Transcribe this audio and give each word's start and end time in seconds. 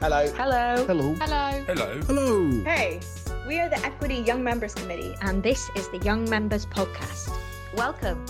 Hello. 0.00 0.26
Hello. 0.32 0.84
Hello. 0.86 1.14
Hello. 1.14 1.64
Hello. 1.66 2.00
Hello. 2.02 2.64
Hey, 2.64 3.00
we 3.46 3.58
are 3.58 3.68
the 3.68 3.78
Equity 3.84 4.16
Young 4.16 4.42
Members 4.44 4.74
Committee. 4.74 5.14
and 5.22 5.42
this 5.42 5.68
is 5.76 5.88
the 5.90 5.98
Young 5.98 6.28
Members 6.30 6.66
Podcast. 6.66 7.30
Welcome. 7.76 8.24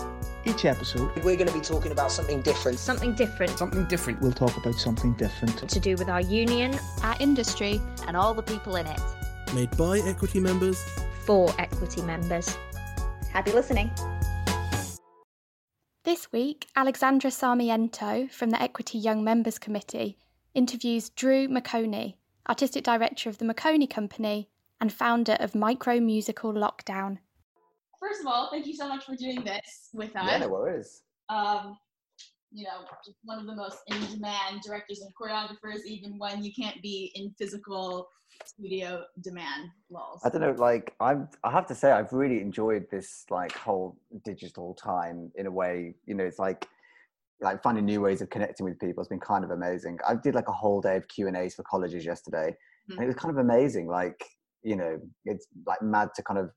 Each 0.45 0.65
episode, 0.65 1.15
We're 1.17 1.37
going 1.37 1.49
to 1.49 1.53
be 1.53 1.61
talking 1.61 1.93
about 1.93 2.11
something 2.11 2.41
different. 2.43 2.79
Something 2.79 3.15
different 3.15 3.59
Something 3.59 3.85
different. 3.85 4.21
we'll 4.23 4.33
talk 4.33 4.57
about 4.57 4.75
something 4.77 5.13
different. 5.15 5.69
to 5.69 5.81
do 5.81 5.95
with 5.97 6.09
our 6.09 6.23
union 6.23 6.79
Our 7.03 7.17
industry. 7.21 7.81
And 8.07 8.17
all 8.17 8.33
the 8.33 8.43
people 8.43 8.77
in 8.77 8.87
it. 8.87 9.01
Made 9.55 9.71
by 9.77 9.99
equity 10.07 10.41
members. 10.41 10.83
for 11.27 11.53
equity 11.59 12.01
members. 12.03 12.57
Happy 13.31 13.53
listening. 13.53 13.91
This 16.05 16.33
week, 16.33 16.67
Alexzandra 16.77 17.31
Sarmiento 17.31 18.29
from 18.31 18.49
the 18.51 18.63
Equity 18.63 18.97
Young 18.97 19.23
Members 19.23 19.59
Committee 19.59 20.17
interviews 20.55 21.09
Drew 21.11 21.49
McOnie, 21.49 22.15
Artistic 22.49 22.85
Director 22.85 23.29
of 23.29 23.39
the 23.39 23.45
McOnie 23.45 23.89
Company 23.89 24.49
and 24.81 24.93
founder 24.93 25.37
of 25.41 25.55
Micro 25.55 26.01
Musical 26.01 26.53
Lockdown. 26.53 27.19
first 27.99 28.21
of 28.21 28.27
all, 28.27 28.49
thank 28.51 28.67
you 28.67 28.75
so 28.75 28.89
much 28.89 29.05
for 29.05 29.17
doing 29.17 29.43
this 29.45 29.91
with 29.93 30.15
us. 30.17 30.25
Yeah, 30.27 30.39
no 30.39 30.49
worries. 30.49 31.03
um, 31.29 31.77
you 32.51 32.65
know, 32.65 32.81
one 33.25 33.39
of 33.39 33.47
the 33.47 33.55
most 33.55 33.79
in-demand 33.89 34.63
directors 34.65 35.03
and 35.03 35.13
choreographers, 35.15 35.85
even 35.85 36.19
when 36.19 36.43
you 36.43 36.51
can't 36.55 36.81
be 36.81 37.13
in 37.15 37.31
physical 37.39 38.09
studio 38.45 39.05
demand. 39.23 39.69
Lols. 39.91 40.23
I 40.25 40.31
don't 40.31 40.41
know, 40.41 40.53
like 40.53 40.95
I'm 41.01 41.29
I 41.45 41.51
have 41.51 41.67
to 41.67 41.75
say 41.75 41.91
I've 41.91 42.13
really 42.13 42.41
enjoyed 42.41 42.87
this 42.91 43.27
like 43.31 43.53
whole 43.53 43.99
digital 44.25 44.75
time 44.75 45.31
in 45.35 45.47
a 45.47 45.51
way, 45.51 45.95
you 46.07 46.15
know, 46.15 46.25
it's 46.25 46.39
like 46.39 46.67
like 47.41 47.63
finding 47.63 47.85
new 47.85 48.01
ways 48.01 48.21
of 48.21 48.31
connecting 48.31 48.65
with 48.65 48.79
people 48.81 49.03
has 49.03 49.09
been 49.09 49.21
kind 49.21 49.45
of 49.45 49.51
amazing. 49.51 49.99
I 50.07 50.15
did 50.17 50.35
like 50.35 50.49
a 50.49 50.53
whole 50.53 50.81
day 50.81 50.97
of 50.97 51.07
Q 51.09 51.29
and 51.29 51.37
A's 51.37 51.55
for 51.55 51.63
colleges 51.63 52.05
yesterday. 52.05 52.55
And 52.91 53.01
it 53.03 53.07
was 53.07 53.17
kind 53.17 53.31
of 53.31 53.39
amazing. 53.45 53.87
Like, 53.87 54.25
you 54.63 54.75
know, 54.75 54.99
it's 55.27 55.47
like 55.67 55.83
mad 55.83 56.09
to 56.17 56.23
kind 56.23 56.41
of 56.41 56.51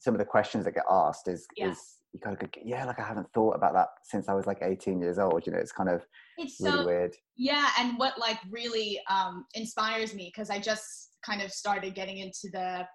some 0.00 0.14
of 0.14 0.18
the 0.18 0.24
questions 0.24 0.64
that 0.66 0.74
get 0.74 0.84
asked 0.90 1.28
is 1.28 1.46
Yeah. 1.56 1.70
is 1.70 1.78
you 2.12 2.20
kind 2.20 2.34
of 2.34 2.40
go, 2.40 2.60
yeah, 2.64 2.84
like 2.84 3.00
I 3.00 3.04
haven't 3.06 3.26
thought 3.34 3.52
about 3.56 3.72
that 3.74 3.88
since 4.04 4.28
I 4.28 4.34
was 4.34 4.46
like 4.46 4.58
18 4.62 5.00
years 5.00 5.18
old. 5.18 5.46
You 5.46 5.52
know, 5.52 5.58
it's 5.58 5.72
kind 5.72 5.88
of 5.88 6.04
It's 6.36 6.60
really 6.60 6.78
so 6.78 6.86
weird. 6.86 7.14
yeah, 7.36 7.68
and 7.78 7.98
what 7.98 8.18
like 8.18 8.38
really 8.50 9.00
um, 9.10 9.44
inspires 9.54 10.14
me 10.14 10.30
because 10.32 10.50
I 10.50 10.58
just 10.58 10.84
kind 11.24 11.42
of 11.42 11.50
started 11.52 11.94
getting 11.94 12.18
into 12.18 12.48
the 12.52 12.86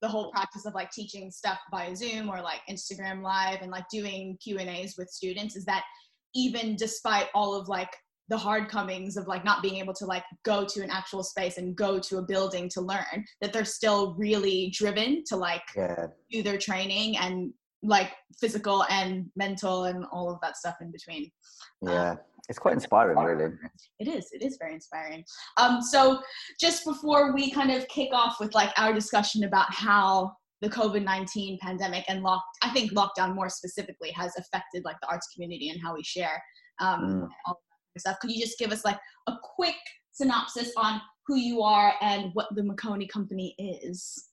the 0.00 0.08
whole 0.08 0.30
practice 0.30 0.64
of 0.64 0.74
like 0.74 0.92
teaching 0.92 1.28
stuff 1.30 1.58
via 1.72 1.96
Zoom 1.96 2.28
or 2.28 2.40
like 2.40 2.60
Instagram 2.70 3.20
Live 3.22 3.62
and 3.62 3.70
like 3.72 3.88
doing 3.90 4.38
Q 4.42 4.58
and 4.58 4.68
A's 4.70 4.94
with 4.96 5.08
students 5.08 5.56
is 5.56 5.64
that 5.64 5.84
even 6.34 6.76
despite 6.76 7.26
all 7.34 7.54
of 7.54 7.68
like 7.68 7.90
the 8.28 8.36
hard 8.36 8.68
comings 8.68 9.16
of 9.16 9.26
like 9.26 9.44
not 9.44 9.62
being 9.62 9.76
able 9.76 9.94
to 9.94 10.04
like 10.04 10.24
go 10.44 10.64
to 10.64 10.82
an 10.82 10.90
actual 10.90 11.22
space 11.22 11.56
and 11.56 11.74
go 11.76 11.98
to 11.98 12.18
a 12.18 12.22
building 12.22 12.68
to 12.68 12.80
learn 12.80 13.24
that 13.40 13.52
they're 13.52 13.64
still 13.64 14.14
really 14.18 14.70
driven 14.74 15.24
to 15.26 15.36
like 15.36 15.62
Yeah. 15.74 16.08
do 16.30 16.42
their 16.42 16.58
training 16.58 17.16
and 17.16 17.52
like 17.82 18.10
physical 18.38 18.84
and 18.90 19.30
mental 19.36 19.84
and 19.84 20.04
all 20.12 20.30
of 20.30 20.38
that 20.42 20.56
stuff 20.56 20.76
in 20.80 20.90
between 20.92 21.30
Yeah. 21.80 22.16
It's 22.50 22.58
quite 22.58 22.74
inspiring 22.74 23.18
really. 23.18 23.52
it 23.98 24.08
is 24.08 24.30
it 24.32 24.42
is 24.42 24.56
very 24.58 24.72
inspiring 24.74 25.22
um 25.58 25.82
so 25.82 26.20
just 26.58 26.84
before 26.86 27.34
we 27.34 27.50
kind 27.50 27.70
of 27.70 27.86
kick 27.88 28.08
off 28.12 28.40
with 28.40 28.54
like 28.54 28.70
our 28.78 28.92
discussion 28.94 29.44
about 29.44 29.72
how 29.72 30.32
the 30.60 30.68
covid-19 30.68 31.58
pandemic 31.60 32.04
and 32.08 32.22
lock 32.22 32.42
i 32.62 32.70
think 32.70 32.92
lockdown 32.92 33.34
more 33.34 33.48
specifically 33.48 34.10
has 34.10 34.32
affected 34.38 34.84
like 34.84 34.96
the 35.00 35.08
arts 35.08 35.28
community 35.34 35.68
and 35.68 35.80
how 35.82 35.94
we 35.94 36.02
share 36.02 36.42
um 36.80 37.00
Mm. 37.00 37.28
all 37.46 37.60
that 37.94 38.00
stuff 38.00 38.18
could 38.20 38.30
you 38.30 38.40
just 38.40 38.58
give 38.58 38.70
us 38.72 38.84
like 38.84 38.98
a 39.28 39.34
quick 39.56 39.76
synopsis 40.12 40.72
on 40.76 41.00
who 41.26 41.36
you 41.36 41.62
are 41.62 41.92
and 42.00 42.30
what 42.34 42.46
the 42.54 42.62
McOnie 42.62 43.08
company 43.08 43.54
is 43.58 44.30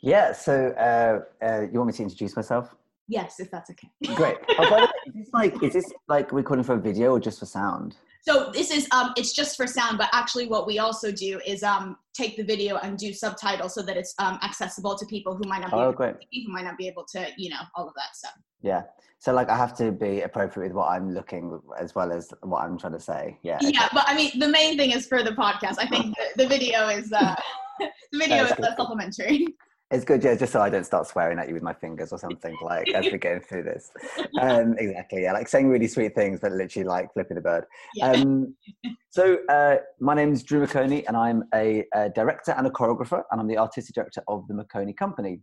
Yeah, 0.00 0.32
so 0.32 0.68
uh, 0.78 1.44
uh, 1.44 1.62
you 1.70 1.78
want 1.78 1.88
me 1.88 1.92
to 1.94 2.02
introduce 2.02 2.36
myself? 2.36 2.74
yes 3.08 3.38
if 3.38 3.50
that's 3.50 3.70
okay 3.70 3.88
Great. 4.14 4.36
Oh, 4.58 4.72
way, 4.74 4.82
is 5.06 5.14
this 5.14 5.28
like 5.34 5.62
is 5.62 5.72
this 5.74 5.92
like 6.08 6.32
recording 6.32 6.64
for 6.64 6.74
a 6.74 6.80
video 6.80 7.12
or 7.12 7.20
just 7.20 7.38
for 7.38 7.44
sound? 7.46 7.96
So 8.26 8.50
this 8.52 8.70
is 8.70 8.88
um 8.90 9.12
it's 9.16 9.32
just 9.32 9.56
for 9.56 9.66
sound, 9.66 9.98
but 9.98 10.08
actually 10.12 10.46
what 10.46 10.66
we 10.66 10.78
also 10.78 11.12
do 11.12 11.40
is 11.46 11.62
um 11.62 11.96
take 12.14 12.36
the 12.36 12.42
video 12.44 12.76
and 12.76 12.96
do 12.96 13.12
subtitles 13.12 13.74
so 13.74 13.82
that 13.82 13.96
it's 13.96 14.14
um 14.18 14.38
accessible 14.42 14.96
to 14.96 15.04
people 15.06 15.36
who 15.36 15.46
might 15.48 15.60
not 15.60 15.70
be 15.70 15.76
Oh, 15.76 15.90
able 15.90 15.98
to, 15.98 16.16
who 16.32 16.52
might 16.52 16.64
not 16.64 16.78
be 16.78 16.88
able 16.88 17.04
to, 17.12 17.26
you 17.36 17.50
know, 17.50 17.60
all 17.74 17.86
of 17.86 17.94
that 17.94 18.16
stuff. 18.16 18.32
Yeah. 18.62 18.82
So 19.18 19.32
like 19.34 19.48
I 19.50 19.56
have 19.56 19.76
to 19.76 19.92
be 19.92 20.22
appropriate 20.22 20.68
with 20.68 20.76
what 20.76 20.88
I'm 20.90 21.12
looking 21.12 21.60
as 21.78 21.94
well 21.94 22.12
as 22.12 22.32
what 22.42 22.62
I'm 22.62 22.78
trying 22.78 22.94
to 22.94 23.00
say. 23.00 23.38
Yeah. 23.42 23.56
okay. 23.56 23.72
Yeah, 23.74 23.88
but 23.92 24.04
I 24.06 24.14
mean 24.16 24.38
the 24.38 24.48
main 24.48 24.76
thing 24.78 24.92
is 24.92 25.06
for 25.06 25.22
the 25.22 25.32
podcast. 25.32 25.76
I 25.78 25.86
think 25.86 26.14
the, 26.16 26.44
the 26.44 26.48
video 26.48 26.88
is 26.88 27.12
uh 27.12 27.34
the 28.12 28.18
video 28.18 28.44
is 28.44 28.52
good. 28.52 28.64
uh, 28.64 28.76
supplementary. 28.76 29.46
It's 29.94 30.04
good, 30.04 30.24
yeah, 30.24 30.34
just 30.34 30.52
so 30.52 30.60
I 30.60 30.70
don't 30.70 30.82
start 30.82 31.06
swearing 31.06 31.38
at 31.38 31.46
you 31.46 31.54
with 31.54 31.62
my 31.62 31.72
fingers 31.72 32.12
or 32.12 32.18
something 32.18 32.56
like 32.60 32.88
as 32.92 33.04
we're 33.04 33.16
going 33.16 33.38
through 33.38 33.62
this. 33.62 33.92
Um, 34.40 34.74
exactly, 34.78 35.22
yeah, 35.22 35.32
like 35.32 35.46
saying 35.46 35.68
really 35.68 35.86
sweet 35.86 36.16
things, 36.16 36.40
but 36.40 36.50
literally 36.50 36.84
like 36.84 37.12
flipping 37.12 37.36
the 37.36 37.40
bird. 37.40 37.64
Yeah. 37.94 38.10
Um, 38.10 38.56
so 39.10 39.38
uh, 39.48 39.76
my 40.00 40.14
name 40.14 40.32
is 40.32 40.42
Drew 40.42 40.66
McOnie, 40.66 41.04
and 41.06 41.16
I'm 41.16 41.44
a, 41.54 41.84
a 41.94 42.10
director 42.10 42.50
and 42.58 42.66
a 42.66 42.70
choreographer, 42.70 43.22
and 43.30 43.40
I'm 43.40 43.46
the 43.46 43.56
artistic 43.56 43.94
director 43.94 44.24
of 44.26 44.44
the 44.48 44.54
McOnie 44.54 44.96
Company. 44.96 45.38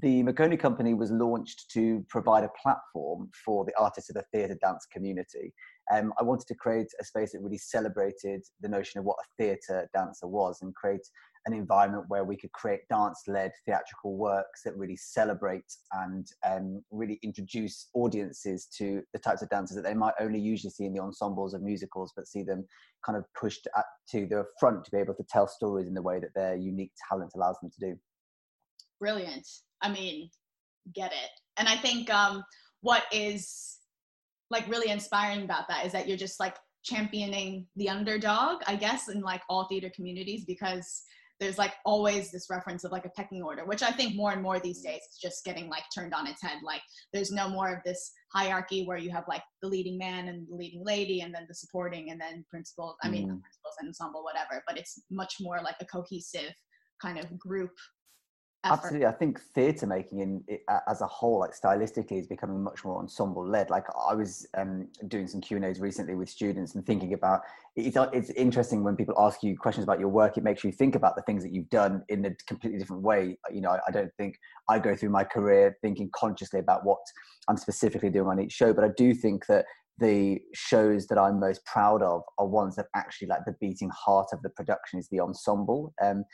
The 0.00 0.22
McOnie 0.22 0.58
Company 0.58 0.94
was 0.94 1.10
launched 1.10 1.70
to 1.72 2.06
provide 2.08 2.42
a 2.42 2.50
platform 2.60 3.28
for 3.44 3.66
the 3.66 3.72
artists 3.78 4.08
of 4.08 4.14
the 4.14 4.24
theatre 4.32 4.56
dance 4.62 4.86
community. 4.90 5.52
Um, 5.92 6.10
I 6.18 6.22
wanted 6.22 6.48
to 6.48 6.54
create 6.54 6.88
a 6.98 7.04
space 7.04 7.32
that 7.32 7.42
really 7.42 7.58
celebrated 7.58 8.42
the 8.62 8.68
notion 8.68 8.98
of 8.98 9.04
what 9.04 9.18
a 9.20 9.42
theatre 9.42 9.90
dancer 9.92 10.26
was 10.26 10.62
and 10.62 10.74
create 10.74 11.06
an 11.46 11.52
environment 11.52 12.04
where 12.08 12.24
we 12.24 12.36
could 12.36 12.52
create 12.52 12.80
dance-led 12.88 13.52
theatrical 13.66 14.16
works 14.16 14.62
that 14.64 14.76
really 14.76 14.96
celebrate 14.96 15.64
and 15.92 16.26
um, 16.46 16.82
really 16.90 17.18
introduce 17.22 17.88
audiences 17.94 18.66
to 18.78 19.02
the 19.12 19.18
types 19.18 19.42
of 19.42 19.50
dancers 19.50 19.76
that 19.76 19.84
they 19.84 19.94
might 19.94 20.14
only 20.20 20.40
usually 20.40 20.70
see 20.70 20.84
in 20.84 20.94
the 20.94 21.02
ensembles 21.02 21.52
of 21.52 21.62
musicals, 21.62 22.12
but 22.16 22.26
see 22.26 22.42
them 22.42 22.64
kind 23.04 23.18
of 23.18 23.24
pushed 23.38 23.68
at, 23.76 23.84
to 24.10 24.26
the 24.26 24.44
front 24.58 24.84
to 24.84 24.90
be 24.90 24.98
able 24.98 25.14
to 25.14 25.24
tell 25.28 25.46
stories 25.46 25.86
in 25.86 25.94
the 25.94 26.02
way 26.02 26.18
that 26.18 26.34
their 26.34 26.56
unique 26.56 26.92
talent 27.08 27.30
allows 27.34 27.56
them 27.60 27.70
to 27.70 27.90
do. 27.90 27.96
Brilliant. 29.00 29.46
I 29.82 29.90
mean, 29.90 30.30
get 30.94 31.12
it. 31.12 31.30
And 31.56 31.68
I 31.68 31.76
think 31.76 32.12
um 32.12 32.42
what 32.80 33.04
is 33.12 33.78
like 34.50 34.68
really 34.68 34.90
inspiring 34.90 35.44
about 35.44 35.68
that 35.68 35.86
is 35.86 35.92
that 35.92 36.06
you're 36.06 36.16
just 36.16 36.38
like 36.38 36.56
championing 36.84 37.66
the 37.76 37.88
underdog, 37.88 38.62
I 38.66 38.76
guess, 38.76 39.08
in 39.08 39.22
like 39.22 39.42
all 39.48 39.66
theater 39.68 39.90
communities 39.94 40.44
because 40.44 41.02
there's 41.44 41.58
like 41.58 41.74
always 41.84 42.30
this 42.30 42.48
reference 42.48 42.84
of 42.84 42.90
like 42.92 43.04
a 43.04 43.10
pecking 43.10 43.42
order, 43.42 43.66
which 43.66 43.82
I 43.82 43.90
think 43.90 44.16
more 44.16 44.32
and 44.32 44.42
more 44.42 44.58
these 44.58 44.80
days 44.80 45.02
is 45.10 45.18
just 45.20 45.44
getting 45.44 45.68
like 45.68 45.82
turned 45.94 46.14
on 46.14 46.26
its 46.26 46.40
head. 46.40 46.56
Like 46.64 46.80
there's 47.12 47.30
no 47.30 47.50
more 47.50 47.70
of 47.70 47.82
this 47.84 48.12
hierarchy 48.32 48.86
where 48.86 48.96
you 48.96 49.10
have 49.10 49.24
like 49.28 49.42
the 49.60 49.68
leading 49.68 49.98
man 49.98 50.28
and 50.28 50.48
the 50.48 50.54
leading 50.54 50.82
lady 50.82 51.20
and 51.20 51.34
then 51.34 51.44
the 51.46 51.54
supporting 51.54 52.10
and 52.10 52.18
then 52.18 52.46
principal, 52.48 52.96
I 53.02 53.10
mean, 53.10 53.24
Mm. 53.28 53.42
principals 53.42 53.74
and 53.78 53.88
ensemble, 53.88 54.24
whatever, 54.24 54.64
but 54.66 54.78
it's 54.78 55.02
much 55.10 55.34
more 55.38 55.60
like 55.62 55.76
a 55.80 55.84
cohesive 55.84 56.54
kind 57.02 57.18
of 57.18 57.38
group 57.38 57.72
effort. 58.64 58.74
Absolutely, 58.74 59.06
I 59.06 59.12
think 59.12 59.40
theatre 59.54 59.86
making 59.86 60.20
in 60.20 60.44
it, 60.48 60.62
as 60.88 61.00
a 61.00 61.06
whole, 61.06 61.40
like 61.40 61.52
stylistically, 61.52 62.18
is 62.18 62.26
becoming 62.26 62.62
much 62.62 62.84
more 62.84 62.98
ensemble 62.98 63.46
led. 63.46 63.70
Like 63.70 63.84
I 64.08 64.14
was 64.14 64.46
um, 64.56 64.88
doing 65.08 65.26
some 65.26 65.40
Q 65.40 65.56
and 65.56 65.66
A's 65.66 65.80
recently 65.80 66.14
with 66.14 66.28
students 66.28 66.74
and 66.74 66.84
thinking 66.84 67.12
about 67.12 67.42
it's 67.76 67.96
it's 68.12 68.30
interesting 68.30 68.82
when 68.82 68.96
people 68.96 69.14
ask 69.18 69.42
you 69.42 69.56
questions 69.56 69.84
about 69.84 70.00
your 70.00 70.08
work. 70.08 70.36
It 70.36 70.44
makes 70.44 70.64
you 70.64 70.72
think 70.72 70.94
about 70.94 71.16
the 71.16 71.22
things 71.22 71.42
that 71.42 71.52
you've 71.52 71.70
done 71.70 72.02
in 72.08 72.24
a 72.24 72.30
completely 72.46 72.78
different 72.78 73.02
way. 73.02 73.38
You 73.52 73.60
know, 73.60 73.70
I, 73.70 73.80
I 73.88 73.90
don't 73.90 74.12
think 74.16 74.36
I 74.68 74.78
go 74.78 74.96
through 74.96 75.10
my 75.10 75.24
career 75.24 75.76
thinking 75.82 76.10
consciously 76.14 76.60
about 76.60 76.84
what 76.84 76.98
I'm 77.48 77.56
specifically 77.56 78.10
doing 78.10 78.28
on 78.28 78.40
each 78.40 78.52
show, 78.52 78.72
but 78.72 78.84
I 78.84 78.90
do 78.96 79.14
think 79.14 79.46
that 79.46 79.66
the 79.98 80.40
shows 80.54 81.06
that 81.06 81.18
I'm 81.18 81.38
most 81.38 81.64
proud 81.64 82.02
of 82.02 82.22
are 82.38 82.46
ones 82.46 82.76
that 82.76 82.86
actually 82.96 83.28
like 83.28 83.44
the 83.46 83.54
beating 83.60 83.90
heart 83.90 84.28
of 84.32 84.42
the 84.42 84.50
production 84.50 84.98
is 84.98 85.08
the 85.08 85.20
ensemble. 85.20 85.94
Um, 86.02 86.24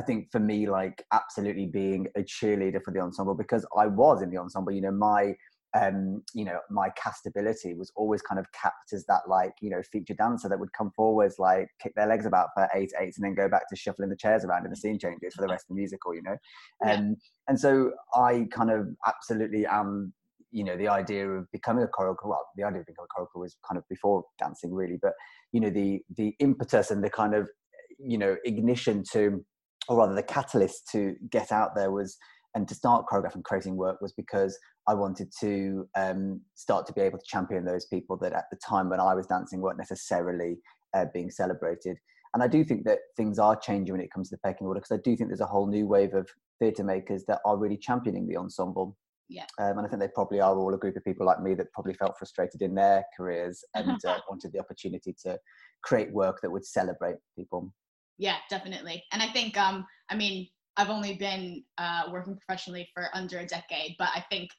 I 0.00 0.04
think 0.04 0.30
for 0.30 0.38
me, 0.38 0.68
like 0.68 1.04
absolutely 1.12 1.66
being 1.66 2.06
a 2.16 2.20
cheerleader 2.20 2.82
for 2.82 2.92
the 2.92 3.00
ensemble 3.00 3.34
because 3.34 3.66
I 3.76 3.86
was 3.86 4.22
in 4.22 4.30
the 4.30 4.38
ensemble. 4.38 4.72
You 4.72 4.82
know, 4.82 4.92
my 4.92 5.34
um, 5.78 6.22
you 6.34 6.44
know, 6.44 6.60
my 6.70 6.90
castability 6.90 7.76
was 7.76 7.92
always 7.94 8.22
kind 8.22 8.38
of 8.38 8.46
capped 8.52 8.92
as 8.94 9.04
that 9.06 9.22
like, 9.28 9.52
you 9.60 9.68
know, 9.68 9.82
feature 9.92 10.14
dancer 10.14 10.48
that 10.48 10.58
would 10.58 10.72
come 10.72 10.90
forwards, 10.96 11.36
like 11.38 11.68
kick 11.82 11.92
their 11.94 12.06
legs 12.06 12.24
about 12.24 12.48
for 12.54 12.68
eight 12.74 12.92
eights 12.98 13.18
and 13.18 13.24
then 13.24 13.34
go 13.34 13.48
back 13.48 13.68
to 13.68 13.76
shuffling 13.76 14.08
the 14.08 14.16
chairs 14.16 14.44
around 14.44 14.64
in 14.64 14.70
the 14.70 14.76
scene 14.76 14.98
changes 14.98 15.34
for 15.34 15.42
the 15.42 15.48
rest 15.48 15.64
of 15.64 15.76
the 15.76 15.80
musical, 15.80 16.14
you 16.14 16.22
know. 16.22 16.36
Yeah. 16.82 16.94
Um, 16.94 17.16
and 17.48 17.60
so 17.60 17.92
I 18.14 18.46
kind 18.50 18.70
of 18.70 18.88
absolutely 19.06 19.66
am 19.66 20.12
you 20.50 20.64
know 20.64 20.78
the 20.78 20.88
idea 20.88 21.28
of 21.28 21.50
becoming 21.52 21.84
a 21.84 21.86
choreographer 21.86 22.24
well 22.24 22.48
the 22.56 22.64
idea 22.64 22.80
of 22.80 22.86
becoming 22.86 23.06
a 23.14 23.20
choreographer 23.20 23.40
was 23.40 23.56
kind 23.68 23.76
of 23.76 23.84
before 23.90 24.24
dancing 24.38 24.72
really 24.72 24.98
but 25.02 25.12
you 25.52 25.60
know 25.60 25.68
the 25.68 26.00
the 26.16 26.34
impetus 26.40 26.90
and 26.90 27.04
the 27.04 27.10
kind 27.10 27.34
of 27.34 27.50
you 27.98 28.16
know 28.16 28.34
ignition 28.46 29.04
to 29.12 29.44
or 29.88 29.98
rather 29.98 30.14
the 30.14 30.22
catalyst 30.22 30.88
to 30.92 31.16
get 31.30 31.50
out 31.52 31.74
there 31.74 31.90
was 31.90 32.16
and 32.54 32.66
to 32.66 32.74
start 32.74 33.06
choreographing 33.06 33.44
creating 33.44 33.76
work 33.76 34.00
was 34.00 34.12
because 34.12 34.58
I 34.88 34.94
wanted 34.94 35.32
to 35.40 35.86
um, 35.96 36.40
start 36.54 36.86
to 36.86 36.92
be 36.92 37.02
able 37.02 37.18
to 37.18 37.24
champion 37.26 37.64
those 37.64 37.86
people 37.86 38.16
that 38.18 38.32
at 38.32 38.46
the 38.50 38.58
time 38.66 38.88
when 38.88 39.00
I 39.00 39.14
was 39.14 39.26
dancing 39.26 39.60
weren't 39.60 39.78
necessarily 39.78 40.58
uh, 40.94 41.06
being 41.12 41.30
celebrated. 41.30 41.98
And 42.34 42.42
I 42.42 42.48
do 42.48 42.64
think 42.64 42.84
that 42.84 42.98
things 43.16 43.38
are 43.38 43.56
changing 43.56 43.92
when 43.92 44.00
it 44.00 44.12
comes 44.12 44.30
to 44.30 44.36
the 44.36 44.40
pecking 44.40 44.66
order 44.66 44.80
because 44.80 44.98
I 44.98 45.00
do 45.02 45.16
think 45.16 45.28
there's 45.28 45.40
a 45.40 45.46
whole 45.46 45.66
new 45.66 45.86
wave 45.86 46.14
of 46.14 46.28
theatre 46.58 46.84
makers 46.84 47.24
that 47.28 47.40
are 47.44 47.56
really 47.56 47.76
championing 47.76 48.26
the 48.26 48.36
ensemble. 48.36 48.96
Yeah. 49.28 49.46
Um, 49.58 49.78
and 49.78 49.86
I 49.86 49.88
think 49.88 50.00
they 50.00 50.08
probably 50.14 50.40
are 50.40 50.56
all 50.56 50.74
a 50.74 50.78
group 50.78 50.96
of 50.96 51.04
people 51.04 51.26
like 51.26 51.42
me 51.42 51.54
that 51.54 51.72
probably 51.72 51.94
felt 51.94 52.16
frustrated 52.18 52.62
in 52.62 52.74
their 52.74 53.04
careers 53.16 53.62
and 53.74 53.98
uh, 54.06 54.18
wanted 54.28 54.52
the 54.52 54.60
opportunity 54.60 55.14
to 55.24 55.38
create 55.82 56.12
work 56.12 56.40
that 56.42 56.50
would 56.50 56.64
celebrate 56.64 57.16
people. 57.36 57.72
Yeah, 58.18 58.36
definitely. 58.50 59.04
And 59.12 59.22
I 59.22 59.28
think, 59.28 59.56
um, 59.56 59.86
I 60.10 60.16
mean, 60.16 60.48
I've 60.76 60.90
only 60.90 61.14
been 61.14 61.64
uh, 61.78 62.04
working 62.10 62.36
professionally 62.36 62.88
for 62.94 63.06
under 63.14 63.38
a 63.38 63.46
decade, 63.46 63.96
but 63.98 64.08
I 64.14 64.24
think 64.30 64.50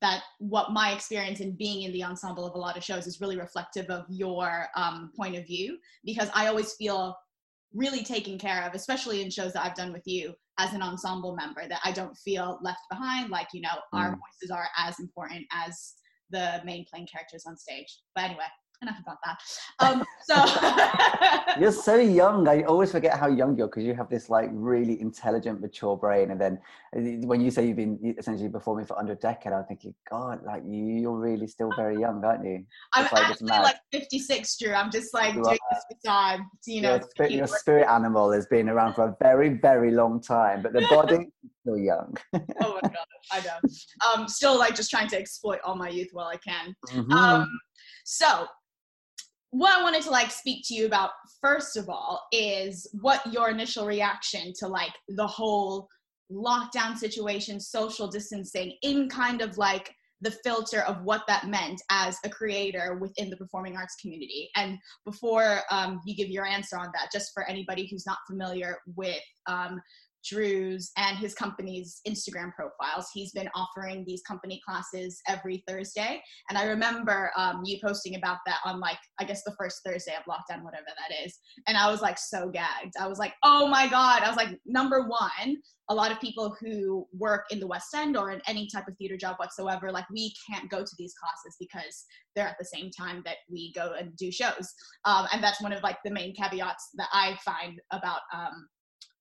that 0.00 0.22
what 0.38 0.72
my 0.72 0.92
experience 0.92 1.40
in 1.40 1.52
being 1.56 1.82
in 1.82 1.92
the 1.92 2.02
ensemble 2.02 2.46
of 2.46 2.54
a 2.54 2.58
lot 2.58 2.76
of 2.76 2.84
shows 2.84 3.06
is 3.06 3.20
really 3.20 3.38
reflective 3.38 3.86
of 3.90 4.06
your 4.08 4.66
um, 4.74 5.10
point 5.14 5.36
of 5.36 5.46
view 5.46 5.76
because 6.04 6.30
I 6.34 6.46
always 6.46 6.72
feel 6.74 7.16
really 7.74 8.02
taken 8.02 8.38
care 8.38 8.64
of, 8.64 8.74
especially 8.74 9.22
in 9.22 9.30
shows 9.30 9.52
that 9.52 9.64
I've 9.64 9.74
done 9.74 9.92
with 9.92 10.06
you 10.06 10.32
as 10.58 10.72
an 10.72 10.82
ensemble 10.82 11.36
member, 11.36 11.68
that 11.68 11.80
I 11.84 11.92
don't 11.92 12.16
feel 12.16 12.58
left 12.62 12.80
behind. 12.90 13.28
Like, 13.30 13.48
you 13.52 13.60
know, 13.60 13.68
mm. 13.94 13.98
our 13.98 14.10
voices 14.10 14.50
are 14.50 14.68
as 14.78 14.98
important 14.98 15.44
as 15.52 15.94
the 16.30 16.62
main 16.64 16.86
playing 16.90 17.08
characters 17.12 17.44
on 17.46 17.56
stage. 17.58 18.00
But 18.14 18.24
anyway, 18.24 18.46
enough 18.82 18.98
about 19.00 19.18
that. 19.24 19.38
Um, 19.80 20.04
so 20.26 20.34
you're 21.60 21.72
so 21.72 21.96
young. 21.96 22.48
I 22.48 22.62
always 22.62 22.92
forget 22.92 23.18
how 23.18 23.28
young 23.28 23.56
you're 23.56 23.68
because 23.68 23.84
you 23.84 23.94
have 23.94 24.08
this 24.08 24.28
like 24.28 24.50
really 24.52 25.00
intelligent, 25.00 25.60
mature 25.60 25.96
brain. 25.96 26.30
And 26.30 26.40
then 26.40 26.58
uh, 26.96 27.26
when 27.26 27.40
you 27.40 27.50
say 27.50 27.66
you've 27.66 27.76
been 27.76 28.14
essentially 28.18 28.48
performing 28.48 28.86
for 28.86 28.98
under 28.98 29.12
a 29.12 29.16
decade, 29.16 29.52
I'm 29.52 29.64
thinking, 29.64 29.94
God, 30.10 30.40
like 30.44 30.62
you're 30.66 31.16
really 31.16 31.46
still 31.46 31.70
very 31.76 31.98
young, 31.98 32.24
aren't 32.24 32.44
you? 32.44 32.64
I'm 32.92 33.04
like, 33.04 33.30
actually 33.30 33.48
like 33.48 33.76
56, 33.92 34.58
Drew. 34.58 34.72
I'm 34.72 34.90
just 34.90 35.12
like 35.14 35.34
you 35.34 35.42
doing 35.42 35.58
are. 35.70 35.74
this 35.74 35.84
for 35.90 36.06
time. 36.06 36.50
You 36.66 36.82
know, 36.82 36.94
your 36.96 37.02
spirit, 37.02 37.32
your 37.32 37.46
spirit 37.46 37.88
animal 37.88 38.32
has 38.32 38.46
been 38.46 38.68
around 38.68 38.94
for 38.94 39.08
a 39.08 39.16
very, 39.20 39.50
very 39.50 39.90
long 39.90 40.20
time, 40.20 40.62
but 40.62 40.72
the 40.72 40.86
body 40.90 41.14
is 41.44 41.50
still 41.60 41.78
young. 41.78 42.16
oh 42.34 42.78
my 42.82 42.88
God, 42.88 43.06
I 43.32 43.40
know. 43.40 43.68
Um, 44.06 44.28
still 44.28 44.58
like 44.58 44.74
just 44.74 44.90
trying 44.90 45.08
to 45.08 45.18
exploit 45.18 45.58
all 45.64 45.76
my 45.76 45.88
youth 45.88 46.08
while 46.12 46.26
I 46.26 46.36
can. 46.36 46.74
Mm-hmm. 46.92 47.12
Um, 47.12 47.48
so 48.04 48.46
what 49.50 49.78
I 49.78 49.82
wanted 49.82 50.02
to 50.02 50.10
like 50.10 50.30
speak 50.30 50.64
to 50.66 50.74
you 50.74 50.86
about 50.86 51.10
first 51.40 51.76
of 51.76 51.88
all 51.88 52.26
is 52.32 52.86
what 53.00 53.32
your 53.32 53.50
initial 53.50 53.86
reaction 53.86 54.52
to 54.58 54.68
like 54.68 54.92
the 55.08 55.26
whole 55.26 55.88
lockdown 56.30 56.96
situation, 56.96 57.60
social 57.60 58.08
distancing 58.08 58.76
in 58.82 59.08
kind 59.08 59.40
of 59.40 59.56
like 59.58 59.94
the 60.22 60.30
filter 60.30 60.80
of 60.82 61.02
what 61.02 61.22
that 61.28 61.46
meant 61.46 61.80
as 61.90 62.18
a 62.24 62.30
creator 62.30 62.98
within 63.00 63.28
the 63.28 63.36
performing 63.36 63.76
arts 63.76 63.96
community. 64.00 64.48
And 64.56 64.78
before 65.04 65.60
um, 65.70 66.00
you 66.06 66.16
give 66.16 66.28
your 66.28 66.46
answer 66.46 66.78
on 66.78 66.90
that, 66.94 67.12
just 67.12 67.32
for 67.34 67.44
anybody 67.44 67.86
who's 67.90 68.06
not 68.06 68.18
familiar 68.26 68.78
with 68.96 69.20
um, 69.46 69.80
Drew's 70.28 70.90
and 70.96 71.16
his 71.16 71.34
company's 71.34 72.00
Instagram 72.06 72.52
profiles. 72.54 73.08
He's 73.12 73.32
been 73.32 73.48
offering 73.54 74.04
these 74.06 74.22
company 74.22 74.60
classes 74.66 75.20
every 75.28 75.62
Thursday. 75.68 76.22
And 76.48 76.58
I 76.58 76.64
remember 76.64 77.30
um, 77.36 77.62
you 77.64 77.78
posting 77.84 78.16
about 78.16 78.38
that 78.46 78.58
on 78.64 78.80
like, 78.80 78.98
I 79.20 79.24
guess 79.24 79.42
the 79.44 79.54
first 79.58 79.80
Thursday 79.84 80.14
of 80.14 80.24
lockdown, 80.24 80.64
whatever 80.64 80.86
that 80.86 81.24
is. 81.24 81.38
And 81.66 81.76
I 81.76 81.90
was 81.90 82.02
like 82.02 82.18
so 82.18 82.48
gagged. 82.48 82.94
I 83.00 83.06
was 83.06 83.18
like, 83.18 83.34
oh 83.42 83.68
my 83.68 83.88
God. 83.88 84.22
I 84.22 84.28
was 84.28 84.36
like, 84.36 84.58
number 84.66 85.06
one, 85.08 85.56
a 85.88 85.94
lot 85.94 86.10
of 86.10 86.20
people 86.20 86.56
who 86.60 87.06
work 87.12 87.44
in 87.50 87.60
the 87.60 87.66
West 87.66 87.94
End 87.94 88.16
or 88.16 88.32
in 88.32 88.40
any 88.48 88.68
type 88.72 88.88
of 88.88 88.96
theater 88.96 89.16
job 89.16 89.36
whatsoever, 89.36 89.92
like 89.92 90.08
we 90.10 90.34
can't 90.50 90.68
go 90.68 90.78
to 90.78 90.92
these 90.98 91.14
classes 91.14 91.56
because 91.60 92.04
they're 92.34 92.48
at 92.48 92.56
the 92.58 92.64
same 92.64 92.90
time 92.90 93.22
that 93.24 93.36
we 93.48 93.72
go 93.72 93.94
and 93.98 94.16
do 94.16 94.32
shows. 94.32 94.74
Um, 95.04 95.26
and 95.32 95.42
that's 95.42 95.62
one 95.62 95.72
of 95.72 95.82
like 95.82 95.98
the 96.04 96.10
main 96.10 96.34
caveats 96.34 96.90
that 96.96 97.08
I 97.12 97.38
find 97.44 97.80
about 97.92 98.20
um, 98.34 98.66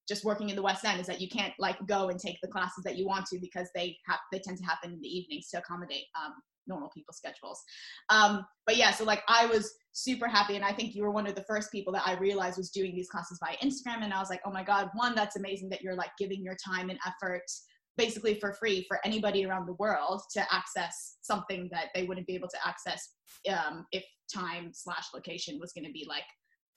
just 0.08 0.24
working 0.24 0.50
in 0.50 0.56
the 0.56 0.62
West 0.62 0.86
End 0.86 1.00
is 1.00 1.08
that 1.08 1.22
you 1.22 1.30
can't 1.30 1.54
like 1.60 1.78
go 1.88 2.10
and 2.10 2.20
take 2.20 2.38
the 2.42 2.48
classes 2.48 2.84
that 2.84 2.98
you 2.98 3.08
want 3.08 3.26
to 3.28 3.40
because 3.40 3.70
they 3.76 3.98
have 4.08 4.20
they 4.32 4.40
tend 4.40 4.58
to 4.58 4.64
happen 4.64 4.92
in 4.92 5.02
the 5.02 5.08
evenings 5.08 5.50
to 5.50 5.58
accommodate 5.58 6.06
um, 6.16 6.34
normal 6.68 6.90
people's 6.90 7.18
schedules. 7.18 7.62
Um, 8.10 8.46
but 8.66 8.78
yeah, 8.78 8.92
so 8.92 9.04
like 9.04 9.24
I 9.28 9.46
was 9.46 9.74
super 9.94 10.28
happy, 10.28 10.56
and 10.56 10.66
I 10.66 10.74
think 10.74 10.96
you 10.96 11.04
were 11.04 11.12
one 11.12 11.28
of 11.28 11.36
the 11.36 11.44
first 11.44 11.72
people 11.72 11.94
that 11.94 12.04
I 12.06 12.16
realized 12.16 12.58
was 12.58 12.70
doing 12.70 12.96
these 12.96 13.10
classes 13.10 13.40
via 13.44 13.58
Instagram, 13.58 14.04
and 14.04 14.14
I 14.14 14.20
was 14.20 14.30
like, 14.30 14.42
oh 14.46 14.52
my 14.52 14.64
god, 14.64 14.90
one, 14.94 15.16
that's 15.16 15.36
amazing 15.36 15.70
that 15.70 15.82
you're 15.82 15.96
like 15.96 16.12
giving 16.20 16.44
your 16.44 16.56
time 16.66 16.90
and 16.90 17.00
effort 17.06 17.44
basically 17.98 18.38
for 18.40 18.54
free 18.54 18.86
for 18.88 19.00
anybody 19.06 19.46
around 19.46 19.66
the 19.66 19.74
world 19.74 20.22
to 20.34 20.42
access 20.54 21.18
something 21.22 21.70
that 21.72 21.86
they 21.94 22.04
wouldn't 22.04 22.28
be 22.28 22.36
able 22.36 22.50
to 22.50 22.58
access 22.66 23.14
um, 23.50 23.86
if 23.92 24.04
time 24.34 24.72
slash 24.74 25.06
location 25.14 25.60
was 25.60 25.72
going 25.72 25.86
to 25.86 25.92
be 25.92 26.06
like 26.08 26.24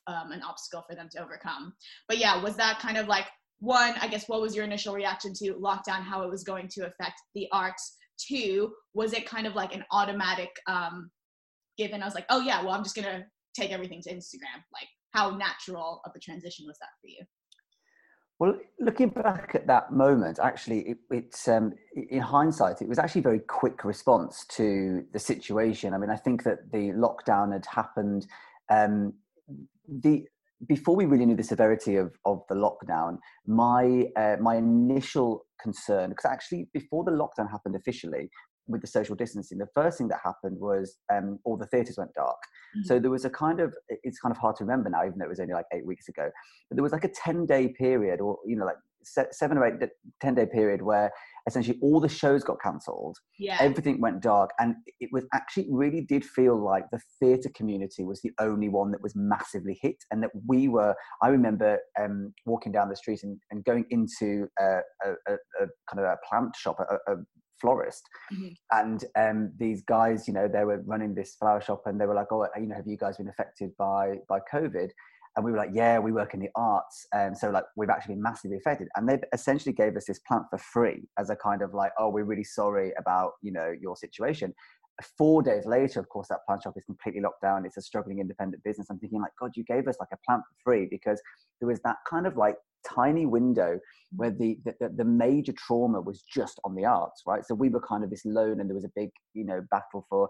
um, 0.08 0.32
an 0.32 0.42
obstacle 0.42 0.84
for 0.88 0.96
them 0.96 1.08
to 1.12 1.22
overcome. 1.22 1.74
But 2.08 2.18
yeah, 2.18 2.42
was 2.42 2.56
that 2.56 2.80
kind 2.80 2.96
of 2.96 3.06
like 3.06 3.26
one, 3.60 3.94
I 4.00 4.08
guess, 4.08 4.28
what 4.28 4.40
was 4.40 4.56
your 4.56 4.64
initial 4.64 4.94
reaction 4.94 5.32
to 5.34 5.54
lockdown, 5.54 6.02
how 6.02 6.22
it 6.22 6.30
was 6.30 6.42
going 6.42 6.68
to 6.72 6.82
affect 6.82 7.20
the 7.34 7.46
arts? 7.52 7.96
Two, 8.18 8.72
was 8.94 9.12
it 9.12 9.26
kind 9.26 9.46
of 9.46 9.54
like 9.54 9.74
an 9.74 9.84
automatic 9.92 10.50
um, 10.66 11.10
given? 11.76 12.02
I 12.02 12.06
was 12.06 12.14
like, 12.14 12.26
oh 12.30 12.40
yeah, 12.40 12.62
well, 12.62 12.72
I'm 12.72 12.82
just 12.82 12.96
to 13.06 13.24
take 13.56 13.70
everything 13.70 14.02
to 14.02 14.10
Instagram. 14.10 14.58
Like, 14.72 14.88
how 15.12 15.36
natural 15.36 16.00
of 16.04 16.12
a 16.16 16.18
transition 16.18 16.66
was 16.66 16.76
that 16.80 16.88
for 17.00 17.08
you? 17.08 17.24
Well, 18.40 18.54
looking 18.78 19.08
back 19.08 19.52
at 19.54 19.66
that 19.66 19.92
moment, 19.92 20.38
actually, 20.40 20.80
it, 20.80 20.98
it's 21.10 21.48
um, 21.48 21.72
in 22.10 22.20
hindsight, 22.20 22.82
it 22.82 22.88
was 22.88 22.98
actually 22.98 23.20
a 23.20 23.22
very 23.22 23.40
quick 23.40 23.84
response 23.84 24.46
to 24.50 25.04
the 25.12 25.18
situation. 25.18 25.92
I 25.92 25.98
mean, 25.98 26.10
I 26.10 26.16
think 26.16 26.44
that 26.44 26.70
the 26.70 26.92
lockdown 26.92 27.52
had 27.52 27.66
happened 27.66 28.28
um, 28.70 29.14
the 29.88 30.24
before 30.66 30.96
we 30.96 31.04
really 31.04 31.24
knew 31.24 31.36
the 31.36 31.42
severity 31.44 31.96
of, 31.96 32.12
of 32.24 32.42
the 32.48 32.54
lockdown, 32.54 33.18
my 33.46 34.06
uh, 34.16 34.36
my 34.40 34.56
initial 34.56 35.46
concern, 35.60 36.10
because 36.10 36.24
actually 36.24 36.68
before 36.72 37.04
the 37.04 37.12
lockdown 37.12 37.50
happened 37.50 37.76
officially 37.76 38.28
with 38.66 38.80
the 38.80 38.86
social 38.86 39.14
distancing, 39.14 39.56
the 39.58 39.68
first 39.74 39.98
thing 39.98 40.08
that 40.08 40.20
happened 40.22 40.58
was 40.60 40.98
um, 41.12 41.38
all 41.44 41.56
the 41.56 41.66
theatres 41.66 41.96
went 41.96 42.12
dark. 42.14 42.36
Mm-hmm. 42.36 42.86
So 42.86 42.98
there 42.98 43.10
was 43.10 43.24
a 43.24 43.30
kind 43.30 43.60
of 43.60 43.72
it's 43.88 44.18
kind 44.18 44.32
of 44.32 44.38
hard 44.38 44.56
to 44.56 44.64
remember 44.64 44.90
now, 44.90 45.06
even 45.06 45.18
though 45.18 45.26
it 45.26 45.30
was 45.30 45.40
only 45.40 45.54
like 45.54 45.66
eight 45.72 45.86
weeks 45.86 46.08
ago. 46.08 46.28
But 46.68 46.76
there 46.76 46.82
was 46.82 46.92
like 46.92 47.04
a 47.04 47.08
ten 47.08 47.46
day 47.46 47.68
period, 47.68 48.20
or 48.20 48.38
you 48.46 48.56
know, 48.56 48.66
like 48.66 48.76
seven 49.32 49.58
or 49.58 49.66
eight, 49.66 49.74
ten 50.20 50.34
day 50.34 50.46
period 50.46 50.82
where 50.82 51.10
essentially 51.46 51.78
all 51.82 52.00
the 52.00 52.08
shows 52.08 52.44
got 52.44 52.58
cancelled. 52.62 53.16
Yeah. 53.38 53.56
Everything 53.60 54.00
went 54.00 54.20
dark. 54.20 54.50
And 54.60 54.76
it 55.00 55.08
was 55.12 55.24
actually 55.32 55.66
really 55.70 56.02
did 56.02 56.24
feel 56.24 56.62
like 56.62 56.84
the 56.92 57.00
theatre 57.20 57.50
community 57.54 58.04
was 58.04 58.20
the 58.22 58.32
only 58.38 58.68
one 58.68 58.92
that 58.92 59.02
was 59.02 59.14
massively 59.16 59.78
hit. 59.80 59.96
And 60.10 60.22
that 60.22 60.30
we 60.46 60.68
were, 60.68 60.94
I 61.22 61.28
remember 61.28 61.78
um, 62.00 62.32
walking 62.46 62.72
down 62.72 62.88
the 62.88 62.96
street 62.96 63.20
and, 63.22 63.38
and 63.50 63.64
going 63.64 63.86
into 63.90 64.46
a, 64.60 64.80
a, 65.04 65.10
a, 65.26 65.32
a, 65.32 65.66
kind 65.90 65.98
of 65.98 66.04
a 66.04 66.16
plant 66.28 66.54
shop, 66.56 66.76
a, 66.80 67.14
florist 67.60 68.08
mm-hmm. 68.32 68.48
and 68.70 69.04
um, 69.18 69.52
these 69.58 69.82
guys 69.82 70.28
you 70.28 70.32
know 70.34 70.46
they 70.46 70.64
were 70.64 70.80
running 70.86 71.12
this 71.12 71.34
flower 71.34 71.60
shop 71.60 71.82
and 71.86 72.00
they 72.00 72.06
were 72.06 72.14
like 72.14 72.28
oh 72.30 72.46
you 72.56 72.66
know 72.66 72.76
have 72.76 72.86
you 72.86 72.96
guys 72.96 73.16
been 73.16 73.28
affected 73.28 73.70
by 73.76 74.14
by 74.28 74.38
covid 74.52 74.90
and 75.38 75.44
we 75.44 75.52
were 75.52 75.58
like, 75.58 75.70
yeah, 75.72 76.00
we 76.00 76.10
work 76.10 76.34
in 76.34 76.40
the 76.40 76.48
arts. 76.56 77.06
And 77.12 77.38
so 77.38 77.50
like 77.50 77.62
we've 77.76 77.90
actually 77.90 78.16
been 78.16 78.24
massively 78.24 78.56
affected. 78.56 78.88
And 78.96 79.08
they 79.08 79.20
essentially 79.32 79.72
gave 79.72 79.96
us 79.96 80.06
this 80.06 80.18
plant 80.26 80.46
for 80.50 80.58
free 80.58 81.08
as 81.16 81.30
a 81.30 81.36
kind 81.36 81.62
of 81.62 81.72
like, 81.72 81.92
oh, 81.96 82.08
we're 82.08 82.24
really 82.24 82.42
sorry 82.42 82.92
about, 82.98 83.34
you 83.40 83.52
know, 83.52 83.72
your 83.80 83.94
situation. 83.94 84.52
Four 85.16 85.44
days 85.44 85.64
later, 85.64 86.00
of 86.00 86.08
course, 86.08 86.26
that 86.26 86.40
plant 86.44 86.64
shop 86.64 86.74
is 86.76 86.82
completely 86.82 87.20
locked 87.20 87.40
down. 87.40 87.64
It's 87.64 87.76
a 87.76 87.80
struggling 87.80 88.18
independent 88.18 88.64
business. 88.64 88.88
I'm 88.90 88.98
thinking 88.98 89.20
like, 89.20 89.30
God, 89.40 89.52
you 89.54 89.62
gave 89.62 89.86
us 89.86 89.94
like 90.00 90.08
a 90.12 90.18
plant 90.26 90.42
for 90.42 90.56
free 90.64 90.88
because 90.90 91.22
there 91.60 91.68
was 91.68 91.78
that 91.84 91.98
kind 92.10 92.26
of 92.26 92.36
like 92.36 92.56
tiny 92.84 93.24
window 93.24 93.78
where 94.16 94.32
the, 94.32 94.58
the, 94.64 94.92
the 94.96 95.04
major 95.04 95.52
trauma 95.52 96.00
was 96.00 96.22
just 96.22 96.58
on 96.64 96.74
the 96.74 96.84
arts, 96.84 97.22
right? 97.28 97.46
So 97.46 97.54
we 97.54 97.68
were 97.68 97.80
kind 97.80 98.02
of 98.02 98.10
this 98.10 98.24
lone 98.24 98.58
and 98.58 98.68
there 98.68 98.74
was 98.74 98.84
a 98.84 98.90
big, 98.96 99.10
you 99.34 99.44
know, 99.44 99.64
battle 99.70 100.04
for 100.10 100.28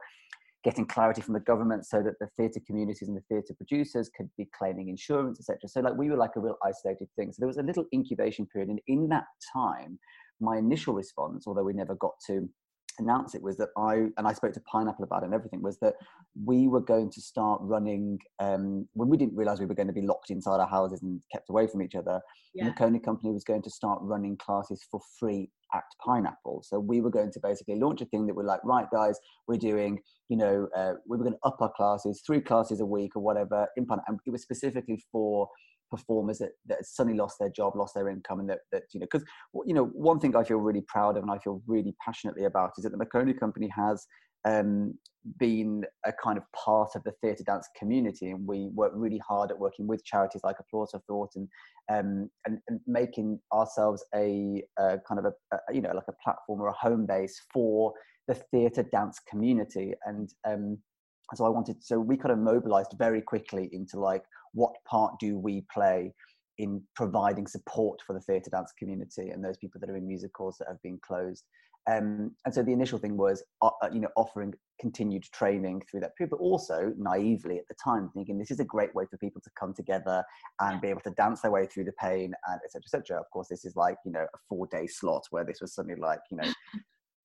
getting 0.69 0.85
clarity 0.85 1.23
from 1.23 1.33
the 1.33 1.41
government 1.41 1.87
so 1.87 2.03
that 2.03 2.19
the 2.21 2.29
theatre 2.37 2.61
communities 2.67 3.09
and 3.09 3.17
the 3.17 3.23
theatre 3.31 3.55
producers 3.55 4.11
could 4.15 4.29
be 4.37 4.47
claiming 4.59 4.91
insurance, 4.91 5.41
etc. 5.41 5.67
So 5.67 5.81
like 5.81 5.97
we 5.97 6.11
were 6.11 6.17
like 6.17 6.37
a 6.37 6.41
real 6.41 6.59
isolated 6.63 7.09
thing. 7.17 7.33
So 7.33 7.37
there 7.39 7.47
was 7.49 7.57
a 7.57 7.63
little 7.63 7.87
incubation 7.95 8.45
period, 8.45 8.69
and 8.69 8.81
in 8.87 9.09
that 9.09 9.25
time, 9.51 9.99
my 10.41 10.59
initial 10.59 10.93
response, 10.93 11.47
although 11.47 11.65
we 11.65 11.73
never 11.73 11.95
got 11.95 12.13
to 12.27 12.47
announce 12.99 13.35
it 13.35 13.43
was 13.43 13.57
that 13.57 13.69
I 13.77 14.09
and 14.17 14.27
I 14.27 14.33
spoke 14.33 14.53
to 14.55 14.61
Pineapple 14.61 15.05
about 15.05 15.23
it 15.23 15.27
and 15.27 15.35
everything 15.35 15.63
was 15.63 15.79
that 15.79 15.95
we 16.45 16.69
were 16.69 16.81
going 16.81 17.11
to 17.11 17.21
start 17.21 17.61
running 17.63 18.19
um, 18.39 18.89
when 18.95 19.09
we 19.09 19.17
didn't 19.17 19.37
realize 19.37 19.61
we 19.61 19.67
were 19.67 19.75
going 19.75 19.89
to 19.89 19.93
be 19.93 20.03
locked 20.03 20.31
inside 20.31 20.61
our 20.61 20.69
houses 20.69 21.03
and 21.03 21.23
kept 21.33 21.51
away 21.51 21.67
from 21.67 21.83
each 21.83 21.95
other. 21.95 22.21
Yeah. 22.55 22.65
The 22.65 22.71
McOnie 22.71 23.05
Company 23.05 23.33
was 23.33 23.45
going 23.45 23.63
to 23.63 23.71
start 23.71 23.99
running 24.03 24.37
classes 24.37 24.87
for 24.91 25.01
free 25.19 25.51
at 25.75 25.85
Pineapple. 26.05 26.63
So 26.65 26.79
we 26.79 27.01
were 27.01 27.11
going 27.11 27.33
to 27.33 27.41
basically 27.43 27.77
launch 27.77 28.01
a 28.01 28.07
thing 28.07 28.27
that 28.27 28.35
we're 28.35 28.45
like, 28.45 28.61
right, 28.65 28.87
guys, 28.93 29.19
we're 29.47 29.59
doing, 29.59 30.01
you 30.29 30.37
know, 30.37 30.69
uh, 30.77 30.95
we 31.07 31.17
were 31.17 31.25
going 31.25 31.37
to 31.37 31.49
up 31.49 31.59
our 31.61 31.73
classes, 31.77 32.23
three 32.27 32.41
classes 32.41 32.81
a 32.81 32.87
week 32.87 33.17
or 33.17 33.23
whatever 33.23 33.69
in 33.77 33.87
Pineapple. 33.87 34.05
And 34.09 34.21
it 34.27 34.31
was 34.31 34.43
specifically 34.43 35.03
for 35.13 35.49
performers 35.91 36.39
that, 36.39 36.51
that 36.67 36.85
suddenly 36.85 37.19
lost 37.19 37.37
their 37.39 37.51
job, 37.51 37.75
lost 37.77 37.95
their 37.95 38.09
income, 38.09 38.41
and 38.41 38.51
that, 38.51 38.61
that 38.73 38.85
you 38.93 39.01
know, 39.01 39.07
because 39.11 39.27
you 39.67 39.75
know, 39.75 39.87
one 39.87 40.19
thing 40.19 40.37
I 40.37 40.45
feel 40.45 40.59
really 40.59 40.85
proud 40.87 41.17
of 41.17 41.23
and 41.23 41.33
I 41.33 41.39
feel 41.39 41.63
really 41.67 41.95
passionately 42.05 42.45
about 42.45 42.73
is 42.79 42.85
that 42.85 42.91
the 42.91 43.05
McOnie 43.05 43.39
Company 43.39 43.69
has 43.75 44.07
um, 44.45 44.95
been 45.39 45.85
a 46.07 46.13
kind 46.13 46.39
of 46.39 46.45
part 46.53 46.91
of 46.95 47.03
the 47.05 47.13
theatre 47.21 47.45
dance 47.45 47.69
community, 47.79 48.31
and 48.31 48.47
we 48.47 48.69
work 48.73 48.93
really 48.95 49.21
hard 49.27 49.51
at 49.51 49.59
working 49.59 49.87
with 49.87 50.05
charities 50.05 50.43
like 50.45 50.57
Applause 50.61 50.91
for 50.93 51.01
Thought 51.07 51.31
and 51.37 51.49
um, 51.91 52.31
and, 52.47 52.59
and 52.69 52.81
making 52.87 53.41
ourselves 53.53 54.05
a, 54.15 54.63
a 54.79 54.99
kind 55.09 55.19
of 55.19 55.25
a, 55.25 55.57
a, 55.57 55.75
you 55.75 55.81
know 55.81 55.93
like 55.95 56.09
a 56.09 56.23
platform 56.23 56.61
or 56.61 56.69
a 56.69 56.73
home 56.73 57.07
base 57.07 57.41
for 57.53 57.93
the 58.27 58.35
theatre 58.35 58.87
dance 58.93 59.19
community, 59.29 59.95
and 60.07 60.31
um, 60.47 60.79
so 61.35 61.45
I 61.45 61.49
wanted 61.49 61.83
so 61.83 61.99
we 61.99 62.17
kind 62.17 62.33
of 62.33 62.39
mobilized 62.39 62.95
very 62.99 63.21
quickly 63.21 63.69
into 63.73 64.01
like 64.01 64.25
what 64.53 64.73
part 64.87 65.15
do 65.21 65.39
we 65.39 65.65
play 65.73 66.15
in 66.59 66.83
providing 66.97 67.47
support 67.47 68.01
for 68.07 68.13
the 68.13 68.21
theatre 68.21 68.51
dance 68.51 68.73
community 68.79 69.31
and 69.31 69.45
those 69.45 69.57
people 69.57 69.81
that 69.81 69.91
are 69.91 69.97
in 69.97 70.07
musicals 70.07 70.57
that 70.59 70.69
have 70.69 70.83
been 70.83 70.99
closed. 71.07 71.45
Um, 71.89 72.33
and 72.45 72.53
so 72.53 72.63
the 72.63 72.73
initial 72.73 72.99
thing 72.99 73.17
was, 73.17 73.43
uh, 73.63 73.71
uh, 73.83 73.89
you 73.91 74.01
know, 74.01 74.11
offering 74.17 74.53
continued 74.79 75.23
training 75.33 75.83
through 75.91 76.01
that 76.01 76.15
period, 76.17 76.31
but 76.31 76.41
also 76.41 76.93
naively 76.99 77.59
at 77.59 77.67
the 77.69 77.75
time 77.83 78.11
thinking 78.13 78.39
this 78.39 78.51
is 78.51 78.61
a 78.61 78.65
great 78.65 78.95
way 78.95 79.07
for 79.11 79.17
people 79.17 79.41
to 79.41 79.51
come 79.59 79.73
together 79.73 80.23
and 80.61 80.83
be 80.83 80.89
able 80.89 81.01
to 81.03 81.11
dance 81.13 81.41
their 81.41 81.51
way 81.51 81.67
through 81.67 81.85
the 81.85 81.93
pain 81.93 82.35
and 82.49 82.61
etc. 82.65 82.83
etc. 82.85 83.21
Of 83.21 83.31
course, 83.31 83.49
this 83.49 83.65
is 83.65 83.75
like 83.75 83.97
you 84.05 84.13
know 84.13 84.27
a 84.35 84.39
four 84.49 84.67
day 84.67 84.87
slot 84.87 85.25
where 85.31 85.45
this 85.45 85.63
was 85.63 85.75
something 85.75 85.99
like 85.99 86.21
you 86.31 86.37
know 86.37 86.53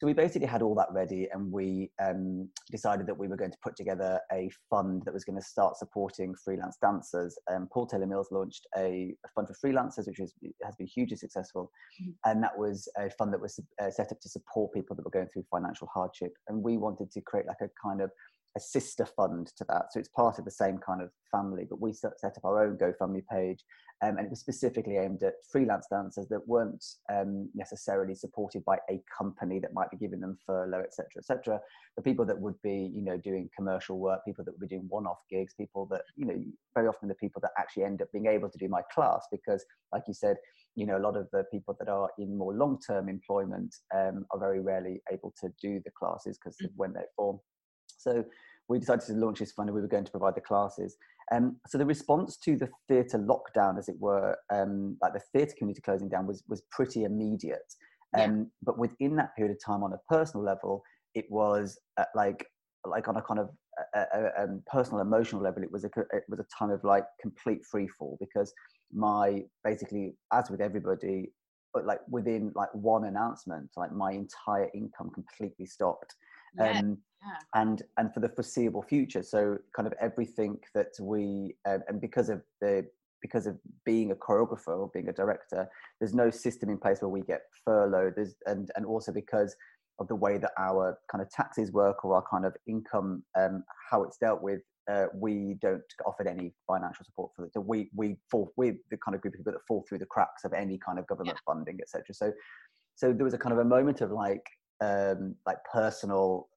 so 0.04 0.08
we 0.08 0.14
basically 0.14 0.50
had 0.50 0.62
all 0.62 0.76
that 0.76 0.90
ready 0.92 1.30
and 1.32 1.50
we 1.50 1.90
um, 2.04 2.50
decided 2.70 3.08
that 3.08 3.18
we 3.18 3.30
were 3.30 3.38
going 3.38 3.54
to 3.54 3.58
put 3.64 3.74
together 3.78 4.20
a 4.34 4.50
fund 4.70 5.02
that 5.06 5.14
was 5.14 5.24
going 5.24 5.40
to 5.40 5.46
start 5.46 5.78
supporting 5.78 6.36
freelance 6.44 6.76
dancers 6.82 7.40
um, 7.50 7.70
paul 7.72 7.88
taylor 7.88 8.06
mills 8.06 8.28
launched 8.30 8.68
a, 8.76 9.16
a, 9.26 9.30
fund 9.34 9.48
for 9.48 9.56
freelancers 9.66 10.06
which 10.06 10.20
is, 10.20 10.34
has 10.62 10.76
been 10.76 10.88
hugely 10.88 11.16
successful 11.16 11.72
mm-hmm. 12.02 12.12
and 12.30 12.44
that 12.44 12.52
was 12.58 12.90
a 12.98 13.10
fund 13.12 13.32
that 13.32 13.40
was 13.40 13.58
uh, 13.82 13.90
set 13.90 14.12
up 14.12 14.20
to 14.20 14.28
support 14.28 14.74
people 14.74 14.94
that 14.94 15.06
were 15.06 15.12
going 15.12 15.30
through 15.32 15.46
financial 15.50 15.88
hardship 15.94 16.34
and 16.50 16.62
we 16.62 16.76
wanted 16.76 17.10
to 17.10 17.22
create 17.22 17.48
like 17.48 17.62
a 17.62 17.70
kind 17.82 18.02
of 18.02 18.12
a 18.56 18.60
sister 18.60 19.06
fund 19.06 19.52
to 19.58 19.66
that. 19.68 19.86
So 19.92 20.00
it's 20.00 20.10
part 20.10 20.38
of 20.38 20.46
the 20.46 20.52
same 20.52 20.78
kind 20.78 21.02
of 21.02 21.10
family, 21.32 21.66
but 21.68 21.82
we 21.82 21.92
set 21.94 22.12
up 22.24 22.44
our 22.44 22.64
own 22.64 22.78
GoFundMe 22.78 23.24
page. 23.32 23.64
Um, 24.02 24.18
and 24.18 24.26
it 24.26 24.30
was 24.30 24.42
specifically 24.42 24.98
aimed 24.98 25.24
at 25.24 25.36
freelance 25.50 25.88
dancers 25.90 26.28
that 26.30 26.46
weren't 26.46 26.84
um, 27.12 27.50
necessarily 27.56 28.14
supported 28.16 28.66
by 28.66 28.78
a 28.90 29.02
company 29.18 29.60
that 29.60 29.74
might 29.74 29.90
be 29.92 29.98
giving 29.98 30.20
them 30.20 30.38
furlough, 30.46 30.82
etc., 30.82 31.08
etc. 31.18 31.60
The 31.96 32.04
people 32.04 32.26
that 32.26 32.40
would 32.40 32.62
be, 32.62 32.92
you 32.94 33.02
know, 33.02 33.18
doing 33.18 33.50
commercial 33.56 34.00
work, 34.00 34.26
people 34.26 34.44
that 34.44 34.52
would 34.52 34.68
be 34.68 34.76
doing 34.76 34.88
one-off 34.90 35.20
gigs, 35.30 35.54
people 35.54 35.88
that, 35.92 36.02
you 36.18 36.26
know, 36.26 36.38
very 36.76 36.88
often 36.88 37.08
the 37.08 37.16
people 37.16 37.40
that 37.42 37.52
actually 37.58 37.84
end 37.84 38.02
up 38.02 38.12
being 38.12 38.28
able 38.28 38.50
to 38.50 38.58
do 38.58 38.68
my 38.68 38.82
class 38.94 39.26
because, 39.32 39.64
like 39.94 40.04
you 40.08 40.14
said, 40.14 40.36
you 40.76 40.86
know, 40.86 40.98
a 40.98 41.00
lot 41.00 41.16
of 41.16 41.30
the 41.32 41.46
people 41.52 41.76
that 41.80 41.88
are 41.88 42.10
in 42.18 42.38
more 42.38 42.54
long-term 42.54 43.08
employment 43.08 43.74
um, 43.96 44.26
are 44.32 44.40
very 44.40 44.60
rarely 44.60 45.02
able 45.12 45.34
to 45.40 45.50
do 45.62 45.80
the 45.86 45.92
classes 45.98 46.38
because 46.38 46.58
mm-hmm. 46.58 46.74
when 46.76 46.94
they 46.94 47.04
form. 47.16 47.40
So 47.98 48.26
we 48.70 48.80
decided 48.80 49.06
to 49.06 49.14
launch 49.14 49.40
this 49.40 49.52
fund 49.52 49.70
and 49.70 49.76
we 49.76 49.82
were 49.82 49.88
going 49.88 50.06
to 50.06 50.12
provide 50.12 50.36
the 50.36 50.42
classes. 50.42 50.98
Um, 51.32 51.58
so 51.68 51.78
the 51.78 51.86
response 51.86 52.38
to 52.38 52.58
the 52.58 52.70
theatre 52.88 53.20
lockdown, 53.20 53.78
as 53.78 53.90
it 53.90 53.96
were, 54.00 54.38
um, 54.52 54.98
like 55.02 55.14
the 55.14 55.22
theatre 55.34 55.56
community 55.58 55.82
closing 55.82 56.10
down, 56.10 56.28
was 56.28 56.44
was 56.48 56.62
pretty 56.72 57.04
immediate. 57.04 57.74
Um, 58.18 58.38
yeah. 58.38 58.44
But 58.62 58.78
within 58.78 59.16
that 59.16 59.36
period 59.36 59.56
of 59.56 59.64
time, 59.66 59.84
on 59.84 59.94
a 59.94 60.14
personal 60.14 60.46
level, 60.46 60.84
it 61.16 61.26
was 61.30 61.80
uh, 61.98 62.06
like 62.16 62.46
like 62.86 63.08
on 63.08 63.16
a 63.18 63.22
kind 63.22 63.40
of 63.40 63.50
a, 63.96 64.00
a, 64.00 64.44
a 64.44 64.48
personal 64.68 65.02
emotional 65.02 65.42
level, 65.42 65.64
it 65.64 65.72
was 65.72 65.84
a 65.84 65.90
it 66.12 66.24
was 66.30 66.40
a 66.40 66.46
time 66.58 66.70
of 66.70 66.84
like 66.84 67.06
complete 67.22 67.62
free 67.70 67.88
fall 67.88 68.18
because 68.20 68.54
my 68.94 69.44
basically 69.64 70.16
as 70.32 70.50
with 70.50 70.62
everybody, 70.62 71.32
but 71.74 71.86
like 71.86 72.00
within 72.10 72.52
like 72.56 72.74
one 72.74 73.06
announcement, 73.06 73.70
like 73.78 73.92
my 73.92 74.12
entire 74.12 74.70
income 74.74 75.10
completely 75.14 75.66
stopped. 75.66 76.16
Yeah. 76.58 76.80
Um, 76.80 76.98
yeah. 77.26 77.62
and 77.62 77.82
and 77.98 78.14
for 78.14 78.20
the 78.20 78.30
foreseeable 78.30 78.84
future. 78.84 79.24
So 79.24 79.58
kind 79.76 79.88
of 79.88 79.94
everything 80.02 80.58
that 80.76 80.92
we 81.00 81.56
uh, 81.68 81.80
and 81.88 82.02
because 82.02 82.30
of 82.30 82.42
the 82.62 82.86
because 83.22 83.48
of 83.48 83.58
being 83.86 84.12
a 84.12 84.16
choreographer 84.16 84.78
or 84.78 84.92
being 84.94 85.08
a 85.08 85.14
director, 85.14 85.68
there's 86.00 86.14
no 86.14 86.30
system 86.30 86.70
in 86.70 86.78
place 86.78 87.02
where 87.02 87.10
we 87.10 87.22
get 87.22 87.44
furloughed. 87.64 88.14
There's 88.16 88.36
and 88.46 88.70
and 88.76 88.86
also 88.86 89.12
because 89.12 89.56
of 90.00 90.08
the 90.08 90.16
way 90.16 90.38
that 90.38 90.52
our 90.58 90.98
kind 91.12 91.22
of 91.22 91.30
taxes 91.30 91.72
work 91.72 92.04
or 92.04 92.16
our 92.16 92.24
kind 92.30 92.46
of 92.46 92.56
income, 92.68 93.24
um, 93.40 93.64
how 93.90 94.04
it's 94.04 94.18
dealt 94.18 94.42
with, 94.42 94.62
uh, 94.92 95.06
we 95.14 95.56
don't 95.62 95.82
offer 96.06 96.28
any 96.28 96.52
financial 96.68 97.06
support 97.06 97.32
for 97.36 97.46
it. 97.46 97.54
So 97.54 97.62
we 97.62 97.90
we 97.96 98.18
fall 98.30 98.52
with 98.58 98.76
the 98.92 98.98
kind 98.98 99.16
of 99.16 99.22
group 99.22 99.36
of 99.36 99.40
people 99.40 99.54
that 99.54 99.60
fall 99.68 99.86
through 99.88 100.00
the 100.00 100.06
cracks 100.06 100.44
of 100.44 100.54
any 100.54 100.78
kind 100.78 101.00
of 101.00 101.08
government 101.08 101.38
yeah. 101.38 101.54
funding, 101.54 101.80
etc. 101.82 102.14
So 102.14 102.34
so 102.96 103.14
there 103.14 103.24
was 103.24 103.34
a 103.34 103.38
kind 103.38 103.54
of 103.54 103.60
a 103.60 103.66
moment 103.66 104.02
of 104.02 104.12
like 104.12 104.46
um, 104.82 105.36
like 105.46 105.58
personal, 105.72 106.48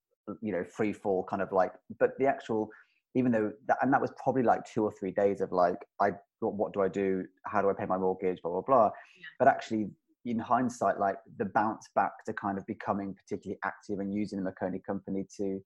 you 0.40 0.52
know, 0.52 0.64
free 0.64 0.92
fall 0.92 1.24
kind 1.24 1.42
of 1.42 1.52
like, 1.52 1.72
but 1.98 2.10
the 2.18 2.26
actual, 2.26 2.70
even 3.14 3.32
though 3.32 3.52
that, 3.66 3.78
and 3.82 3.92
that 3.92 4.00
was 4.00 4.10
probably 4.22 4.42
like 4.42 4.64
two 4.64 4.84
or 4.84 4.92
three 4.92 5.12
days 5.12 5.40
of 5.40 5.52
like, 5.52 5.78
I, 6.00 6.12
what 6.40 6.72
do 6.72 6.82
I 6.82 6.88
do? 6.88 7.24
How 7.44 7.62
do 7.62 7.70
I 7.70 7.72
pay 7.72 7.86
my 7.86 7.98
mortgage? 7.98 8.42
Blah, 8.42 8.52
blah, 8.52 8.60
blah. 8.62 8.84
Yeah. 8.84 9.26
But 9.38 9.48
actually 9.48 9.90
in 10.24 10.38
hindsight, 10.38 10.98
like 10.98 11.16
the 11.38 11.44
bounce 11.44 11.88
back 11.94 12.24
to 12.26 12.32
kind 12.32 12.58
of 12.58 12.66
becoming 12.66 13.14
particularly 13.14 13.58
active 13.64 14.00
and 14.00 14.12
using 14.12 14.42
the 14.42 14.50
McOnie 14.50 14.84
company 14.84 15.26
to 15.36 15.60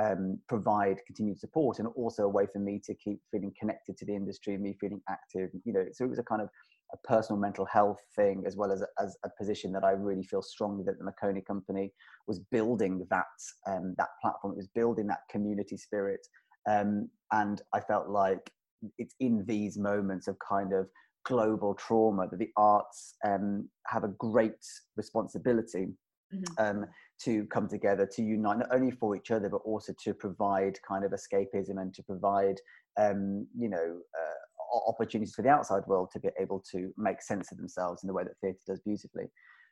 um, 0.00 0.38
provide 0.48 1.00
continued 1.06 1.38
support 1.38 1.78
and 1.78 1.88
also 1.94 2.24
a 2.24 2.28
way 2.28 2.46
for 2.52 2.58
me 2.58 2.80
to 2.84 2.94
keep 2.94 3.20
feeling 3.30 3.52
connected 3.58 3.96
to 3.98 4.04
the 4.04 4.14
industry, 4.14 4.56
me 4.56 4.74
feeling 4.80 5.00
active, 5.08 5.50
you 5.64 5.72
know, 5.72 5.84
so 5.92 6.04
it 6.04 6.08
was 6.08 6.18
a 6.18 6.24
kind 6.24 6.42
of 6.42 6.48
a 6.92 7.08
personal 7.08 7.40
mental 7.40 7.64
health 7.64 8.00
thing 8.14 8.44
as 8.46 8.56
well 8.56 8.70
as, 8.70 8.82
as 9.02 9.16
a 9.24 9.30
position 9.38 9.72
that 9.72 9.84
I 9.84 9.92
really 9.92 10.22
feel 10.22 10.42
strongly 10.42 10.84
that 10.84 10.98
the 10.98 11.04
McOnie 11.04 11.44
company 11.44 11.92
was 12.26 12.38
building 12.50 13.06
that 13.10 13.24
um, 13.66 13.94
that 13.98 14.08
platform. 14.22 14.52
It 14.54 14.58
was 14.58 14.68
building 14.68 15.06
that 15.08 15.20
community 15.30 15.76
spirit, 15.76 16.26
um, 16.68 17.08
and 17.32 17.60
I 17.74 17.80
felt 17.80 18.08
like 18.08 18.50
it's 18.98 19.14
in 19.20 19.44
these 19.46 19.78
moments 19.78 20.28
of 20.28 20.36
kind 20.38 20.72
of 20.72 20.86
global 21.24 21.74
trauma 21.74 22.28
that 22.30 22.38
the 22.38 22.50
arts 22.56 23.14
um, 23.24 23.68
have 23.86 24.04
a 24.04 24.14
great 24.18 24.64
responsibility 24.96 25.88
mm-hmm. 26.32 26.64
um, 26.64 26.86
to 27.20 27.44
come 27.46 27.68
together 27.68 28.06
to 28.06 28.22
unite 28.22 28.58
not 28.58 28.68
only 28.72 28.92
for 28.92 29.16
each 29.16 29.32
other 29.32 29.48
but 29.48 29.60
also 29.64 29.92
to 30.02 30.14
provide 30.14 30.78
kind 30.86 31.04
of 31.04 31.12
escapism 31.12 31.80
and 31.80 31.92
to 31.94 32.02
provide 32.04 32.60
um, 32.98 33.46
you 33.58 33.68
know 33.68 33.98
uh, 34.18 34.55
opportunities 34.86 35.34
for 35.34 35.42
the 35.42 35.48
outside 35.48 35.82
world 35.86 36.10
to 36.12 36.20
be 36.20 36.28
able 36.40 36.62
to 36.72 36.92
make 36.96 37.22
sense 37.22 37.52
of 37.52 37.58
themselves 37.58 38.02
in 38.02 38.08
the 38.08 38.12
way 38.12 38.24
that 38.24 38.32
theatre 38.40 38.58
does 38.66 38.80
beautifully. 38.80 39.24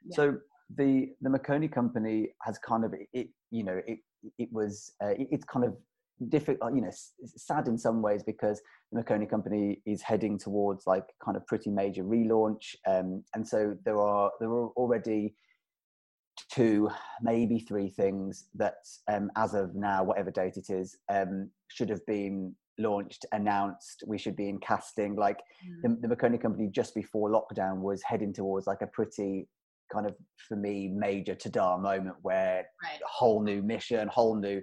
Yeah. 0.07 0.17
So 0.17 0.37
the 0.77 1.09
the 1.21 1.31
McOnie 1.31 1.71
company 1.71 2.29
has 2.43 2.59
kind 2.59 2.85
of 2.85 2.95
it 3.13 3.29
you 3.51 3.65
know 3.65 3.81
it 3.87 3.99
it 4.39 4.49
was 4.51 4.93
uh, 5.03 5.09
it, 5.09 5.29
it's 5.31 5.45
kind 5.45 5.65
of 5.65 5.77
difficult 6.29 6.75
you 6.75 6.81
know 6.81 6.91
sad 7.37 7.69
in 7.69 7.77
some 7.77 8.01
ways 8.01 8.23
because 8.23 8.61
the 8.93 9.03
McOnie 9.03 9.29
company 9.29 9.83
is 9.85 10.01
heading 10.01 10.39
towards 10.39 10.87
like 10.87 11.05
kind 11.23 11.37
of 11.37 11.47
pretty 11.47 11.71
major 11.71 12.05
relaunch 12.05 12.75
um, 12.87 13.23
and 13.35 13.47
so 13.47 13.77
there 13.85 14.01
are 14.01 14.31
there 14.41 14.51
are 14.51 14.69
already 14.71 15.35
two 16.51 16.89
maybe 17.23 17.59
three 17.59 17.89
things 17.89 18.49
that 18.55 18.77
um, 19.09 19.31
as 19.37 19.55
of 19.55 19.75
now 19.75 20.03
whatever 20.03 20.31
date 20.31 20.57
it 20.57 20.71
is 20.71 20.97
um, 21.13 21.51
should 21.69 21.89
have 21.89 22.05
been 22.07 22.55
launched, 22.79 23.25
announced, 23.33 24.05
we 24.07 24.19
should 24.19 24.37
be 24.37 24.49
in 24.49 24.59
casting. 24.59 25.17
Like 25.17 25.39
mm. 25.67 25.83
the, 26.01 26.09
the 26.09 26.15
McOnie 26.15 26.41
company 26.41 26.69
just 26.71 26.95
before 26.95 27.31
lockdown 27.31 27.79
was 27.79 28.03
heading 28.03 28.33
towards 28.33 28.67
like 28.67 28.83
a 28.83 28.87
pretty 28.87 29.49
kind 29.93 30.07
of, 30.07 30.15
for 30.49 30.57
me, 30.57 30.89
major 30.89 31.35
Tada 31.35 31.81
moment 31.81 32.17
where 32.23 32.67
right. 32.83 33.01
a 33.01 33.09
whole 33.09 33.43
new 33.43 33.63
mission, 33.63 34.09
whole 34.09 34.37
new 34.37 34.61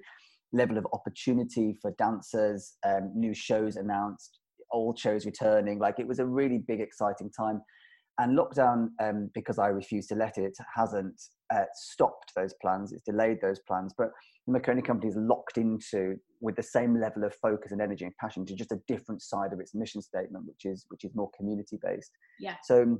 level 0.53 0.77
of 0.77 0.85
opportunity 0.93 1.77
for 1.81 1.91
dancers, 1.97 2.73
um, 2.85 3.11
new 3.15 3.33
shows 3.33 3.77
announced, 3.77 4.39
old 4.71 4.99
shows 4.99 5.25
returning. 5.25 5.79
Like 5.79 5.99
it 5.99 6.07
was 6.07 6.19
a 6.19 6.25
really 6.25 6.57
big, 6.57 6.81
exciting 6.81 7.31
time. 7.31 7.61
And 8.17 8.37
lockdown, 8.37 8.89
um, 9.01 9.31
because 9.33 9.57
I 9.57 9.67
refused 9.67 10.09
to 10.09 10.15
let 10.15 10.37
it, 10.37 10.55
hasn't 10.75 11.19
uh, 11.53 11.65
stopped 11.73 12.33
those 12.35 12.53
plans. 12.61 12.93
It's 12.93 13.03
delayed 13.03 13.39
those 13.41 13.59
plans. 13.59 13.93
But 13.97 14.11
the 14.47 14.59
McOnie 14.59 14.85
company 14.85 15.09
is 15.09 15.17
locked 15.17 15.57
into 15.57 16.15
with 16.39 16.55
the 16.55 16.63
same 16.63 16.99
level 16.99 17.23
of 17.23 17.33
focus 17.35 17.71
and 17.71 17.81
energy 17.81 18.05
and 18.05 18.15
passion 18.17 18.45
to 18.45 18.55
just 18.55 18.71
a 18.71 18.79
different 18.87 19.21
side 19.21 19.53
of 19.53 19.59
its 19.59 19.75
mission 19.75 20.01
statement, 20.01 20.45
which 20.45 20.65
is 20.65 20.85
which 20.89 21.03
is 21.03 21.11
more 21.15 21.29
community 21.37 21.77
based. 21.81 22.11
Yeah. 22.39 22.55
So 22.63 22.97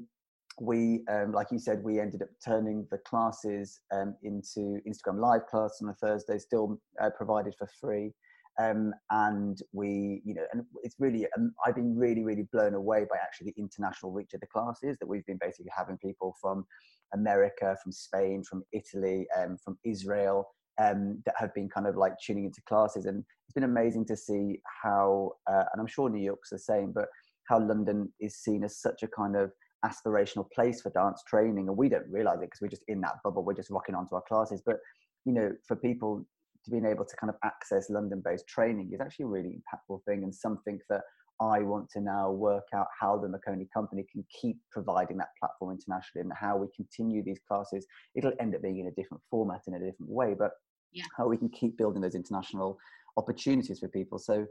we, 0.60 1.04
um, 1.10 1.32
like 1.32 1.48
you 1.52 1.60
said, 1.60 1.84
we 1.84 2.00
ended 2.00 2.22
up 2.22 2.30
turning 2.46 2.86
the 2.92 2.98
classes 3.00 3.80
um, 3.94 4.16
into 4.24 4.80
Instagram 4.88 5.20
live 5.20 5.48
class 5.48 5.80
on 5.82 5.90
a 5.90 5.94
Thursday, 5.94 6.38
still 6.38 6.80
uh, 7.02 7.10
provided 7.16 7.56
for 7.58 7.68
free. 7.80 8.14
Um, 8.62 8.94
and 9.10 9.58
we, 9.72 10.22
you 10.24 10.34
know, 10.36 10.46
and 10.52 10.64
it's 10.84 10.96
really, 11.00 11.26
um, 11.36 11.54
I've 11.66 11.76
been 11.76 11.96
really, 11.98 12.24
really 12.24 12.48
blown 12.54 12.76
away 12.76 13.02
by 13.10 13.18
actually 13.22 13.48
the 13.52 13.62
international 13.62 14.12
reach 14.12 14.34
of 14.34 14.42
the 14.42 14.48
classes 14.48 14.98
that 15.00 15.08
we've 15.08 15.26
been 15.26 15.40
basically 15.42 15.72
having 15.76 15.98
people 15.98 16.36
from 16.42 16.66
America, 17.14 17.76
from 17.82 17.92
Spain, 17.92 18.44
from 18.44 18.64
Italy, 18.72 19.28
um, 19.38 19.58
from 19.64 19.78
Israel, 19.84 20.38
um, 20.86 21.22
that 21.26 21.36
have 21.38 21.54
been 21.54 21.70
kind 21.70 21.88
of 21.88 21.96
like 21.96 22.14
tuning 22.24 22.46
into 22.46 22.62
classes. 22.70 23.06
And 23.06 23.24
it's 23.48 23.54
been 23.54 23.64
amazing 23.64 24.06
to 24.06 24.18
see 24.18 24.60
how, 24.84 25.32
uh, 25.50 25.66
and 25.72 25.80
I'm 25.80 25.88
sure 25.88 26.10
New 26.10 26.24
York's 26.24 26.52
the 26.52 26.60
same, 26.60 26.92
but 26.92 27.08
how 27.50 27.60
London 27.60 28.12
is 28.20 28.36
seen 28.36 28.64
as 28.64 28.78
such 28.78 29.02
a 29.04 29.08
kind 29.08 29.36
of 29.36 29.52
aspirational 29.84 30.46
place 30.52 30.82
for 30.82 30.92
dance 30.92 31.24
training. 31.28 31.68
And 31.68 31.78
we 31.78 31.90
don't 31.90 32.10
realize 32.12 32.40
it 32.42 32.50
because 32.50 32.62
we're 32.62 32.68
just 32.78 32.86
in 32.88 33.02
that 33.02 33.16
bubble. 33.24 33.44
We're 33.44 33.62
just 33.62 33.72
rocking 33.72 33.96
onto 33.96 34.16
our 34.16 34.24
classes. 34.28 34.62
But, 34.66 34.78
you 35.26 35.34
know, 35.34 35.52
for 35.68 35.76
people 35.76 36.26
to 36.66 36.72
being 36.72 36.86
able 36.86 37.06
to 37.06 37.16
kind 37.16 37.30
of 37.30 37.38
access 37.44 37.90
London 37.90 38.22
based 38.24 38.48
training 38.48 38.92
is 38.94 39.02
actually 39.02 39.24
a 39.24 39.30
really 39.30 39.60
impactful 39.60 40.04
thing 40.06 40.24
and 40.24 40.34
something 40.34 40.80
that 40.90 41.02
I 41.42 41.60
want 41.62 41.90
to 41.92 42.02
now 42.02 42.30
work 42.30 42.68
out 42.76 42.88
how 43.00 43.18
the 43.18 43.28
McOnie 43.28 43.68
company 43.74 44.06
can 44.12 44.24
keep 44.40 44.58
providing 44.72 45.18
that 45.18 45.30
platform 45.40 45.72
internationally 45.72 46.22
and 46.22 46.32
how 46.40 46.56
we 46.56 46.68
continue 46.76 47.24
these 47.24 47.40
classes. 47.48 47.88
It'll 48.16 48.34
end 48.40 48.54
up 48.54 48.62
being 48.62 48.78
in 48.78 48.88
a 48.88 48.92
different 48.92 49.24
format 49.30 49.62
in 49.68 49.74
a 49.74 49.80
different 49.80 50.12
way, 50.12 50.36
but 50.38 50.52
yeah. 50.92 51.06
how 51.18 51.28
we 51.28 51.38
can 51.38 51.50
keep 51.50 51.78
building 51.78 52.02
those 52.02 52.14
international 52.14 52.78
opportunities 53.18 53.80
for 53.80 53.88
people. 53.88 54.20
So, 54.20 54.46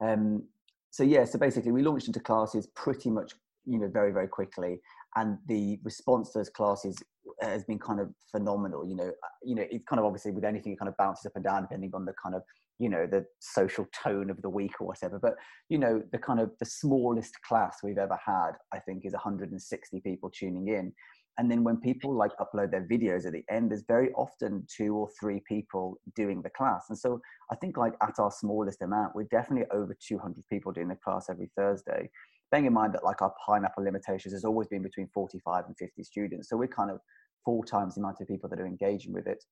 um, 0.00 0.44
so 0.90 1.02
yeah, 1.02 1.24
so 1.24 1.36
basically 1.36 1.72
we 1.72 1.82
launched 1.82 2.06
into 2.06 2.20
classes 2.20 2.68
pretty 2.76 3.10
much, 3.10 3.32
you 3.64 3.80
know, 3.80 3.88
very, 3.88 4.12
very 4.12 4.28
quickly. 4.28 4.80
And 5.16 5.38
the 5.48 5.80
response 5.82 6.30
to 6.30 6.38
those 6.38 6.50
classes 6.50 6.96
has 7.40 7.64
been 7.64 7.78
kind 7.78 8.00
of 8.00 8.10
phenomenal. 8.30 8.86
You 8.86 8.96
know, 8.96 9.08
uh, 9.08 9.34
you 9.42 9.54
know, 9.54 9.64
it's 9.70 9.84
kind 9.88 10.00
of 10.00 10.06
obviously 10.06 10.32
with 10.32 10.44
anything, 10.44 10.72
it 10.72 10.78
kind 10.78 10.88
of 10.88 10.96
bounces 10.96 11.26
up 11.26 11.32
and 11.34 11.44
down 11.44 11.62
depending 11.62 11.90
on 11.94 12.04
the 12.04 12.14
kind 12.22 12.34
of 12.34 12.42
you 12.78 12.88
know 12.88 13.06
the 13.06 13.24
social 13.40 13.86
tone 14.02 14.30
of 14.30 14.40
the 14.42 14.48
week 14.48 14.80
or 14.80 14.86
whatever. 14.86 15.18
But 15.18 15.34
you 15.68 15.78
know 15.78 16.02
the 16.12 16.18
kind 16.18 16.40
of 16.40 16.50
the 16.58 16.66
smallest 16.66 17.40
class 17.42 17.78
we've 17.82 17.98
ever 17.98 18.18
had 18.24 18.52
i 18.72 18.78
think 18.78 19.04
is 19.04 19.12
160 19.12 20.00
people 20.00 20.30
tuning 20.30 20.68
in. 20.68 20.92
And 21.38 21.50
then 21.50 21.64
when 21.64 21.76
people 21.76 22.16
like 22.16 22.32
upload 22.40 22.70
their 22.70 22.86
videos 22.90 23.26
at 23.26 23.32
the 23.32 23.44
end 23.50 23.70
there's 23.70 23.84
very 23.86 24.10
often 24.12 24.66
two 24.74 24.94
or 24.94 25.08
three 25.20 25.42
people 25.46 25.98
doing 26.14 26.40
the 26.42 26.50
class. 26.50 26.86
And 26.88 26.98
so 26.98 27.20
i 27.50 27.56
think 27.56 27.76
like 27.76 27.94
at 28.02 28.18
our 28.18 28.30
smallest 28.30 28.82
amount 28.82 29.14
we're 29.14 29.24
definitely 29.24 29.66
over 29.72 29.96
200 30.06 30.42
people 30.50 30.72
doing 30.72 30.88
the 30.88 30.96
class 30.96 31.28
every 31.30 31.50
thursday. 31.56 32.10
Bearing 32.52 32.66
in 32.66 32.72
mind 32.72 32.94
that 32.94 33.04
like 33.04 33.22
our 33.22 33.34
pineapple 33.44 33.82
limitations 33.82 34.32
has 34.32 34.44
always 34.44 34.68
been 34.68 34.82
between 34.82 35.08
45 35.12 35.64
and 35.66 35.76
50 35.76 36.02
students 36.04 36.48
so 36.48 36.56
we're 36.56 36.68
kind 36.68 36.90
of 36.90 37.00
four 37.46 37.64
times 37.64 37.94
the 37.94 38.00
amount 38.02 38.20
of 38.20 38.28
people 38.28 38.50
that 38.50 38.60
are 38.60 38.66
engaging 38.66 39.14
with 39.14 39.26
it 39.26 39.42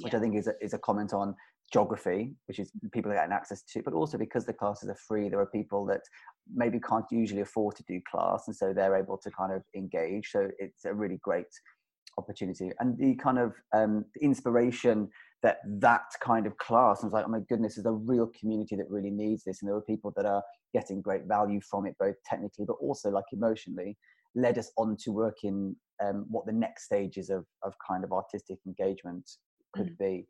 which 0.00 0.12
yeah. 0.12 0.18
I 0.18 0.22
think 0.22 0.36
is 0.36 0.46
a, 0.46 0.54
is 0.60 0.74
a 0.74 0.78
comment 0.78 1.12
on 1.12 1.34
geography, 1.72 2.34
which 2.46 2.58
is 2.58 2.70
people 2.92 3.10
are 3.12 3.16
getting 3.16 3.32
access 3.32 3.62
to, 3.62 3.82
but 3.82 3.92
also 3.92 4.16
because 4.16 4.46
the 4.46 4.52
classes 4.52 4.88
are 4.88 4.96
free, 5.06 5.28
there 5.28 5.40
are 5.40 5.46
people 5.46 5.84
that 5.86 6.00
maybe 6.54 6.80
can't 6.80 7.04
usually 7.10 7.42
afford 7.42 7.76
to 7.76 7.84
do 7.86 8.00
class, 8.10 8.44
and 8.46 8.56
so 8.56 8.72
they're 8.72 8.96
able 8.96 9.18
to 9.18 9.30
kind 9.30 9.52
of 9.52 9.62
engage. 9.76 10.30
So 10.30 10.48
it's 10.58 10.84
a 10.84 10.94
really 10.94 11.18
great 11.22 11.46
opportunity, 12.16 12.70
and 12.80 12.96
the 12.98 13.14
kind 13.16 13.38
of 13.38 13.54
um, 13.74 14.04
inspiration 14.20 15.08
that 15.42 15.58
that 15.80 16.06
kind 16.20 16.46
of 16.46 16.56
class. 16.58 17.02
I 17.02 17.06
was 17.06 17.12
like, 17.12 17.26
oh 17.26 17.30
my 17.30 17.40
goodness, 17.48 17.76
there's 17.76 17.86
a 17.86 17.92
real 17.92 18.30
community 18.38 18.76
that 18.76 18.90
really 18.90 19.10
needs 19.10 19.44
this, 19.44 19.60
and 19.60 19.68
there 19.68 19.76
are 19.76 19.82
people 19.82 20.12
that 20.16 20.26
are 20.26 20.42
getting 20.74 21.00
great 21.00 21.24
value 21.26 21.60
from 21.60 21.86
it, 21.86 21.96
both 21.98 22.16
technically 22.26 22.64
but 22.66 22.76
also 22.80 23.10
like 23.10 23.24
emotionally. 23.32 23.96
Led 24.34 24.58
us 24.58 24.70
on 24.76 24.96
to 25.04 25.10
work 25.10 25.38
in 25.42 25.74
um, 26.04 26.26
what 26.28 26.46
the 26.46 26.52
next 26.52 26.84
stages 26.84 27.30
of 27.30 27.44
of 27.62 27.74
kind 27.86 28.04
of 28.04 28.12
artistic 28.12 28.58
engagement 28.66 29.28
could 29.74 29.86
mm-hmm. 29.86 30.04
be 30.04 30.26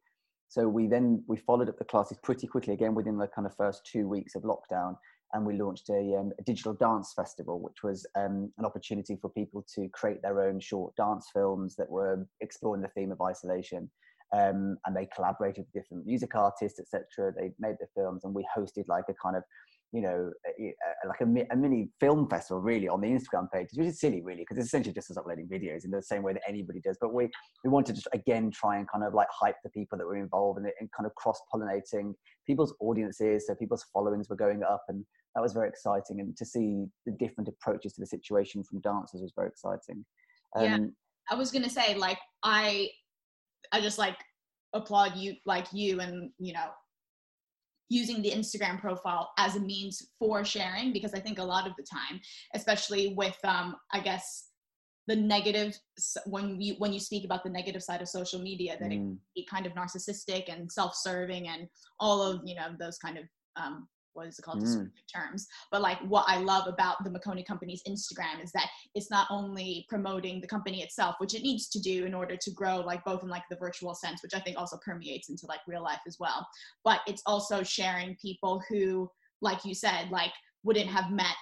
so 0.49 0.67
we 0.67 0.87
then 0.87 1.23
we 1.29 1.37
followed 1.37 1.69
up 1.69 1.79
the 1.79 1.85
classes 1.85 2.19
pretty 2.23 2.47
quickly 2.47 2.73
again 2.73 2.95
within 2.95 3.19
the 3.19 3.29
kind 3.29 3.47
of 3.47 3.55
first 3.55 3.85
two 3.85 4.09
weeks 4.09 4.35
of 4.35 4.43
lockdown, 4.43 4.97
and 5.35 5.45
we 5.45 5.59
launched 5.59 5.91
a, 5.91 6.17
um, 6.19 6.33
a 6.39 6.43
digital 6.43 6.73
dance 6.73 7.13
festival, 7.15 7.61
which 7.61 7.83
was 7.85 8.07
um, 8.17 8.51
an 8.57 8.65
opportunity 8.65 9.17
for 9.21 9.29
people 9.29 9.65
to 9.75 9.89
create 9.91 10.23
their 10.23 10.41
own 10.41 10.59
short 10.59 10.97
dance 10.97 11.29
films 11.35 11.77
that 11.77 11.91
were 11.91 12.27
exploring 12.41 12.81
the 12.81 12.89
theme 12.89 13.13
of 13.13 13.21
isolation. 13.21 13.91
Um, 14.35 14.77
and 14.85 14.95
they 14.95 15.09
collaborated 15.15 15.65
with 15.65 15.73
different 15.73 16.05
music 16.05 16.35
artists, 16.35 16.79
etc. 16.79 17.33
They 17.35 17.53
made 17.59 17.77
the 17.81 17.87
films, 17.95 18.25
and 18.25 18.35
we 18.35 18.47
hosted 18.57 18.87
like 18.87 19.05
a 19.09 19.15
kind 19.15 19.37
of 19.37 19.43
you 19.93 20.03
know, 20.03 20.31
like 21.07 21.21
a, 21.21 21.53
a, 21.53 21.57
mini 21.57 21.89
film 21.99 22.29
festival 22.29 22.61
really 22.61 22.89
on 22.89 23.01
the 23.01 23.09
Instagram 23.09 23.51
page, 23.51 23.69
which 23.73 23.87
is 23.87 23.99
silly 23.99 24.21
really, 24.21 24.41
because 24.41 24.59
it's 24.59 24.67
essentially 24.67 24.93
just 24.93 25.11
us 25.11 25.17
uploading 25.17 25.49
videos 25.49 25.85
in 25.85 25.91
the 25.91 26.03
same 26.03 26.23
way 26.23 26.35
that 26.35 26.43
anybody 26.47 26.81
does. 26.85 26.99
But 27.01 27.15
we, 27.15 27.31
we 27.65 27.71
wanted 27.71 27.95
to 27.95 28.03
just 28.03 28.09
again 28.13 28.51
try 28.51 28.77
and 28.77 28.87
kind 28.91 29.03
of 29.03 29.15
like 29.15 29.29
hype 29.31 29.57
the 29.65 29.71
people 29.71 29.97
that 29.97 30.07
were 30.07 30.17
involved 30.17 30.59
in 30.61 30.67
it 30.67 30.75
and 30.79 30.91
kind 30.93 31.07
of 31.07 31.15
cross 31.15 31.41
pollinating 31.53 32.13
people's 32.47 32.75
audiences. 32.81 33.47
So 33.47 33.55
people's 33.55 33.87
followings 33.93 34.29
were 34.29 34.37
going 34.37 34.63
up 34.63 34.83
and 34.89 35.05
that 35.35 35.41
was 35.41 35.55
very 35.55 35.69
exciting. 35.69 36.21
And 36.21 36.37
to 36.37 36.45
see 36.45 36.85
the 37.07 37.13
different 37.13 37.49
approaches 37.49 37.95
to 37.95 38.01
the 38.01 38.07
situation 38.07 38.63
from 38.65 38.81
dancers 38.81 39.23
was 39.23 39.33
very 39.35 39.49
exciting. 39.49 40.05
Um, 40.55 40.65
yeah. 40.65 40.79
I 41.31 41.35
was 41.35 41.51
going 41.51 41.65
to 41.65 41.71
say 41.71 41.95
like, 41.95 42.19
I, 42.43 42.89
I 43.73 43.81
just 43.81 43.99
like 43.99 44.17
applaud 44.75 45.17
you, 45.17 45.35
like 45.47 45.67
you 45.73 46.01
and, 46.01 46.31
you 46.39 46.53
know, 46.53 46.69
using 47.89 48.23
the 48.23 48.31
Instagram 48.31 48.81
profile 48.81 49.31
as 49.39 49.57
a 49.57 49.61
means 49.61 50.11
for 50.19 50.45
sharing 50.45 50.93
because 50.93 51.15
I 51.15 51.21
think 51.21 51.39
a 51.39 51.45
lot 51.45 51.67
of 51.67 51.73
the 51.77 51.85
time, 51.85 52.21
especially 52.55 53.15
with 53.17 53.37
um, 53.45 53.77
I 53.93 54.01
guess 54.01 54.49
the 55.07 55.17
negative 55.17 55.77
when 56.27 56.61
you 56.61 56.75
when 56.79 56.93
you 56.93 57.01
speak 57.01 57.25
about 57.25 57.43
the 57.43 57.51
negative 57.51 57.83
side 57.83 58.03
of 58.03 58.09
social 58.09 58.41
media 58.41 58.77
that 58.79 58.91
mm. 58.91 58.93
it 58.93 58.97
can 58.97 59.19
be 59.35 59.47
kind 59.51 59.67
of 59.67 59.73
narcissistic 59.73 60.53
and 60.53 60.71
self-serving 60.71 61.49
and 61.49 61.67
all 61.99 62.23
of 62.23 62.43
you 62.45 62.55
know 62.55 62.69
those 62.79 62.99
kind 62.99 63.17
of 63.17 63.25
um, 63.57 63.89
what 64.19 64.27
is 64.27 64.39
it 64.39 64.43
called 64.43 64.63
mm. 64.63 64.91
terms 65.15 65.47
but 65.71 65.81
like 65.81 65.99
what 66.01 66.25
i 66.27 66.39
love 66.39 66.67
about 66.67 67.03
the 67.05 67.11
McOnie 67.11 67.47
company's 67.47 67.83
instagram 67.89 68.43
is 68.43 68.51
that 68.53 68.69
it's 68.97 69.11
not 69.11 69.29
only 69.31 69.87
promoting 69.89 70.41
the 70.41 70.47
company 70.47 70.83
itself 70.83 71.15
which 71.19 71.35
it 71.35 71.43
needs 71.43 71.69
to 71.69 71.79
do 71.79 72.05
in 72.05 72.15
order 72.15 72.37
to 72.37 72.51
grow 72.51 72.79
like 72.79 73.05
both 73.05 73.23
in 73.23 73.29
like 73.29 73.45
the 73.49 73.57
virtual 73.57 73.95
sense 73.95 74.23
which 74.23 74.35
i 74.35 74.41
think 74.41 74.59
also 74.59 74.77
permeates 74.85 75.29
into 75.29 75.47
like 75.47 75.61
real 75.69 75.83
life 75.83 76.01
as 76.07 76.17
well 76.19 76.47
but 76.85 77.01
it's 77.07 77.23
also 77.27 77.63
sharing 77.63 78.17
people 78.21 78.61
who 78.69 79.09
like 79.41 79.65
you 79.65 79.75
said 79.75 80.11
like 80.11 80.33
wouldn't 80.65 80.89
have 80.89 81.13
met 81.13 81.37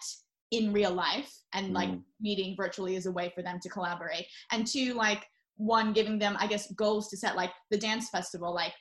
in 0.50 0.72
real 0.72 0.92
life 0.92 1.32
and 1.54 1.72
like 1.72 1.88
mm. 1.88 2.02
meeting 2.20 2.54
virtually 2.56 2.94
is 2.94 3.06
a 3.06 3.10
way 3.10 3.32
for 3.34 3.42
them 3.42 3.58
to 3.62 3.70
collaborate 3.70 4.26
and 4.52 4.66
two 4.66 4.92
like 4.92 5.24
one 5.56 5.94
giving 5.94 6.18
them 6.18 6.36
i 6.38 6.46
guess 6.46 6.70
goals 6.72 7.08
to 7.08 7.16
set 7.16 7.34
like 7.34 7.50
the 7.70 7.78
dance 7.78 8.10
festival 8.10 8.54
like 8.54 8.74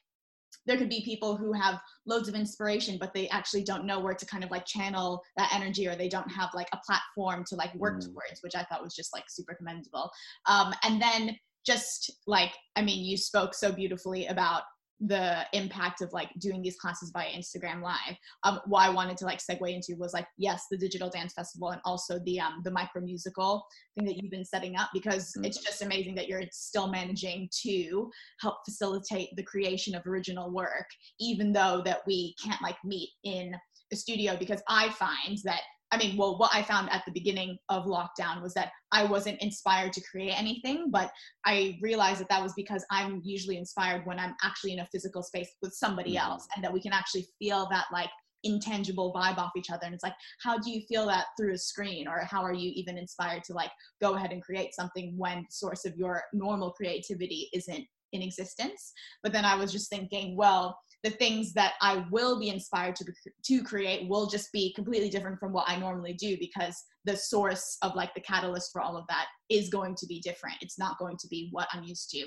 there 0.66 0.78
could 0.78 0.90
be 0.90 1.02
people 1.04 1.36
who 1.36 1.54
have 1.54 1.80
loads 2.06 2.28
of 2.28 2.36
inspiration 2.36 2.98
but 3.00 3.14
they 3.14 3.28
actually 3.30 3.64
don't 3.64 3.86
know 3.86 4.00
where 4.00 4.14
to 4.14 4.26
kind 4.26 4.44
of 4.44 4.52
like 4.52 4.66
channel 4.66 5.22
that 5.38 5.52
energy 5.54 5.88
or 5.88 5.96
they 5.96 6.10
don't 6.10 6.32
have 6.32 6.50
like 6.54 6.70
a 6.74 6.80
platform 6.86 7.44
to 7.48 7.56
like 7.56 7.74
work 7.76 8.00
mm. 8.00 8.06
towards 8.06 8.42
which 8.42 8.56
i 8.56 8.64
thought 8.64 8.84
was 8.84 8.96
just 8.96 9.14
like 9.14 9.26
super 9.30 9.54
commendable 9.54 10.10
um, 10.48 10.74
and 10.84 11.02
then 11.02 11.36
just 11.66 12.12
like 12.28 12.52
i 12.76 12.82
mean 12.82 13.04
you 13.04 13.18
spoke 13.18 13.54
so 13.54 13.72
beautifully 13.72 14.28
about 14.28 14.64
the 15.02 15.46
impact 15.54 16.02
of 16.02 16.14
like 16.14 16.30
doing 16.40 16.62
these 16.62 16.78
classes 16.78 17.12
via 17.12 17.28
Instagram 17.30 17.82
live. 17.82 18.16
Um, 18.44 18.62
what 18.66 18.88
I 18.88 18.90
wanted 18.90 19.18
to 19.18 19.26
like 19.26 19.40
segue 19.40 19.74
into 19.74 19.96
was 19.98 20.14
like, 20.14 20.28
yes, 20.38 20.66
the 20.72 20.78
digital 20.78 21.10
dance 21.10 21.34
festival 21.34 21.72
and 21.72 21.82
also 21.84 22.20
the, 22.26 22.40
um, 22.40 22.62
the 22.64 22.72
micro 22.72 23.02
musical 23.02 23.66
thing 23.96 24.06
that 24.06 24.16
you've 24.16 24.32
been 24.32 24.46
setting 24.46 24.78
up 24.78 24.90
because 24.94 25.32
mm-hmm. 25.32 25.46
it's 25.46 25.58
just 25.58 25.82
amazing 25.82 26.16
that 26.16 26.28
you're 26.28 26.44
still 26.52 26.88
managing 26.88 27.50
to 27.64 28.10
help 28.40 28.58
facilitate 28.66 29.30
the 29.36 29.44
creation 29.44 29.96
of 29.96 30.06
original 30.08 30.52
work, 30.52 30.88
even 31.20 31.52
though 31.52 31.82
that 31.84 32.00
we 32.08 32.34
can't 32.42 32.62
like 32.62 32.78
meet 32.86 33.10
in 33.24 33.54
a 33.92 33.96
studio 33.96 34.36
because 34.38 34.62
I 34.68 34.90
find 34.90 35.38
that 35.44 35.62
I 35.96 35.98
mean, 35.98 36.18
well, 36.18 36.38
what 36.38 36.54
I 36.54 36.62
found 36.62 36.90
at 36.92 37.04
the 37.06 37.12
beginning 37.14 37.58
of 37.70 37.86
lockdown 37.86 38.42
was 38.44 38.54
that 38.56 38.72
I 38.92 39.06
wasn't 39.06 39.42
inspired 39.42 39.94
to 39.94 40.02
create 40.02 40.38
anything, 40.38 40.92
but 40.92 41.10
I 41.46 41.80
realized 41.82 42.20
that 42.20 42.28
that 42.28 42.44
was 42.44 42.52
because 42.54 42.86
I'm 42.92 43.22
usually 43.24 43.58
inspired 43.58 44.06
when 44.06 44.20
I'm 44.20 44.36
actually 44.44 44.74
in 44.74 44.80
a 44.80 44.88
physical 44.92 45.24
space 45.24 45.48
with 45.62 45.74
somebody 45.74 46.16
mm-hmm. 46.16 46.32
else 46.32 46.48
and 46.54 46.62
that 46.66 46.74
we 46.74 46.82
can 46.82 46.92
actually 46.92 47.26
feel 47.40 47.70
that 47.72 47.86
like 47.94 48.10
intangible 48.44 49.14
vibe 49.14 49.38
off 49.38 49.52
each 49.56 49.70
other. 49.70 49.86
And 49.86 49.94
it's 49.94 50.04
like, 50.04 50.16
how 50.44 50.58
do 50.58 50.70
you 50.70 50.82
feel 50.82 51.06
that 51.08 51.28
through 51.40 51.54
a 51.54 51.58
screen? 51.58 52.10
Or 52.10 52.28
how 52.30 52.44
are 52.44 52.54
you 52.54 52.74
even 52.76 52.98
inspired 52.98 53.46
to 53.46 53.54
like 53.54 53.72
go 54.02 54.16
ahead 54.16 54.34
and 54.34 54.44
create 54.44 54.76
something 54.76 55.14
when 55.18 55.46
source 55.50 55.86
of 55.86 55.96
your 55.96 56.24
normal 56.34 56.72
creativity 56.72 57.50
isn't 57.54 57.86
in 58.12 58.22
existence? 58.22 58.92
But 59.24 59.32
then 59.32 59.46
I 59.46 59.56
was 59.56 59.72
just 59.72 59.90
thinking, 59.90 60.36
well, 60.36 60.78
the 61.06 61.12
things 61.12 61.54
that 61.54 61.74
I 61.82 62.04
will 62.10 62.40
be 62.40 62.50
inspired 62.50 62.96
to 62.96 63.06
to 63.46 63.64
create 63.64 64.10
will 64.10 64.26
just 64.26 64.52
be 64.52 64.74
completely 64.74 65.10
different 65.12 65.40
from 65.40 65.54
what 65.54 65.70
I 65.70 65.76
normally 65.76 66.14
do 66.14 66.36
because 66.40 66.76
the 67.06 67.16
source 67.16 67.78
of 67.84 67.94
like 67.94 68.12
the 68.16 68.22
catalyst 68.22 68.72
for 68.74 68.82
all 68.82 68.98
of 68.98 69.06
that 69.08 69.28
is 69.48 69.70
going 69.70 69.94
to 70.00 70.08
be 70.08 70.20
different. 70.20 70.56
It's 70.62 70.80
not 70.80 70.98
going 70.98 71.18
to 71.18 71.28
be 71.28 71.50
what 71.52 71.68
I'm 71.72 71.84
used 71.84 72.10
to 72.10 72.26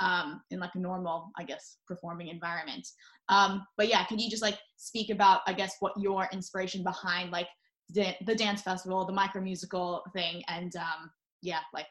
um, 0.00 0.42
in 0.50 0.60
like 0.60 0.74
a 0.74 0.78
normal, 0.78 1.30
I 1.38 1.44
guess, 1.44 1.78
performing 1.86 2.28
environment. 2.28 2.86
Um, 3.30 3.66
but 3.78 3.88
yeah, 3.88 4.04
can 4.04 4.18
you 4.18 4.28
just 4.28 4.42
like 4.42 4.58
speak 4.76 5.08
about, 5.08 5.40
I 5.46 5.54
guess, 5.54 5.76
what 5.80 5.94
your 5.98 6.28
inspiration 6.30 6.84
behind 6.84 7.30
like 7.30 7.48
the, 7.88 8.14
the 8.26 8.34
dance 8.34 8.60
festival, 8.60 9.06
the 9.06 9.12
micro 9.14 9.40
musical 9.40 10.02
thing, 10.14 10.42
and 10.48 10.76
um, 10.76 11.10
yeah, 11.40 11.60
like 11.72 11.86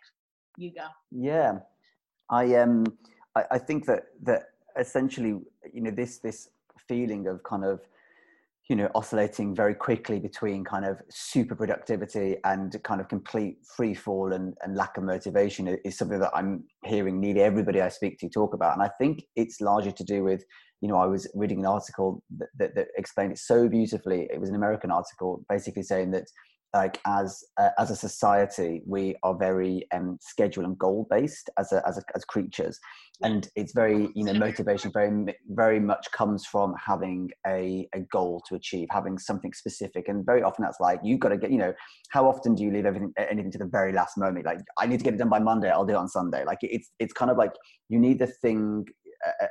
you 0.56 0.72
go. 0.72 0.86
Yeah, 1.10 1.54
I 2.30 2.54
um, 2.58 2.86
I, 3.36 3.44
I 3.52 3.58
think 3.58 3.88
that 3.88 4.04
that 4.22 4.44
essentially, 4.80 5.40
you 5.74 5.82
know, 5.82 5.92
this 5.92 6.20
this 6.20 6.50
feeling 6.88 7.28
of 7.28 7.44
kind 7.44 7.66
of 7.66 7.82
you 8.70 8.76
know 8.76 8.90
oscillating 8.96 9.56
very 9.56 9.74
quickly 9.74 10.20
between 10.20 10.64
kind 10.64 10.86
of 10.86 11.02
super 11.10 11.56
productivity 11.56 12.38
and 12.44 12.82
kind 12.84 13.00
of 13.00 13.08
complete 13.08 13.58
free 13.66 13.94
fall 13.94 14.34
and, 14.34 14.56
and 14.62 14.76
lack 14.76 14.98
of 14.98 15.04
motivation 15.04 15.68
is 15.86 15.98
something 15.98 16.20
that 16.20 16.32
i'm 16.34 16.64
hearing 16.84 17.20
nearly 17.20 17.42
everybody 17.42 17.82
i 17.82 17.90
speak 17.90 18.18
to 18.20 18.30
talk 18.30 18.54
about. 18.54 18.74
And 18.74 18.84
i 18.84 18.90
think 19.00 19.24
it's 19.36 19.62
largely 19.62 19.94
to 19.94 20.04
do 20.04 20.24
with 20.24 20.44
you 20.82 20.90
know 20.90 20.98
i 20.98 21.06
was 21.06 21.30
reading 21.34 21.60
an 21.60 21.66
article 21.66 22.22
that, 22.38 22.50
that, 22.58 22.76
that 22.76 22.88
explained 22.98 23.32
it 23.32 23.40
so 23.40 23.70
beautifully. 23.70 24.28
It 24.32 24.40
was 24.40 24.50
an 24.50 24.56
american 24.56 24.92
article 24.92 25.46
basically 25.50 25.84
saying 25.84 26.12
that 26.12 26.26
like 26.78 27.00
as 27.08 27.44
uh, 27.62 27.70
as 27.80 27.90
a 27.90 27.96
society 27.96 28.82
we 28.86 29.16
are 29.24 29.36
very 29.36 29.76
um, 29.96 30.18
schedule 30.22 30.66
and 30.66 30.78
goal 30.78 31.08
based 31.10 31.50
as 31.58 31.72
a, 31.72 31.82
as 31.88 31.98
a, 31.98 32.04
as 32.16 32.24
creatures. 32.24 32.80
And 33.24 33.50
it's 33.56 33.74
very 33.74 34.10
you 34.14 34.24
know 34.26 34.34
motivation 34.34 34.92
very 34.92 35.12
very 35.64 35.80
much 35.80 36.06
comes 36.12 36.46
from 36.46 36.76
having 36.92 37.32
a, 37.48 37.88
a 37.96 38.02
goal 38.12 38.44
to 38.48 38.56
achieve 38.56 38.88
having 38.92 39.18
something 39.18 39.54
specific. 39.54 40.08
And 40.08 40.26
very 40.26 40.44
often 40.44 40.64
that's 40.64 40.80
like 40.80 41.00
you've 41.04 41.20
got 41.20 41.30
to 41.30 41.38
get 41.38 41.52
you 41.52 41.58
know 41.64 41.74
how 42.12 42.28
often 42.32 42.54
do 42.54 42.64
you 42.64 42.72
leave 42.72 42.86
everything 42.86 43.12
anything 43.18 43.52
to 43.54 43.58
the 43.58 43.72
very 43.80 43.92
last 43.92 44.18
moment? 44.18 44.46
Like 44.46 44.60
i 44.78 44.86
need 44.86 45.00
to 45.00 45.04
get 45.04 45.16
it 45.16 45.18
done 45.18 45.30
by 45.30 45.40
monday 45.40 45.70
i'll 45.72 45.86
do 45.86 45.94
it 45.94 46.04
on 46.06 46.10
sunday. 46.20 46.44
Like 46.46 46.60
it's 46.62 46.90
it's 47.00 47.14
kind 47.14 47.32
of 47.32 47.38
like 47.38 47.54
you 47.90 48.00
need 48.06 48.20
the 48.20 48.32
thing 48.44 48.86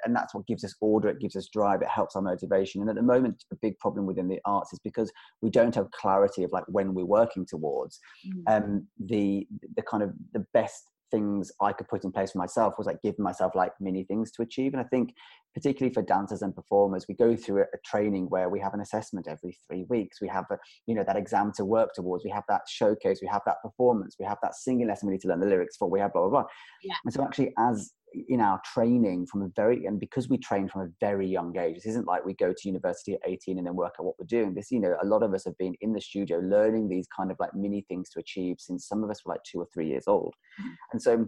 and 0.05 0.15
that's 0.15 0.35
what 0.35 0.47
gives 0.47 0.65
us 0.65 0.75
order 0.81 1.09
it 1.09 1.21
gives 1.21 1.37
us 1.37 1.49
drive 1.53 1.83
it 1.83 1.89
helps 1.89 2.17
our 2.17 2.23
motivation 2.23 2.81
and 2.81 2.91
at 2.91 2.97
the 2.97 3.03
moment 3.03 3.45
a 3.53 3.57
big 3.63 3.79
problem 3.79 4.07
within 4.07 4.29
the 4.29 4.41
arts 4.45 4.73
is 4.73 4.79
because 4.81 5.13
we 5.43 5.51
don't 5.51 5.75
have 5.75 5.91
clarity 5.91 6.43
of 6.45 6.53
like 6.53 6.65
when 6.69 6.95
we're 6.95 7.05
working 7.05 7.47
towards 7.47 7.99
mm. 8.27 8.43
um 8.55 8.87
the 9.07 9.47
the 9.77 9.83
kind 9.83 10.03
of 10.03 10.13
the 10.33 10.45
best 10.53 10.85
things 11.11 11.53
I 11.61 11.73
could 11.73 11.89
put 11.89 12.05
in 12.05 12.13
place 12.13 12.33
for 12.33 12.39
myself 12.39 12.75
was 12.79 12.87
like 12.87 13.01
giving 13.03 13.23
myself 13.23 13.53
like 13.55 13.73
many 13.81 14.05
things 14.05 14.31
to 14.33 14.43
achieve. 14.43 14.73
And 14.73 14.81
I 14.81 14.85
think 14.85 15.15
particularly 15.57 15.93
for 15.95 16.03
dancers 16.03 16.43
and 16.43 16.55
performers, 16.55 17.07
we 17.09 17.15
go 17.15 17.35
through 17.35 17.63
a, 17.63 17.63
a, 17.63 17.79
training 17.83 18.27
where 18.27 18.51
we 18.51 18.61
have 18.61 18.75
an 18.75 18.81
assessment 18.81 19.27
every 19.27 19.57
three 19.67 19.87
weeks. 19.89 20.21
We 20.21 20.29
have 20.29 20.45
a, 20.51 20.59
you 20.87 20.95
know, 20.95 21.03
that 21.03 21.17
exam 21.17 21.51
to 21.57 21.65
work 21.65 21.95
towards. 21.95 22.25
We 22.25 22.31
have 22.31 22.45
that 22.51 22.63
showcase. 22.69 23.21
We 23.23 23.29
have 23.29 23.41
that 23.47 23.63
performance. 23.63 24.17
We 24.21 24.27
have 24.27 24.37
that 24.43 24.55
singing 24.55 24.87
lesson 24.87 25.09
we 25.09 25.15
need 25.15 25.23
to 25.23 25.29
learn 25.29 25.41
the 25.41 25.47
lyrics 25.47 25.79
for. 25.79 25.89
We 25.89 25.99
have 26.01 26.13
blah, 26.13 26.29
blah, 26.29 26.43
blah. 26.43 26.45
Yeah. 26.83 26.95
And 27.07 27.15
so 27.15 27.25
actually 27.25 27.55
as 27.59 27.91
in 28.29 28.41
our 28.41 28.61
training 28.75 29.27
from 29.27 29.43
a 29.43 29.49
very 29.57 29.87
and 29.87 29.99
because 29.99 30.29
we 30.29 30.37
train 30.39 30.69
from 30.69 30.83
a 30.83 30.89
very 31.01 31.27
young 31.27 31.55
age 31.59 31.75
this 31.75 31.87
isn't 31.87 32.07
like 32.07 32.25
we 32.25 32.35
go 32.35 32.53
to 32.53 32.69
university 32.69 33.15
at 33.15 33.21
18 33.27 33.59
and 33.59 33.67
then 33.67 33.75
work 33.75 33.95
out 33.99 34.07
what 34.07 34.15
we're 34.19 34.27
doing 34.27 34.55
this 34.55 34.71
you 34.71 34.81
know 34.81 34.97
a 35.03 35.07
lot 35.07 35.23
of 35.23 35.35
us 35.35 35.45
have 35.45 35.59
been 35.59 35.75
in 35.81 35.93
the 35.93 36.01
studio 36.01 36.39
learning 36.39 36.89
these 36.89 37.07
kind 37.15 37.31
of 37.31 37.37
like 37.41 37.53
mini 37.55 37.85
things 37.89 38.09
to 38.09 38.21
achieve 38.21 38.57
since 38.59 38.87
some 38.89 39.05
of 39.05 39.11
us 39.11 39.23
were 39.25 39.35
like 39.35 39.43
two 39.45 39.59
or 39.59 39.69
three 39.75 39.89
years 39.89 40.05
old 40.07 40.33
mm-hmm. 40.59 40.71
and 40.93 41.03
so 41.03 41.27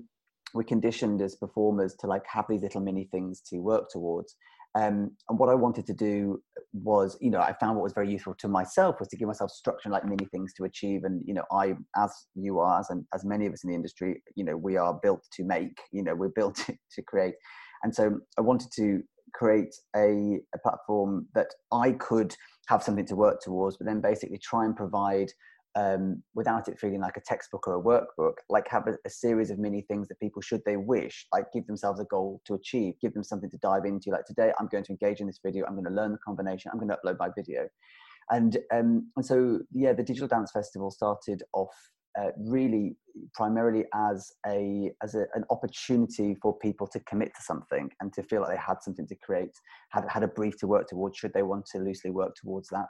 we're 0.55 0.63
conditioned 0.63 1.21
as 1.21 1.37
performers 1.37 1.95
to 2.01 2.07
like 2.07 2.25
have 2.27 2.47
these 2.49 2.63
little 2.63 2.81
mini 2.81 3.09
things 3.13 3.41
to 3.41 3.59
work 3.59 3.89
towards 3.91 4.35
um, 4.75 5.11
and 5.29 5.39
what 5.39 5.49
I 5.49 5.55
wanted 5.55 5.87
to 5.87 5.95
do 5.95 6.43
was, 6.73 7.17
you 7.21 7.31
know, 7.31 7.41
I 7.41 7.55
found 7.59 7.77
what 7.77 7.83
was 7.83 7.95
very 7.95 8.11
useful 8.11 8.35
to 8.39 8.49
myself 8.49 9.01
was 9.01 9.09
to 9.09 9.17
give 9.17 9.27
myself 9.27 9.51
structure, 9.51 9.89
like 9.89 10.05
many 10.05 10.27
things 10.27 10.53
to 10.55 10.65
achieve. 10.65 11.05
And 11.05 11.23
you 11.27 11.35
know, 11.35 11.45
I, 11.51 11.75
as 11.97 12.13
you 12.35 12.59
are, 12.61 12.81
as, 12.81 12.91
and 12.91 13.05
as 13.15 13.25
many 13.25 13.47
of 13.47 13.53
us 13.53 13.65
in 13.65 13.71
the 13.71 13.77
industry, 13.77 14.23
you 14.35 14.45
know, 14.45 14.57
we 14.57 14.77
are 14.77 14.99
built 15.03 15.25
to 15.33 15.45
make. 15.45 15.79
You 15.91 16.03
know, 16.03 16.15
we're 16.15 16.29
built 16.29 16.57
to, 16.67 16.77
to 16.93 17.03
create. 17.03 17.35
And 17.83 17.95
so 17.95 18.19
I 18.37 18.43
wanted 18.43 18.71
to 18.77 19.03
create 19.35 19.75
a, 19.97 20.39
a 20.55 20.59
platform 20.63 21.27
that 21.35 21.49
I 21.73 21.93
could 21.93 22.37
have 22.69 22.83
something 22.83 23.07
to 23.07 23.17
work 23.17 23.41
towards, 23.41 23.77
but 23.79 23.87
then 23.87 24.01
basically 24.01 24.39
try 24.39 24.65
and 24.65 24.77
provide 24.77 25.33
um, 25.75 26.23
without 26.35 26.69
it 26.69 26.79
feeling 26.79 27.01
like 27.01 27.17
a 27.17 27.21
textbook 27.21 27.69
or 27.69 27.77
a 27.77 27.83
workbook, 27.83 28.35
like 28.49 28.69
have 28.69 28.87
a, 28.87 28.95
a, 29.07 29.11
series 29.11 29.51
of 29.51 29.59
mini 29.59 29.83
things 29.83 30.09
that 30.09 30.19
people, 30.19 30.43
should 30.43 30.63
they 30.65 30.77
wish, 30.77 31.27
like 31.33 31.45
give 31.53 31.67
themselves 31.67 32.01
a 32.01 32.05
goal 32.05 32.41
to 32.47 32.55
achieve, 32.55 32.95
give 33.01 33.15
them 33.15 33.23
something 33.23 33.51
to 33.51 33.59
dive 33.59 33.85
into. 33.85 34.11
Like 34.11 34.25
today, 34.25 34.53
I'm 34.59 34.69
going 34.69 34.85
to 34.85 34.93
engage 34.93 35.21
in 35.21 35.27
this 35.27 35.41
video, 35.45 35.67
I'm 35.67 35.75
going 35.75 35.85
to 35.85 35.91
learn 35.91 36.13
the 36.13 36.19
combination, 36.19 36.71
I'm 36.73 36.79
going 36.79 36.91
to 36.91 36.97
upload 36.97 37.19
my 37.19 37.29
video. 37.37 37.69
And, 38.31 38.59
um, 38.73 39.11
and 39.17 39.25
so, 39.25 39.61
yeah, 39.73 39.93
the 39.93 40.03
Digital 40.03 40.29
Dance 40.29 40.51
Festival 40.53 40.91
started 40.91 41.43
off 41.53 41.75
uh, 42.19 42.31
really 42.37 42.97
primarily 43.35 43.85
as 43.95 44.33
a 44.47 44.91
as 45.03 45.15
a, 45.15 45.27
an 45.35 45.45
opportunity 45.51 46.37
for 46.41 46.57
people 46.59 46.87
to 46.87 46.99
commit 47.01 47.29
to 47.35 47.43
something 47.43 47.91
and 48.01 48.13
to 48.13 48.23
feel 48.23 48.41
like 48.41 48.51
they 48.51 48.57
had 48.57 48.83
something 48.83 49.07
to 49.07 49.15
create, 49.17 49.53
had 49.91 50.05
had 50.09 50.23
a 50.23 50.29
brief 50.29 50.59
to 50.59 50.67
work 50.67 50.89
towards. 50.89 51.17
Should 51.17 51.33
they 51.33 51.43
want 51.43 51.67
to 51.67 51.79
loosely 51.79 52.11
work 52.11 52.35
towards 52.35 52.69
that? 52.71 52.89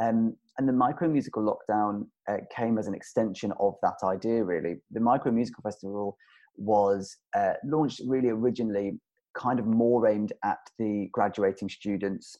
Um, 0.00 0.36
and 0.58 0.68
the 0.68 0.72
micro 0.72 1.08
musical 1.08 1.42
lockdown 1.42 2.06
uh, 2.28 2.38
came 2.54 2.78
as 2.78 2.86
an 2.86 2.94
extension 2.94 3.52
of 3.60 3.74
that 3.82 3.96
idea, 4.04 4.42
really. 4.42 4.76
The 4.90 5.00
micro 5.00 5.30
musical 5.30 5.62
festival 5.62 6.16
was 6.56 7.16
uh, 7.36 7.54
launched 7.64 8.00
really 8.06 8.28
originally 8.28 8.98
kind 9.34 9.58
of 9.58 9.66
more 9.66 10.08
aimed 10.08 10.32
at 10.44 10.58
the 10.78 11.08
graduating 11.12 11.68
students. 11.68 12.36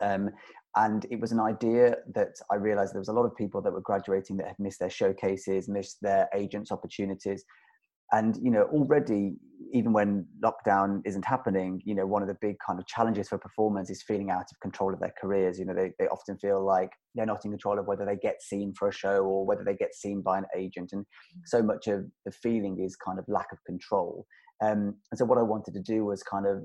Um, 0.00 0.30
and 0.76 1.04
it 1.10 1.20
was 1.20 1.32
an 1.32 1.40
idea 1.40 1.96
that 2.14 2.36
I 2.50 2.54
realized 2.54 2.94
there 2.94 3.00
was 3.00 3.08
a 3.08 3.12
lot 3.12 3.24
of 3.24 3.34
people 3.36 3.60
that 3.62 3.72
were 3.72 3.80
graduating 3.80 4.36
that 4.36 4.46
had 4.46 4.58
missed 4.58 4.78
their 4.78 4.90
showcases, 4.90 5.68
missed 5.68 5.98
their 6.00 6.28
agents' 6.34 6.70
opportunities 6.70 7.44
and 8.12 8.36
you 8.42 8.50
know 8.50 8.62
already 8.72 9.36
even 9.72 9.92
when 9.92 10.26
lockdown 10.42 11.00
isn't 11.04 11.24
happening 11.24 11.80
you 11.84 11.94
know 11.94 12.06
one 12.06 12.22
of 12.22 12.28
the 12.28 12.36
big 12.40 12.56
kind 12.66 12.78
of 12.78 12.86
challenges 12.86 13.28
for 13.28 13.38
performers 13.38 13.90
is 13.90 14.02
feeling 14.02 14.30
out 14.30 14.46
of 14.50 14.60
control 14.60 14.92
of 14.92 15.00
their 15.00 15.12
careers. 15.20 15.58
You 15.58 15.64
know 15.64 15.74
they, 15.74 15.92
they 15.98 16.08
often 16.08 16.36
feel 16.38 16.64
like 16.64 16.90
they're 17.14 17.26
not 17.26 17.44
in 17.44 17.50
control 17.50 17.78
of 17.78 17.86
whether 17.86 18.04
they 18.04 18.16
get 18.16 18.42
seen 18.42 18.72
for 18.78 18.88
a 18.88 18.92
show 18.92 19.24
or 19.24 19.44
whether 19.44 19.64
they 19.64 19.74
get 19.74 19.94
seen 19.94 20.22
by 20.22 20.38
an 20.38 20.46
agent. 20.56 20.90
And 20.92 21.04
so 21.44 21.62
much 21.62 21.86
of 21.86 22.04
the 22.24 22.32
feeling 22.32 22.80
is 22.80 22.96
kind 22.96 23.18
of 23.18 23.24
lack 23.28 23.48
of 23.52 23.58
control. 23.66 24.26
Um, 24.62 24.96
and 25.10 25.18
so 25.18 25.24
what 25.24 25.38
i 25.38 25.42
wanted 25.42 25.72
to 25.72 25.80
do 25.80 26.04
was 26.04 26.22
kind 26.22 26.46
of 26.46 26.64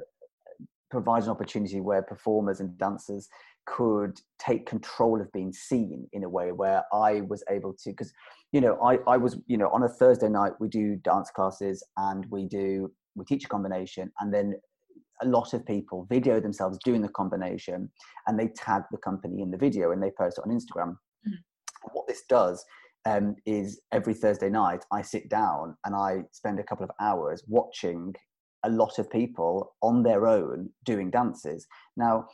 provide 0.91 1.23
an 1.23 1.29
opportunity 1.29 1.81
where 1.81 2.01
performers 2.01 2.60
and 2.60 2.77
dancers 2.77 3.27
could 3.65 4.19
take 4.39 4.65
control 4.65 5.19
of 5.19 5.32
being 5.32 5.51
seen 5.51 6.08
in 6.13 6.23
a 6.23 6.30
way 6.30 6.51
where 6.51 6.84
I 6.93 7.21
was 7.21 7.43
able 7.49 7.73
to, 7.73 7.89
because, 7.89 8.12
you 8.51 8.62
know, 8.62 8.78
I, 8.84 8.99
I 9.08 9.17
was, 9.17 9.38
you 9.47 9.58
know, 9.58 9.69
on 9.69 9.84
a 9.84 9.89
Thursday 9.89 10.30
night, 10.30 10.54
we 10.60 10.67
do 10.67 10.95
dance 10.97 11.32
classes 11.32 11.84
and 11.97 12.25
we 12.30 12.45
do, 12.45 12.91
we 13.15 13.25
teach 13.25 13.45
a 13.45 13.49
combination 13.49 14.12
and 14.19 14.34
then 14.34 14.56
a 15.21 15.28
lot 15.28 15.54
of 15.54 15.65
people 15.65 16.06
video 16.10 16.39
themselves 16.39 16.78
doing 16.84 17.01
the 17.01 17.10
combination 17.10 17.89
and 18.28 18.39
they 18.39 18.49
tag 18.49 18.84
the 18.91 18.97
company 18.97 19.41
in 19.41 19.49
the 19.49 19.58
video 19.58 19.91
and 19.91 20.04
they 20.04 20.12
post 20.12 20.38
it 20.38 20.43
on 20.47 20.56
Instagram. 20.56 20.95
Mm-hmm. 21.28 21.89
What 21.93 22.08
this 22.08 22.23
does 22.28 22.65
um, 23.06 23.36
is 23.45 23.80
every 23.91 24.13
Thursday 24.13 24.49
night, 24.49 24.84
I 24.91 25.01
sit 25.01 25.30
down 25.30 25.78
and 25.86 25.95
I 25.95 26.23
spend 26.32 26.60
a 26.60 26.63
couple 26.63 26.84
of 26.84 26.91
hours 26.99 27.43
watching 27.47 28.13
a 28.63 28.69
lot 28.69 28.97
of 28.97 29.10
people 29.10 29.75
on 29.82 30.04
their 30.04 30.28
own 30.28 30.69
doing 30.86 31.12
dances. 31.12 31.67
Now, 31.95 32.28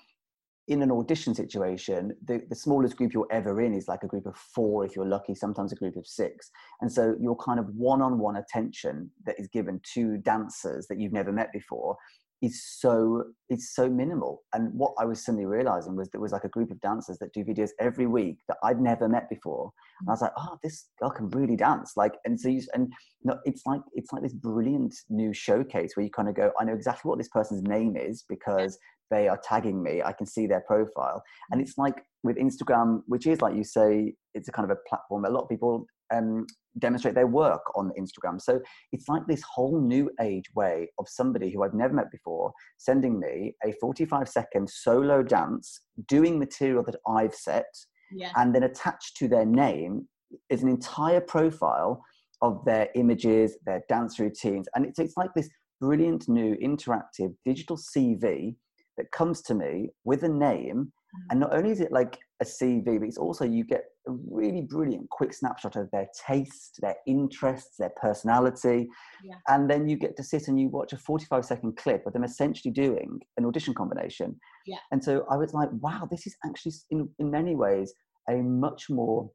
in 0.67 0.81
an 0.81 0.91
audition 0.91 1.33
situation, 1.33 2.15
the, 2.25 2.41
the 2.49 2.55
smallest 2.55 2.95
group 2.95 3.13
you're 3.13 3.27
ever 3.31 3.61
in 3.61 3.73
is 3.73 3.87
like 3.87 4.03
a 4.03 4.07
group 4.07 4.25
of 4.25 4.37
four 4.37 4.85
if 4.85 4.95
you're 4.95 5.05
lucky, 5.05 5.35
sometimes 5.35 5.71
a 5.71 5.75
group 5.75 5.95
of 5.95 6.07
six. 6.07 6.51
And 6.81 6.91
so 6.91 7.15
your 7.19 7.35
kind 7.35 7.59
of 7.59 7.65
one 7.75 8.01
on 8.01 8.19
one 8.19 8.37
attention 8.37 9.09
that 9.25 9.39
is 9.39 9.47
given 9.47 9.81
to 9.93 10.17
dancers 10.17 10.87
that 10.87 10.99
you've 10.99 11.13
never 11.13 11.31
met 11.31 11.51
before 11.51 11.97
is 12.41 12.63
so 12.79 13.23
it's 13.49 13.75
so 13.75 13.89
minimal. 13.89 14.43
And 14.53 14.73
what 14.73 14.93
i 14.99 15.05
was 15.05 15.23
suddenly 15.23 15.45
realizing 15.45 15.95
was 15.95 16.09
there 16.09 16.21
was 16.21 16.31
like 16.31 16.43
a 16.43 16.49
group 16.49 16.71
of 16.71 16.81
dancers 16.81 17.17
that 17.19 17.33
do 17.33 17.43
videos 17.43 17.69
every 17.79 18.07
week 18.07 18.37
that 18.47 18.57
i'd 18.63 18.81
never 18.81 19.07
met 19.07 19.29
before. 19.29 19.71
And 19.99 20.09
i 20.09 20.11
was 20.11 20.21
like 20.21 20.33
oh 20.37 20.57
this 20.63 20.87
girl 20.99 21.11
can 21.11 21.29
really 21.29 21.55
dance. 21.55 21.93
Like 21.95 22.13
and 22.25 22.39
so 22.39 22.49
you 22.49 22.61
and 22.73 22.91
know, 23.23 23.37
it's 23.45 23.63
like 23.65 23.81
it's 23.93 24.11
like 24.11 24.23
this 24.23 24.33
brilliant 24.33 24.93
new 25.09 25.33
showcase 25.33 25.95
where 25.95 26.03
you 26.03 26.11
kind 26.11 26.29
of 26.29 26.35
go 26.35 26.51
i 26.59 26.63
know 26.63 26.73
exactly 26.73 27.09
what 27.09 27.17
this 27.17 27.29
person's 27.29 27.63
name 27.63 27.95
is 27.95 28.25
because 28.27 28.77
they 29.11 29.27
are 29.27 29.39
tagging 29.43 29.83
me. 29.83 30.01
I 30.01 30.13
can 30.13 30.25
see 30.25 30.47
their 30.47 30.61
profile. 30.61 31.21
And 31.51 31.61
it's 31.61 31.77
like 31.77 31.95
with 32.23 32.37
instagram 32.37 33.01
which 33.07 33.27
is 33.27 33.41
like 33.41 33.55
you 33.55 33.63
say 33.63 34.13
it's 34.33 34.47
a 34.47 34.51
kind 34.51 34.69
of 34.69 34.75
a 34.75 34.79
platform. 34.89 35.25
A 35.25 35.29
lot 35.29 35.43
of 35.43 35.49
people 35.49 35.85
um, 36.13 36.45
demonstrate 36.79 37.15
their 37.15 37.27
work 37.27 37.61
on 37.75 37.91
Instagram. 37.99 38.41
So 38.41 38.59
it's 38.91 39.07
like 39.07 39.23
this 39.27 39.43
whole 39.43 39.79
new 39.79 40.09
age 40.21 40.45
way 40.55 40.89
of 40.99 41.07
somebody 41.07 41.51
who 41.51 41.63
I've 41.63 41.73
never 41.73 41.93
met 41.93 42.11
before 42.11 42.53
sending 42.77 43.19
me 43.19 43.55
a 43.65 43.73
45 43.79 44.27
second 44.27 44.69
solo 44.69 45.23
dance, 45.23 45.81
doing 46.07 46.39
material 46.39 46.83
that 46.83 46.95
I've 47.07 47.35
set, 47.35 47.65
yeah. 48.11 48.31
and 48.35 48.53
then 48.53 48.63
attached 48.63 49.17
to 49.17 49.27
their 49.27 49.45
name 49.45 50.07
is 50.49 50.63
an 50.63 50.69
entire 50.69 51.21
profile 51.21 52.03
of 52.41 52.63
their 52.65 52.89
images, 52.95 53.57
their 53.65 53.83
dance 53.87 54.19
routines. 54.19 54.67
And 54.75 54.85
it's, 54.85 54.99
it's 54.99 55.17
like 55.17 55.33
this 55.35 55.49
brilliant 55.79 56.27
new 56.29 56.55
interactive 56.57 57.33
digital 57.45 57.77
CV 57.77 58.55
that 58.97 59.11
comes 59.11 59.41
to 59.41 59.53
me 59.53 59.89
with 60.03 60.23
a 60.23 60.29
name 60.29 60.91
and 61.29 61.39
not 61.39 61.53
only 61.53 61.71
is 61.71 61.81
it 61.81 61.91
like 61.91 62.17
a 62.41 62.45
CV, 62.45 62.99
but 62.99 63.07
it's 63.07 63.17
also 63.17 63.45
you 63.45 63.63
get 63.63 63.85
a 64.07 64.11
really 64.11 64.61
brilliant 64.61 65.09
quick 65.09 65.33
snapshot 65.33 65.75
of 65.75 65.89
their 65.91 66.07
taste, 66.27 66.79
their 66.81 66.95
interests, 67.05 67.77
their 67.77 67.91
personality. 68.01 68.87
Yeah. 69.23 69.35
And 69.47 69.69
then 69.69 69.87
you 69.87 69.97
get 69.97 70.15
to 70.17 70.23
sit 70.23 70.47
and 70.47 70.59
you 70.59 70.69
watch 70.69 70.93
a 70.93 70.97
45 70.97 71.45
second 71.45 71.77
clip 71.77 72.05
of 72.05 72.13
them 72.13 72.23
essentially 72.23 72.71
doing 72.71 73.19
an 73.37 73.45
audition 73.45 73.73
combination. 73.73 74.39
Yeah. 74.65 74.77
And 74.91 75.03
so 75.03 75.25
I 75.29 75.37
was 75.37 75.53
like, 75.53 75.69
wow, 75.79 76.07
this 76.09 76.25
is 76.25 76.35
actually, 76.45 76.73
in, 76.89 77.09
in 77.19 77.29
many 77.29 77.55
ways, 77.55 77.93
a 78.29 78.35
much 78.35 78.89
more 78.89 79.29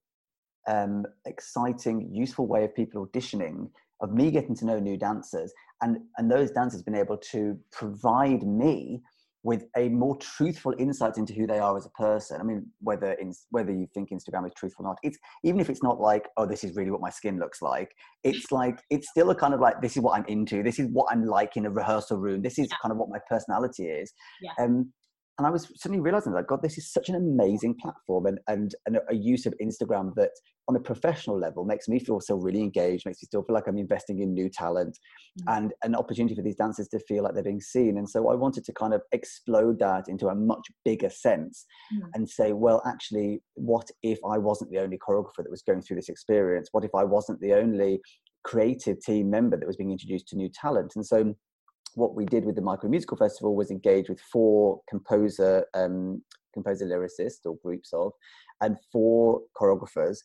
um, 0.67 1.05
exciting, 1.27 2.09
useful 2.13 2.47
way 2.47 2.65
of 2.65 2.75
people 2.75 3.07
auditioning 3.07 3.69
of 4.01 4.13
me 4.13 4.31
getting 4.31 4.55
to 4.55 4.67
know 4.67 4.79
new 4.79 4.97
dancers 4.97 5.53
and 5.83 5.99
and 6.19 6.31
those 6.31 6.51
dancers 6.51 6.83
being 6.83 6.99
able 6.99 7.17
to 7.17 7.59
provide 7.73 8.43
me 8.43 9.03
with 9.47 9.65
a 9.77 9.89
more 9.91 10.17
truthful 10.17 10.75
insight 10.77 11.17
into 11.19 11.33
who 11.33 11.47
they 11.47 11.61
are 11.61 11.77
as 11.77 11.87
a 11.87 11.91
person. 11.91 12.41
I 12.41 12.43
mean, 12.43 12.67
whether 12.81 13.13
in, 13.13 13.33
whether 13.51 13.71
you 13.71 13.87
think 13.95 14.11
Instagram 14.11 14.45
is 14.45 14.53
truthful 14.57 14.85
or 14.85 14.89
not, 14.89 14.99
it's 15.05 15.17
even 15.45 15.61
if 15.61 15.71
it's 15.71 15.85
not 15.85 16.01
like, 16.01 16.25
oh, 16.37 16.47
this 16.47 16.65
is 16.65 16.75
really 16.75 16.91
what 16.91 17.01
my 17.01 17.11
skin 17.11 17.39
looks 17.39 17.63
like. 17.63 17.95
It's 18.25 18.51
like 18.51 18.81
it's 18.91 19.09
still 19.09 19.31
a 19.31 19.37
kind 19.37 19.55
of 19.55 19.61
like 19.61 19.81
this 19.81 19.97
is 19.97 20.03
what 20.03 20.19
I'm 20.19 20.25
into. 20.27 20.65
This 20.65 20.81
is 20.81 20.89
what 20.93 21.07
I'm 21.13 21.25
like 21.25 21.57
in 21.57 21.65
a 21.65 21.71
rehearsal 21.71 22.19
room. 22.19 22.43
This 22.43 22.59
is 22.59 22.67
yeah. 22.69 22.77
kind 22.83 22.91
of 22.91 22.99
what 22.99 23.09
my 23.09 23.21
personality 23.31 23.85
is. 23.85 24.13
Yeah. 24.43 24.51
Um, 24.65 24.93
and 25.39 25.47
I 25.47 25.51
was 25.51 25.71
suddenly 25.77 26.01
realizing 26.01 26.33
that 26.33 26.47
God, 26.47 26.63
this 26.63 26.79
is 26.79 26.91
such 26.91 27.11
an 27.11 27.15
amazing 27.15 27.75
platform 27.75 28.25
and, 28.27 28.39
and, 28.49 28.75
and 28.87 28.99
a 29.11 29.15
use 29.15 29.45
of 29.45 29.55
Instagram 29.63 30.15
that 30.15 30.31
on 30.69 30.77
a 30.77 30.81
professional 30.81 31.39
level 31.39 31.65
makes 31.65 31.89
me 31.89 31.99
feel 31.99 32.21
so 32.21 32.37
really 32.37 32.63
engaged, 32.63 33.05
makes 33.05 33.23
me 33.23 33.27
still 33.27 33.43
feel 33.43 33.55
like 33.55 33.69
I'm 33.69 33.77
investing 33.77 34.21
in 34.21 34.33
new 34.33 34.49
talent 34.49 34.99
mm-hmm. 35.39 35.57
and 35.57 35.75
an 35.83 35.95
opportunity 35.95 36.35
for 36.35 36.43
these 36.43 36.57
dancers 36.57 36.89
to 36.89 36.99
feel 37.01 37.23
like 37.23 37.35
they're 37.35 37.43
being 37.43 37.61
seen. 37.61 37.99
And 37.99 38.09
so 38.09 38.31
I 38.31 38.35
wanted 38.35 38.65
to 38.65 38.73
kind 38.73 38.95
of 38.95 39.03
explode 39.13 39.79
that 39.81 40.09
into 40.09 40.29
a 40.29 40.35
much 40.35 40.67
bigger 40.87 41.11
sense 41.11 41.67
mm-hmm. 41.95 42.09
and 42.15 42.29
say, 42.29 42.55
well, 42.55 42.83
actually, 42.87 43.43
what 43.55 43.91
if 44.03 44.19
I 44.27 44.39
wasn't 44.39 44.71
the 44.71 44.79
only 44.79 44.99
choreographer 44.99 45.39
that 45.39 45.51
was 45.51 45.63
going 45.63 45.83
through 45.83 45.97
this 45.97 46.09
experience? 46.09 46.71
What 46.73 46.85
if 46.85 46.95
I 46.95 47.05
wasn't 47.05 47.41
the 47.41 47.53
only 47.53 48.01
creative 48.43 49.01
team 49.01 49.29
member 49.29 49.59
that 49.59 49.67
was 49.67 49.77
being 49.77 49.93
introduced 49.93 50.29
to 50.29 50.37
new 50.37 50.49
talent? 50.49 50.93
And 50.97 51.05
so 51.05 51.35
what 51.97 52.15
we 52.15 52.27
did 52.27 52.45
with 52.45 52.55
the 52.55 52.63
Micro 52.63 52.91
Musical 52.91 53.17
Festival 53.17 53.57
was 53.57 53.71
engage 53.71 54.09
with 54.09 54.21
four 54.21 54.81
composer 54.89 55.67
um, 55.75 56.23
composer 56.53 56.87
lyricists 56.87 57.45
or 57.45 57.57
groups 57.63 57.91
of, 57.93 58.13
and 58.61 58.77
four 58.93 59.41
choreographers. 59.61 60.19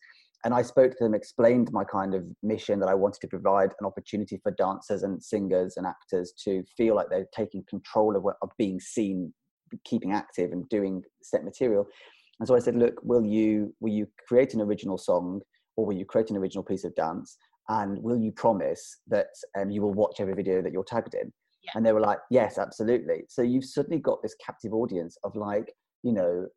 And 0.44 0.54
I 0.54 0.64
spoke 0.64 0.92
to 0.92 1.04
them, 1.04 1.14
explained 1.14 1.72
my 1.72 1.84
kind 1.84 2.14
of 2.14 2.24
mission 2.42 2.80
that 2.80 2.90
I 2.90 2.96
wanted 2.96 3.22
to 3.22 3.28
provide 3.28 3.72
an 3.80 3.86
opportunity 3.86 4.40
for 4.42 4.52
dancers 4.52 5.04
and 5.04 5.24
singers 5.24 5.78
and 5.78 5.86
actors 5.86 6.34
to 6.44 6.64
feel 6.76 6.96
like 6.96 7.08
they're 7.10 7.28
taking 7.36 7.64
control 7.70 8.16
of, 8.16 8.24
what, 8.24 8.38
of 8.42 8.50
being 8.58 8.80
seen, 8.80 9.34
keeping 9.86 10.12
active, 10.12 10.52
and 10.52 10.68
doing 10.70 11.04
set 11.22 11.44
material. 11.44 11.86
And 12.40 12.48
so 12.48 12.56
I 12.56 12.60
said, 12.60 12.76
look, 12.76 12.96
will 13.04 13.26
you 13.26 13.74
will 13.80 13.94
you 13.94 14.08
create 14.28 14.54
an 14.56 14.62
original 14.62 14.98
song 14.98 15.42
or 15.78 15.86
will 15.86 15.96
you 15.96 16.06
create 16.06 16.32
an 16.32 16.38
original 16.38 16.64
piece 16.64 16.84
of 16.84 16.96
dance? 16.96 17.38
And 17.70 18.02
will 18.02 18.18
you 18.18 18.32
promise 18.32 18.98
that 19.08 19.28
um, 19.58 19.70
you 19.70 19.82
will 19.82 19.94
watch 19.94 20.20
every 20.20 20.34
video 20.34 20.62
that 20.62 20.74
you're 20.74 20.84
tagged 20.84 21.14
in? 21.14 21.32
Yeah. 21.64 21.72
And 21.76 21.86
they 21.86 21.94
were 21.94 22.00
like, 22.00 22.20
yes, 22.30 22.58
absolutely. 22.58 23.26
So 23.30 23.42
you've 23.42 23.66
suddenly 23.66 24.00
got 24.00 24.22
this 24.22 24.36
captive 24.44 24.74
audience 24.74 25.18
of 25.24 25.36
like, 25.36 25.72
you 26.04 26.12
know, 26.12 26.48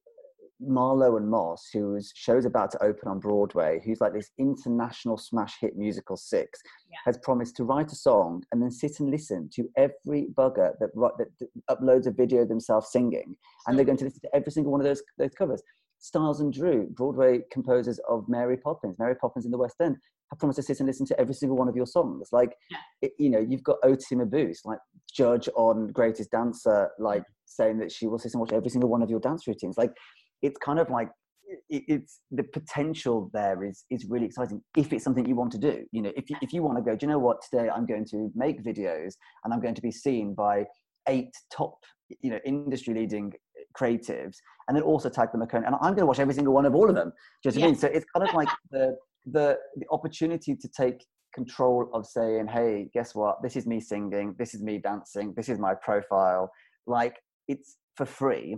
Marlow 0.60 1.16
and 1.16 1.28
Moss, 1.28 1.68
whose 1.72 2.12
show's 2.14 2.44
about 2.44 2.70
to 2.72 2.82
open 2.82 3.08
on 3.08 3.18
Broadway, 3.18 3.80
who's 3.84 4.00
like 4.00 4.12
this 4.12 4.30
international 4.38 5.16
smash 5.16 5.56
hit 5.60 5.76
musical 5.76 6.16
Six, 6.16 6.60
yeah. 6.90 6.98
has 7.04 7.18
promised 7.18 7.56
to 7.56 7.64
write 7.64 7.92
a 7.92 7.96
song 7.96 8.42
and 8.52 8.62
then 8.62 8.70
sit 8.70 9.00
and 9.00 9.10
listen 9.10 9.50
to 9.54 9.68
every 9.76 10.28
bugger 10.34 10.72
that, 10.80 10.90
that, 10.94 11.28
uploads 11.70 12.06
a 12.06 12.12
video 12.12 12.42
of 12.42 12.48
themselves 12.48 12.92
singing, 12.92 13.36
and 13.66 13.76
they're 13.76 13.84
going 13.84 13.98
to 13.98 14.04
listen 14.04 14.20
to 14.20 14.34
every 14.34 14.52
single 14.52 14.72
one 14.72 14.80
of 14.80 14.86
those 14.86 15.02
those 15.18 15.34
covers. 15.34 15.62
Stiles 16.04 16.40
and 16.40 16.52
Drewe, 16.52 16.90
Broadway 16.90 17.40
composers 17.50 17.98
of 18.06 18.28
Mary 18.28 18.58
Poppins, 18.58 18.98
Mary 18.98 19.14
Poppins 19.14 19.46
in 19.46 19.50
the 19.50 19.56
West 19.56 19.76
End, 19.80 19.96
have 20.30 20.38
promised 20.38 20.58
to 20.58 20.62
sit 20.62 20.78
and 20.78 20.86
listen 20.86 21.06
to 21.06 21.18
every 21.18 21.32
single 21.32 21.56
one 21.56 21.66
of 21.66 21.76
your 21.76 21.86
songs. 21.86 22.28
Like, 22.30 22.54
yeah. 22.70 22.76
it, 23.00 23.12
you 23.18 23.30
know, 23.30 23.38
you've 23.38 23.62
got 23.62 23.78
Oti 23.82 24.14
Mabuse, 24.14 24.58
like 24.66 24.78
judge 25.10 25.48
on 25.56 25.88
Greatest 25.92 26.30
Dancer, 26.30 26.90
like 26.98 27.24
saying 27.46 27.78
that 27.78 27.90
she 27.90 28.06
will 28.06 28.18
sit 28.18 28.34
and 28.34 28.40
watch 28.42 28.52
every 28.52 28.68
single 28.68 28.90
one 28.90 29.00
of 29.00 29.08
your 29.08 29.18
dance 29.18 29.46
routines. 29.46 29.78
Like, 29.78 29.92
it's 30.42 30.58
kind 30.58 30.78
of 30.78 30.90
like 30.90 31.08
it's 31.70 32.20
the 32.30 32.42
potential 32.42 33.30
there 33.32 33.64
is 33.64 33.84
is 33.90 34.04
really 34.06 34.26
exciting 34.26 34.60
if 34.76 34.92
it's 34.92 35.04
something 35.04 35.26
you 35.26 35.36
want 35.36 35.52
to 35.52 35.58
do. 35.58 35.86
You 35.90 36.02
know, 36.02 36.12
if 36.16 36.28
you, 36.28 36.36
if 36.42 36.52
you 36.52 36.62
want 36.62 36.76
to 36.76 36.82
go, 36.82 36.94
do 36.96 37.06
you 37.06 37.12
know 37.12 37.18
what? 37.18 37.38
Today 37.50 37.70
I'm 37.70 37.86
going 37.86 38.04
to 38.10 38.30
make 38.34 38.62
videos 38.62 39.14
and 39.42 39.54
I'm 39.54 39.60
going 39.60 39.74
to 39.74 39.82
be 39.82 39.90
seen 39.90 40.34
by 40.34 40.66
eight 41.08 41.32
top, 41.50 41.78
you 42.20 42.30
know, 42.30 42.40
industry 42.44 42.92
leading 42.92 43.32
creatives 43.78 44.36
and 44.68 44.76
then 44.76 44.82
also 44.82 45.08
tag 45.08 45.30
them 45.32 45.42
account 45.42 45.66
and 45.66 45.74
i'm 45.76 45.94
going 45.94 45.98
to 45.98 46.06
watch 46.06 46.18
every 46.18 46.34
single 46.34 46.54
one 46.54 46.64
of 46.64 46.74
all 46.74 46.88
of 46.88 46.94
them. 46.94 47.12
Do 47.42 47.50
you 47.50 47.54
know 47.54 47.60
what 47.60 47.64
i 47.64 47.70
mean? 47.70 47.80
So 47.80 47.88
it's 47.88 48.06
kind 48.14 48.28
of 48.28 48.34
like 48.34 48.48
the 48.70 48.96
the 49.26 49.56
the 49.76 49.86
opportunity 49.90 50.54
to 50.56 50.68
take 50.68 51.04
control 51.34 51.90
of 51.92 52.06
saying 52.06 52.46
hey 52.46 52.88
guess 52.94 53.14
what? 53.14 53.42
This 53.42 53.56
is 53.56 53.66
me 53.66 53.80
singing. 53.80 54.34
This 54.38 54.54
is 54.54 54.62
me 54.62 54.78
dancing. 54.78 55.34
This 55.36 55.48
is 55.48 55.58
my 55.58 55.74
profile. 55.74 56.50
Like 56.86 57.16
it's 57.48 57.76
for 57.96 58.06
free 58.06 58.56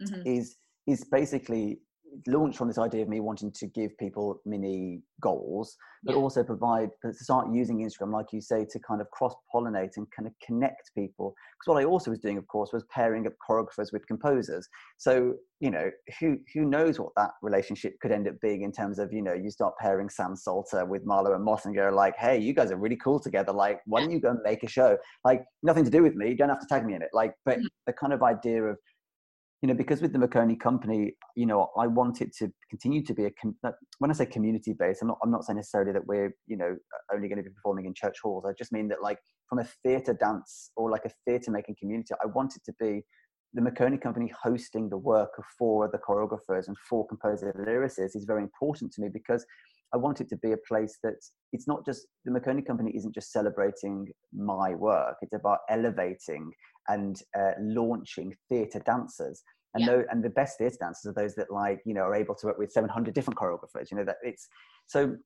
mm-hmm. 0.00 0.22
is 0.26 0.56
is 0.86 1.04
basically 1.10 1.78
launched 2.26 2.58
from 2.58 2.68
this 2.68 2.78
idea 2.78 3.02
of 3.02 3.08
me 3.08 3.20
wanting 3.20 3.52
to 3.52 3.66
give 3.66 3.96
people 3.98 4.40
mini 4.44 5.02
goals, 5.20 5.76
but 6.04 6.14
yeah. 6.14 6.20
also 6.20 6.42
provide 6.42 6.90
to 7.04 7.12
start 7.12 7.48
using 7.52 7.78
Instagram, 7.78 8.12
like 8.12 8.32
you 8.32 8.40
say, 8.40 8.64
to 8.70 8.78
kind 8.80 9.00
of 9.00 9.10
cross 9.10 9.34
pollinate 9.54 9.96
and 9.96 10.06
kind 10.10 10.26
of 10.26 10.32
connect 10.44 10.90
people. 10.94 11.34
Because 11.58 11.74
what 11.74 11.82
I 11.82 11.84
also 11.84 12.10
was 12.10 12.20
doing, 12.20 12.38
of 12.38 12.46
course, 12.46 12.72
was 12.72 12.84
pairing 12.90 13.26
up 13.26 13.32
choreographers 13.48 13.92
with 13.92 14.06
composers. 14.06 14.68
So 14.98 15.34
you 15.60 15.70
know, 15.70 15.90
who 16.20 16.36
who 16.52 16.64
knows 16.66 17.00
what 17.00 17.12
that 17.16 17.30
relationship 17.40 17.98
could 18.00 18.12
end 18.12 18.28
up 18.28 18.34
being 18.42 18.62
in 18.62 18.72
terms 18.72 18.98
of 18.98 19.12
you 19.12 19.22
know, 19.22 19.32
you 19.32 19.50
start 19.50 19.74
pairing 19.80 20.10
Sam 20.10 20.36
Salter 20.36 20.84
with 20.84 21.06
Marlow 21.06 21.34
and 21.34 21.44
Moss 21.44 21.64
and 21.64 21.74
go 21.74 21.88
like, 21.88 22.16
hey, 22.16 22.38
you 22.38 22.52
guys 22.52 22.70
are 22.70 22.76
really 22.76 22.96
cool 22.96 23.18
together. 23.18 23.52
Like, 23.52 23.80
why 23.86 24.00
don't 24.00 24.10
you 24.10 24.20
go 24.20 24.30
and 24.30 24.40
make 24.44 24.62
a 24.62 24.68
show? 24.68 24.98
Like, 25.24 25.44
nothing 25.62 25.84
to 25.84 25.90
do 25.90 26.02
with 26.02 26.14
me. 26.14 26.28
You 26.28 26.36
don't 26.36 26.50
have 26.50 26.60
to 26.60 26.66
tag 26.66 26.84
me 26.84 26.94
in 26.94 27.02
it. 27.02 27.08
Like, 27.12 27.32
but 27.44 27.58
mm-hmm. 27.58 27.66
the 27.86 27.92
kind 27.94 28.12
of 28.12 28.22
idea 28.22 28.64
of 28.64 28.76
you 29.62 29.68
know, 29.68 29.74
because 29.74 30.02
with 30.02 30.12
the 30.12 30.18
McOnie 30.18 30.60
company, 30.60 31.14
you 31.34 31.46
know, 31.46 31.70
I 31.78 31.86
want 31.86 32.20
it 32.20 32.34
to 32.38 32.52
continue 32.68 33.02
to 33.02 33.14
be 33.14 33.24
a. 33.24 33.30
Uh, 33.64 33.72
when 33.98 34.10
I 34.10 34.14
say 34.14 34.26
community 34.26 34.74
based, 34.78 35.00
I'm 35.02 35.08
not. 35.08 35.18
I'm 35.22 35.30
not 35.30 35.44
saying 35.44 35.56
necessarily 35.56 35.92
that 35.92 36.06
we're, 36.06 36.34
you 36.46 36.56
know, 36.56 36.76
only 37.12 37.28
going 37.28 37.38
to 37.38 37.42
be 37.42 37.54
performing 37.54 37.86
in 37.86 37.94
church 37.94 38.18
halls. 38.22 38.44
I 38.46 38.52
just 38.58 38.72
mean 38.72 38.88
that, 38.88 39.02
like, 39.02 39.18
from 39.48 39.60
a 39.60 39.68
theatre 39.82 40.14
dance 40.14 40.70
or 40.76 40.90
like 40.90 41.06
a 41.06 41.10
theatre 41.24 41.50
making 41.50 41.76
community, 41.78 42.14
I 42.22 42.26
want 42.26 42.54
it 42.56 42.62
to 42.66 42.74
be 42.78 43.02
the 43.54 43.62
McOnie 43.62 44.00
company 44.00 44.30
hosting 44.42 44.90
the 44.90 44.98
work 44.98 45.30
of 45.38 45.44
four 45.58 45.86
other 45.86 45.98
choreographers 46.06 46.68
and 46.68 46.76
four 46.78 47.06
composer 47.06 47.54
lyricists 47.66 48.14
is 48.14 48.24
very 48.26 48.42
important 48.42 48.92
to 48.92 49.00
me 49.00 49.08
because 49.10 49.46
I 49.94 49.96
want 49.96 50.20
it 50.20 50.28
to 50.30 50.36
be 50.36 50.52
a 50.52 50.58
place 50.68 50.98
that 51.02 51.14
it's 51.52 51.66
not 51.66 51.86
just 51.86 52.06
the 52.24 52.32
McOnie 52.32 52.66
company 52.66 52.92
isn't 52.94 53.14
just 53.14 53.32
celebrating 53.32 54.08
my 54.34 54.74
work. 54.74 55.16
It's 55.22 55.34
about 55.34 55.60
elevating 55.70 56.50
and 56.88 57.22
uh, 57.38 57.52
launching 57.60 58.34
theatre 58.48 58.82
dancers. 58.84 59.42
And, 59.74 59.84
yeah. 59.84 60.02
and 60.10 60.24
the 60.24 60.30
best 60.30 60.58
theatre 60.58 60.78
dancers 60.80 61.10
are 61.10 61.12
those 61.12 61.34
that 61.34 61.50
like 61.50 61.80
you 61.84 61.92
know 61.92 62.02
are 62.02 62.14
able 62.14 62.34
to 62.36 62.46
work 62.46 62.58
with 62.58 62.72
700 62.72 63.14
different 63.14 63.38
choreographers. 63.38 63.90
You 63.90 63.98
know 63.98 64.04
that 64.04 64.16
it's 64.22 64.48
so. 64.86 65.16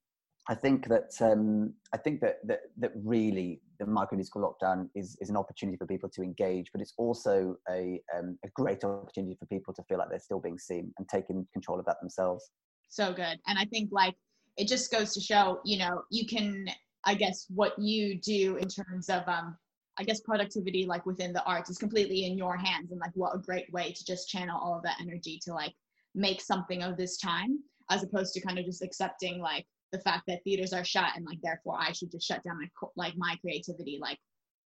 I 0.48 0.54
think 0.54 0.88
that 0.88 1.12
um, 1.20 1.74
I 1.94 1.98
think 1.98 2.20
that, 2.22 2.38
that 2.46 2.60
that 2.78 2.92
really 2.96 3.60
the 3.78 3.86
micro 3.86 4.16
musical 4.16 4.42
lockdown 4.42 4.88
is 4.96 5.16
is 5.20 5.30
an 5.30 5.36
opportunity 5.36 5.76
for 5.76 5.86
people 5.86 6.08
to 6.08 6.22
engage, 6.22 6.72
but 6.72 6.80
it's 6.80 6.94
also 6.96 7.54
a 7.70 8.00
um, 8.16 8.36
a 8.44 8.48
great 8.56 8.82
opportunity 8.82 9.36
for 9.38 9.46
people 9.46 9.72
to 9.74 9.82
feel 9.84 9.98
like 9.98 10.08
they're 10.10 10.18
still 10.18 10.40
being 10.40 10.58
seen 10.58 10.92
and 10.98 11.08
taking 11.08 11.46
control 11.52 11.78
of 11.78 11.86
that 11.86 12.00
themselves. 12.00 12.50
So 12.88 13.12
good, 13.12 13.38
and 13.46 13.56
I 13.56 13.66
think 13.66 13.90
like 13.92 14.16
it 14.56 14.68
just 14.68 14.92
goes 14.92 15.14
to 15.14 15.20
show, 15.20 15.60
you 15.64 15.78
know, 15.78 16.02
you 16.10 16.26
can, 16.26 16.66
I 17.04 17.14
guess, 17.14 17.46
what 17.48 17.78
you 17.78 18.20
do 18.20 18.56
in 18.56 18.68
terms 18.68 19.08
of 19.08 19.22
um, 19.26 19.56
I 20.00 20.02
guess 20.02 20.20
productivity 20.20 20.86
like 20.86 21.04
within 21.04 21.34
the 21.34 21.44
arts 21.44 21.68
is 21.68 21.76
completely 21.76 22.24
in 22.24 22.38
your 22.38 22.56
hands 22.56 22.90
and 22.90 22.98
like 22.98 23.10
what 23.14 23.34
a 23.34 23.38
great 23.38 23.70
way 23.70 23.92
to 23.92 24.04
just 24.04 24.30
channel 24.30 24.58
all 24.58 24.74
of 24.74 24.82
that 24.82 24.96
energy 24.98 25.38
to 25.44 25.52
like 25.52 25.74
make 26.14 26.40
something 26.40 26.82
of 26.82 26.96
this 26.96 27.18
time 27.18 27.58
as 27.90 28.02
opposed 28.02 28.32
to 28.32 28.40
kind 28.40 28.58
of 28.58 28.64
just 28.64 28.82
accepting 28.82 29.42
like 29.42 29.66
the 29.92 29.98
fact 29.98 30.22
that 30.26 30.42
theaters 30.42 30.72
are 30.72 30.84
shut 30.84 31.10
and 31.16 31.26
like 31.26 31.38
therefore 31.42 31.76
I 31.78 31.92
should 31.92 32.10
just 32.10 32.26
shut 32.26 32.42
down 32.42 32.56
my 32.58 32.88
like 32.96 33.12
my 33.18 33.36
creativity 33.42 33.98
like 34.00 34.18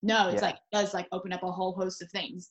no 0.04 0.28
it's 0.28 0.40
yeah. 0.40 0.48
like 0.48 0.54
it 0.54 0.76
does 0.76 0.94
like 0.94 1.08
open 1.10 1.32
up 1.32 1.42
a 1.42 1.50
whole 1.50 1.72
host 1.72 2.00
of 2.00 2.08
things. 2.12 2.50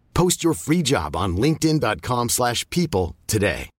Post 0.13 0.43
your 0.43 0.53
free 0.53 0.81
job 0.81 1.15
on 1.15 1.37
linkedin.com/people 1.37 2.29
slash 2.29 2.69
people 2.69 3.15
today. 3.27 3.69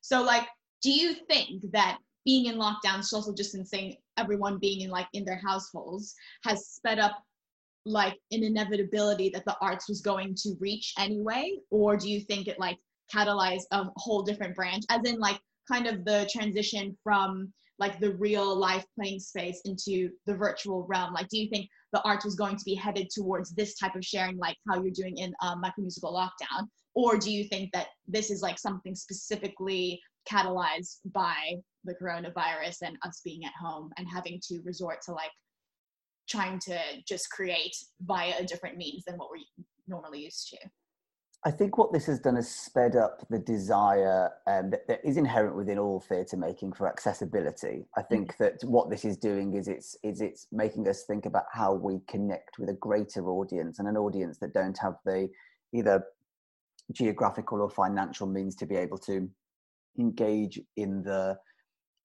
So, 0.00 0.22
like, 0.22 0.46
do 0.82 0.92
you 0.92 1.14
think 1.28 1.64
that 1.72 1.98
being 2.24 2.46
in 2.46 2.56
lockdown, 2.56 3.02
social 3.02 3.32
distancing, 3.32 3.96
everyone 4.16 4.58
being 4.58 4.82
in 4.82 4.90
like 4.90 5.08
in 5.14 5.24
their 5.24 5.40
households, 5.44 6.14
has 6.44 6.68
sped 6.68 7.00
up 7.00 7.22
like 7.84 8.14
an 8.30 8.44
inevitability 8.44 9.30
that 9.30 9.44
the 9.46 9.56
arts 9.60 9.88
was 9.88 10.00
going 10.00 10.34
to 10.42 10.54
reach 10.60 10.92
anyway, 10.98 11.56
or 11.70 11.96
do 11.96 12.08
you 12.08 12.20
think 12.20 12.46
it 12.46 12.58
like 12.58 12.78
catalyzed 13.12 13.64
a 13.72 13.84
whole 13.96 14.22
different 14.22 14.54
branch, 14.54 14.84
as 14.90 15.00
in 15.04 15.18
like 15.18 15.40
kind 15.70 15.86
of 15.86 16.04
the 16.04 16.28
transition 16.32 16.96
from 17.02 17.52
like 17.78 18.00
the 18.00 18.14
real 18.14 18.56
life 18.56 18.84
playing 18.98 19.20
space 19.20 19.60
into 19.64 20.10
the 20.26 20.34
virtual 20.34 20.86
realm? 20.88 21.12
Like, 21.12 21.28
do 21.28 21.38
you 21.38 21.48
think 21.48 21.68
the 21.92 22.02
arts 22.02 22.24
was 22.24 22.34
going 22.34 22.56
to 22.56 22.64
be 22.64 22.74
headed 22.74 23.08
towards 23.10 23.50
this 23.54 23.76
type 23.78 23.94
of 23.94 24.04
sharing, 24.04 24.38
like 24.38 24.56
how 24.68 24.82
you're 24.82 24.92
doing 24.92 25.18
in 25.18 25.34
um, 25.42 25.60
Micro 25.60 25.82
Musical 25.82 26.12
Lockdown? 26.12 26.66
Or 26.94 27.18
do 27.18 27.30
you 27.30 27.44
think 27.44 27.70
that 27.72 27.88
this 28.08 28.30
is 28.30 28.40
like 28.40 28.58
something 28.58 28.94
specifically 28.94 30.00
catalyzed 30.30 30.98
by 31.12 31.54
the 31.84 31.94
coronavirus 31.94 32.78
and 32.82 32.96
us 33.02 33.20
being 33.24 33.44
at 33.44 33.52
home 33.60 33.90
and 33.98 34.06
having 34.12 34.40
to 34.48 34.60
resort 34.64 34.98
to 35.06 35.12
like 35.12 35.30
trying 36.28 36.58
to 36.58 36.78
just 37.06 37.30
create 37.30 37.76
via 38.00 38.34
a 38.38 38.44
different 38.44 38.76
means 38.76 39.04
than 39.04 39.16
what 39.16 39.28
we're 39.30 39.44
normally 39.86 40.24
used 40.24 40.48
to? 40.48 40.56
I 41.46 41.52
think 41.52 41.78
what 41.78 41.92
this 41.92 42.06
has 42.06 42.18
done 42.18 42.36
is 42.36 42.50
sped 42.50 42.96
up 42.96 43.24
the 43.30 43.38
desire 43.38 44.32
um, 44.48 44.70
that, 44.70 44.88
that 44.88 45.00
is 45.04 45.16
inherent 45.16 45.54
within 45.54 45.78
all 45.78 46.00
theatre 46.00 46.36
making 46.36 46.72
for 46.72 46.88
accessibility. 46.88 47.86
I 47.96 48.02
think 48.02 48.34
mm. 48.34 48.38
that 48.38 48.64
what 48.64 48.90
this 48.90 49.04
is 49.04 49.16
doing 49.16 49.54
is 49.54 49.68
it's 49.68 49.96
is 50.02 50.20
it's 50.20 50.48
making 50.50 50.88
us 50.88 51.04
think 51.04 51.24
about 51.24 51.44
how 51.52 51.72
we 51.72 52.00
connect 52.08 52.58
with 52.58 52.68
a 52.68 52.72
greater 52.72 53.28
audience 53.28 53.78
and 53.78 53.86
an 53.86 53.96
audience 53.96 54.38
that 54.38 54.54
don't 54.54 54.76
have 54.78 54.96
the 55.04 55.28
either 55.72 56.04
geographical 56.92 57.62
or 57.62 57.70
financial 57.70 58.26
means 58.26 58.56
to 58.56 58.66
be 58.66 58.74
able 58.74 58.98
to 58.98 59.30
engage 60.00 60.60
in 60.76 61.04
the 61.04 61.36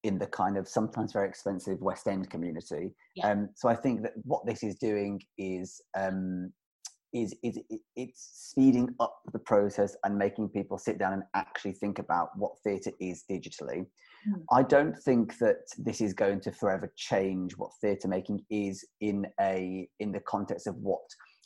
in 0.03 0.19
the 0.19 0.27
kind 0.27 0.55
of 0.55 0.67
sometimes 0.67 1.13
very 1.13 1.27
expensive 1.27 1.81
West 1.81 2.07
End 2.07 2.29
community. 2.29 2.93
Yeah. 3.15 3.31
Um, 3.31 3.49
so 3.55 3.69
I 3.69 3.75
think 3.75 4.03
that 4.03 4.13
what 4.23 4.45
this 4.45 4.61
is 4.61 4.75
doing 4.75 5.19
is 5.39 5.81
um, 5.97 6.53
is 7.13 7.35
is 7.43 7.59
it's 7.95 8.29
speeding 8.33 8.93
up 8.99 9.19
the 9.33 9.39
process 9.39 9.95
and 10.03 10.17
making 10.17 10.49
people 10.49 10.77
sit 10.77 10.97
down 10.97 11.13
and 11.13 11.23
actually 11.33 11.73
think 11.73 11.99
about 11.99 12.29
what 12.37 12.51
theatre 12.63 12.91
is 12.99 13.23
digitally. 13.29 13.85
Mm. 14.27 14.43
I 14.51 14.63
don't 14.63 14.97
think 14.97 15.37
that 15.39 15.67
this 15.77 16.01
is 16.01 16.13
going 16.13 16.41
to 16.41 16.51
forever 16.51 16.91
change 16.95 17.57
what 17.57 17.71
theatre 17.81 18.07
making 18.07 18.43
is 18.49 18.85
in 18.99 19.25
a 19.39 19.87
in 19.99 20.11
the 20.11 20.21
context 20.21 20.67
of 20.67 20.75
what 20.75 21.01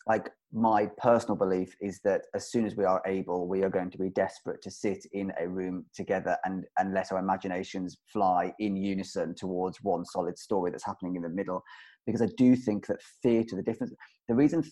like 0.07 0.29
my 0.53 0.87
personal 0.97 1.35
belief 1.35 1.75
is 1.81 1.99
that 2.03 2.21
as 2.35 2.51
soon 2.51 2.65
as 2.65 2.75
we 2.75 2.85
are 2.85 3.01
able 3.05 3.47
we 3.47 3.63
are 3.63 3.69
going 3.69 3.89
to 3.89 3.97
be 3.97 4.09
desperate 4.09 4.61
to 4.61 4.71
sit 4.71 5.05
in 5.13 5.31
a 5.39 5.47
room 5.47 5.85
together 5.93 6.37
and 6.45 6.65
and 6.77 6.93
let 6.93 7.11
our 7.11 7.19
imaginations 7.19 7.97
fly 8.11 8.53
in 8.59 8.75
unison 8.75 9.33
towards 9.35 9.79
one 9.81 10.05
solid 10.05 10.37
story 10.37 10.71
that's 10.71 10.85
happening 10.85 11.15
in 11.15 11.21
the 11.21 11.29
middle 11.29 11.63
because 12.05 12.21
i 12.21 12.29
do 12.37 12.55
think 12.55 12.85
that 12.87 13.01
theatre 13.23 13.55
the 13.55 13.63
difference 13.63 13.93
the 14.29 14.35
reason 14.35 14.63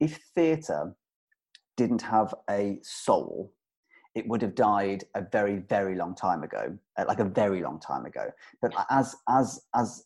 if 0.00 0.18
theatre 0.34 0.94
didn't 1.76 2.02
have 2.02 2.34
a 2.48 2.78
soul 2.82 3.52
it 4.14 4.26
would 4.26 4.42
have 4.42 4.54
died 4.54 5.04
a 5.14 5.22
very 5.32 5.58
very 5.68 5.94
long 5.94 6.14
time 6.14 6.42
ago 6.42 6.76
uh, 6.98 7.04
like 7.06 7.20
a 7.20 7.24
very 7.24 7.62
long 7.62 7.78
time 7.80 8.04
ago. 8.06 8.30
But 8.60 8.72
as 8.90 9.14
as 9.28 9.60
as 9.74 10.04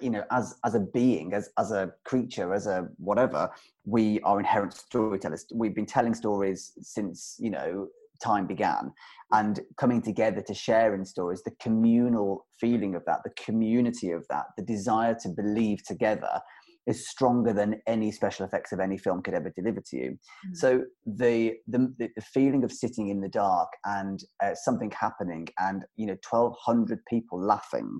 you 0.00 0.10
know 0.10 0.24
as 0.30 0.56
as 0.64 0.74
a 0.74 0.80
being 0.80 1.32
as 1.34 1.50
as 1.58 1.72
a 1.72 1.92
creature 2.04 2.54
as 2.54 2.66
a 2.66 2.88
whatever 2.98 3.50
we 3.84 4.20
are 4.20 4.38
inherent 4.38 4.72
storytellers. 4.74 5.46
We've 5.52 5.74
been 5.74 5.86
telling 5.86 6.14
stories 6.14 6.72
since 6.80 7.36
you 7.38 7.50
know 7.50 7.88
time 8.22 8.46
began. 8.46 8.92
And 9.30 9.60
coming 9.76 10.00
together 10.00 10.40
to 10.42 10.54
share 10.54 10.94
in 10.94 11.04
stories 11.04 11.42
the 11.42 11.52
communal 11.60 12.46
feeling 12.58 12.94
of 12.94 13.04
that 13.04 13.20
the 13.24 13.30
community 13.30 14.10
of 14.10 14.26
that 14.28 14.46
the 14.56 14.64
desire 14.64 15.16
to 15.22 15.28
believe 15.28 15.84
together 15.84 16.40
is 16.88 17.08
stronger 17.08 17.52
than 17.52 17.80
any 17.86 18.10
special 18.10 18.46
effects 18.46 18.72
of 18.72 18.80
any 18.80 18.98
film 18.98 19.22
could 19.22 19.34
ever 19.34 19.52
deliver 19.54 19.80
to 19.90 19.96
you. 19.96 20.10
Mm. 20.48 20.56
So 20.56 20.82
the, 21.06 21.54
the 21.68 21.94
the 21.98 22.22
feeling 22.32 22.64
of 22.64 22.72
sitting 22.72 23.08
in 23.08 23.20
the 23.20 23.28
dark 23.28 23.68
and 23.84 24.18
uh, 24.42 24.54
something 24.54 24.90
happening, 24.98 25.46
and 25.58 25.84
you 25.96 26.06
know, 26.06 26.16
twelve 26.22 26.56
hundred 26.64 27.00
people 27.08 27.40
laughing 27.40 27.98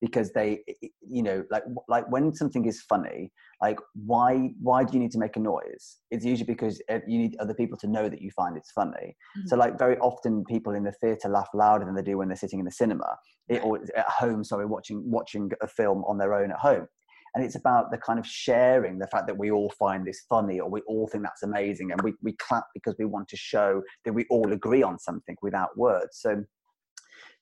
because 0.00 0.32
they 0.32 0.60
you 1.02 1.22
know 1.22 1.44
like 1.50 1.62
like 1.88 2.10
when 2.10 2.34
something 2.34 2.64
is 2.64 2.80
funny 2.88 3.30
like 3.60 3.78
why 3.94 4.50
why 4.60 4.82
do 4.82 4.94
you 4.94 4.98
need 4.98 5.10
to 5.10 5.18
make 5.18 5.36
a 5.36 5.40
noise 5.40 5.98
it's 6.10 6.24
usually 6.24 6.46
because 6.46 6.80
uh, 6.90 6.98
you 7.06 7.18
need 7.18 7.36
other 7.38 7.54
people 7.54 7.76
to 7.76 7.86
know 7.86 8.08
that 8.08 8.22
you 8.22 8.30
find 8.30 8.56
it's 8.56 8.72
funny 8.72 8.92
mm-hmm. 8.92 9.46
so 9.46 9.56
like 9.56 9.78
very 9.78 9.98
often 9.98 10.44
people 10.48 10.74
in 10.74 10.84
the 10.84 10.92
theater 10.92 11.28
laugh 11.28 11.48
louder 11.54 11.84
than 11.84 11.94
they 11.94 12.02
do 12.02 12.16
when 12.16 12.28
they're 12.28 12.36
sitting 12.36 12.58
in 12.58 12.64
the 12.64 12.72
cinema 12.72 13.16
it, 13.48 13.62
or 13.62 13.78
at 13.96 14.08
home 14.08 14.42
sorry 14.42 14.66
watching 14.66 15.02
watching 15.04 15.50
a 15.60 15.66
film 15.66 16.02
on 16.06 16.16
their 16.16 16.34
own 16.34 16.50
at 16.50 16.58
home 16.58 16.86
and 17.34 17.44
it's 17.44 17.56
about 17.56 17.90
the 17.90 17.98
kind 17.98 18.18
of 18.18 18.26
sharing 18.26 18.98
the 18.98 19.06
fact 19.06 19.26
that 19.26 19.36
we 19.36 19.50
all 19.50 19.72
find 19.78 20.06
this 20.06 20.24
funny 20.28 20.60
or 20.60 20.68
we 20.68 20.80
all 20.82 21.06
think 21.08 21.22
that's 21.24 21.42
amazing 21.42 21.92
and 21.92 22.00
we, 22.02 22.12
we 22.22 22.32
clap 22.34 22.64
because 22.74 22.94
we 22.98 23.04
want 23.04 23.28
to 23.28 23.36
show 23.36 23.82
that 24.04 24.12
we 24.12 24.26
all 24.30 24.52
agree 24.52 24.82
on 24.82 24.98
something 24.98 25.36
without 25.42 25.76
words 25.76 26.18
so 26.20 26.42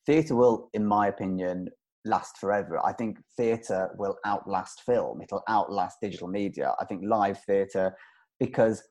theatre 0.06 0.34
will 0.34 0.68
in 0.74 0.84
my 0.84 1.08
opinion 1.08 1.68
last 2.08 2.38
forever. 2.38 2.84
I 2.84 2.92
think 2.92 3.18
theatre 3.36 3.90
will 3.98 4.16
outlast 4.24 4.82
film. 4.82 5.20
It'll 5.22 5.42
outlast 5.48 5.98
digital 6.02 6.28
media. 6.28 6.74
I 6.80 6.84
think 6.84 7.02
live 7.04 7.38
theatre, 7.44 7.94
because 8.40 8.82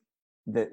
the 0.46 0.70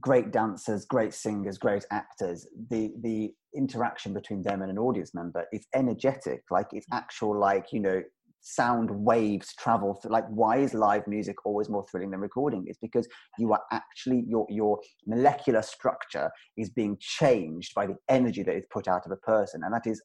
great 0.00 0.30
dancers, 0.30 0.86
great 0.86 1.12
singers, 1.12 1.58
great 1.58 1.84
actors, 1.90 2.46
the 2.70 2.92
the 3.02 3.32
interaction 3.54 4.14
between 4.14 4.42
them 4.42 4.62
and 4.62 4.70
an 4.70 4.78
audience 4.78 5.14
member 5.14 5.44
is 5.52 5.66
energetic. 5.74 6.42
Like 6.50 6.68
it's 6.72 6.86
actual, 6.92 7.38
like 7.38 7.66
you 7.72 7.80
know, 7.80 8.02
sound 8.48 8.90
waves 8.90 9.54
travel 9.54 9.94
through. 9.94 10.12
Like 10.12 10.26
why 10.28 10.58
is 10.58 10.74
live 10.74 11.06
music 11.06 11.36
always 11.44 11.68
more 11.68 11.84
thrilling 11.90 12.10
than 12.10 12.20
recording? 12.20 12.64
It's 12.66 12.78
because 12.78 13.06
you 13.38 13.52
are 13.52 13.62
actually 13.72 14.24
your 14.26 14.46
your 14.48 14.78
molecular 15.06 15.62
structure 15.62 16.30
is 16.56 16.70
being 16.70 16.96
changed 17.00 17.74
by 17.74 17.86
the 17.86 17.96
energy 18.08 18.42
that 18.42 18.54
is 18.54 18.64
put 18.70 18.88
out 18.88 19.06
of 19.06 19.12
a 19.12 19.16
person, 19.16 19.62
and 19.64 19.74
that 19.74 19.86
is 19.86 20.00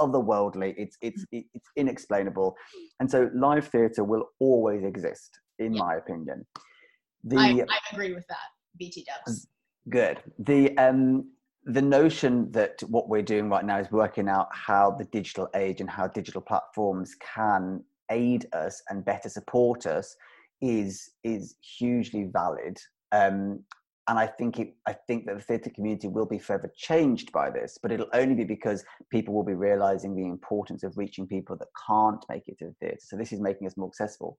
otherworldly. 0.00 0.74
It's 0.76 0.96
it's 1.00 1.24
mm. 1.32 1.44
it's 1.54 1.68
inexplainable, 1.76 2.56
and 2.98 3.10
so 3.10 3.30
live 3.34 3.68
theatre 3.68 4.04
will 4.04 4.24
always 4.40 4.84
exist, 4.84 5.38
in 5.58 5.74
yeah. 5.74 5.82
my 5.82 5.94
opinion. 5.96 6.46
The, 7.24 7.36
I, 7.36 7.64
I 7.68 7.78
agree 7.92 8.14
with 8.14 8.26
that. 8.28 8.48
BT 8.78 9.04
Dubs. 9.04 9.46
Good. 9.88 10.22
The 10.38 10.76
um 10.78 11.30
the 11.72 11.82
notion 11.82 12.50
that 12.52 12.82
what 12.88 13.08
we're 13.08 13.22
doing 13.22 13.48
right 13.48 13.64
now 13.64 13.78
is 13.78 13.90
working 13.90 14.28
out 14.28 14.48
how 14.52 14.90
the 14.90 15.04
digital 15.04 15.48
age 15.54 15.80
and 15.80 15.88
how 15.88 16.06
digital 16.06 16.40
platforms 16.40 17.16
can 17.34 17.82
aid 18.10 18.46
us 18.52 18.82
and 18.88 19.04
better 19.04 19.28
support 19.28 19.86
us 19.86 20.16
is 20.60 21.10
is 21.24 21.56
hugely 21.62 22.28
valid 22.32 22.78
um, 23.12 23.60
and 24.10 24.18
I 24.18 24.26
think 24.26 24.58
it, 24.58 24.74
I 24.86 24.92
think 24.92 25.26
that 25.26 25.36
the 25.36 25.42
theatre 25.42 25.70
community 25.70 26.08
will 26.08 26.26
be 26.26 26.40
forever 26.40 26.68
changed 26.76 27.30
by 27.30 27.48
this, 27.48 27.78
but 27.80 27.92
it'll 27.92 28.08
only 28.12 28.34
be 28.34 28.42
because 28.42 28.84
people 29.08 29.34
will 29.34 29.44
be 29.44 29.54
realizing 29.54 30.16
the 30.16 30.24
importance 30.24 30.82
of 30.82 30.96
reaching 30.96 31.28
people 31.28 31.56
that 31.58 31.68
can't 31.86 32.24
make 32.28 32.42
it 32.48 32.58
to 32.58 32.66
the 32.66 32.74
theatre. 32.80 32.98
So 32.98 33.16
this 33.16 33.32
is 33.32 33.40
making 33.40 33.68
us 33.68 33.76
more 33.76 33.86
accessible. 33.86 34.36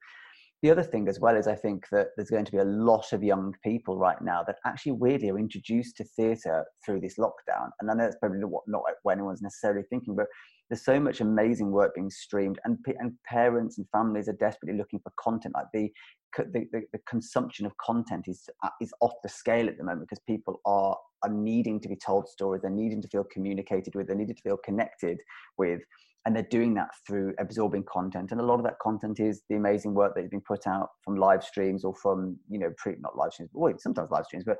The 0.61 0.69
other 0.69 0.83
thing 0.83 1.07
as 1.07 1.19
well 1.19 1.35
is 1.35 1.47
I 1.47 1.55
think 1.55 1.87
that 1.91 2.09
there's 2.15 2.29
going 2.29 2.45
to 2.45 2.51
be 2.51 2.59
a 2.59 2.63
lot 2.63 3.13
of 3.13 3.23
young 3.23 3.55
people 3.63 3.97
right 3.97 4.21
now 4.21 4.43
that 4.45 4.57
actually 4.63 4.91
weirdly 4.91 5.31
are 5.31 5.39
introduced 5.39 5.97
to 5.97 6.03
theatre 6.03 6.65
through 6.85 7.01
this 7.01 7.17
lockdown. 7.17 7.69
And 7.79 7.89
I 7.89 7.95
know 7.95 8.05
it's 8.05 8.17
probably 8.17 8.39
not, 8.39 8.83
what 9.01 9.11
anyone's 9.11 9.41
necessarily 9.41 9.83
thinking, 9.89 10.15
but 10.15 10.27
there's 10.69 10.85
so 10.85 10.99
much 10.99 11.19
amazing 11.19 11.71
work 11.71 11.95
being 11.95 12.11
streamed 12.11 12.59
and, 12.63 12.77
and 12.99 13.13
parents 13.25 13.77
and 13.77 13.87
families 13.91 14.29
are 14.29 14.33
desperately 14.33 14.77
looking 14.77 14.99
for 14.99 15.11
content 15.19 15.53
like 15.55 15.65
the 15.73 15.91
the, 16.37 16.65
the, 16.71 16.81
the, 16.93 16.99
consumption 17.09 17.65
of 17.65 17.75
content 17.75 18.23
is 18.29 18.47
uh, 18.63 18.69
is 18.79 18.93
off 19.01 19.11
the 19.21 19.27
scale 19.27 19.67
at 19.67 19.77
the 19.77 19.83
moment 19.83 20.07
because 20.09 20.23
people 20.25 20.61
are 20.65 20.97
are 21.23 21.29
needing 21.29 21.77
to 21.81 21.89
be 21.89 21.97
told 21.97 22.29
stories 22.29 22.61
they're 22.61 22.71
needing 22.71 23.01
to 23.01 23.07
feel 23.09 23.25
communicated 23.25 23.93
with 23.95 24.07
they're 24.07 24.15
needing 24.15 24.33
to 24.33 24.41
feel 24.41 24.55
connected 24.63 25.17
with 25.57 25.81
and 26.25 26.35
they're 26.35 26.43
doing 26.43 26.73
that 26.75 26.89
through 27.07 27.33
absorbing 27.39 27.83
content. 27.91 28.31
And 28.31 28.39
a 28.39 28.43
lot 28.43 28.55
of 28.59 28.63
that 28.63 28.77
content 28.79 29.19
is 29.19 29.41
the 29.49 29.55
amazing 29.55 29.93
work 29.93 30.13
that 30.15 30.21
has 30.21 30.29
been 30.29 30.41
put 30.41 30.67
out 30.67 30.89
from 31.03 31.15
live 31.15 31.43
streams 31.43 31.83
or 31.83 31.95
from 31.95 32.37
you 32.49 32.59
know 32.59 32.71
pre 32.77 32.95
not 32.99 33.17
live 33.17 33.33
streams 33.33 33.49
but 33.53 33.81
sometimes 33.81 34.11
live 34.11 34.25
streams 34.25 34.43
but 34.45 34.57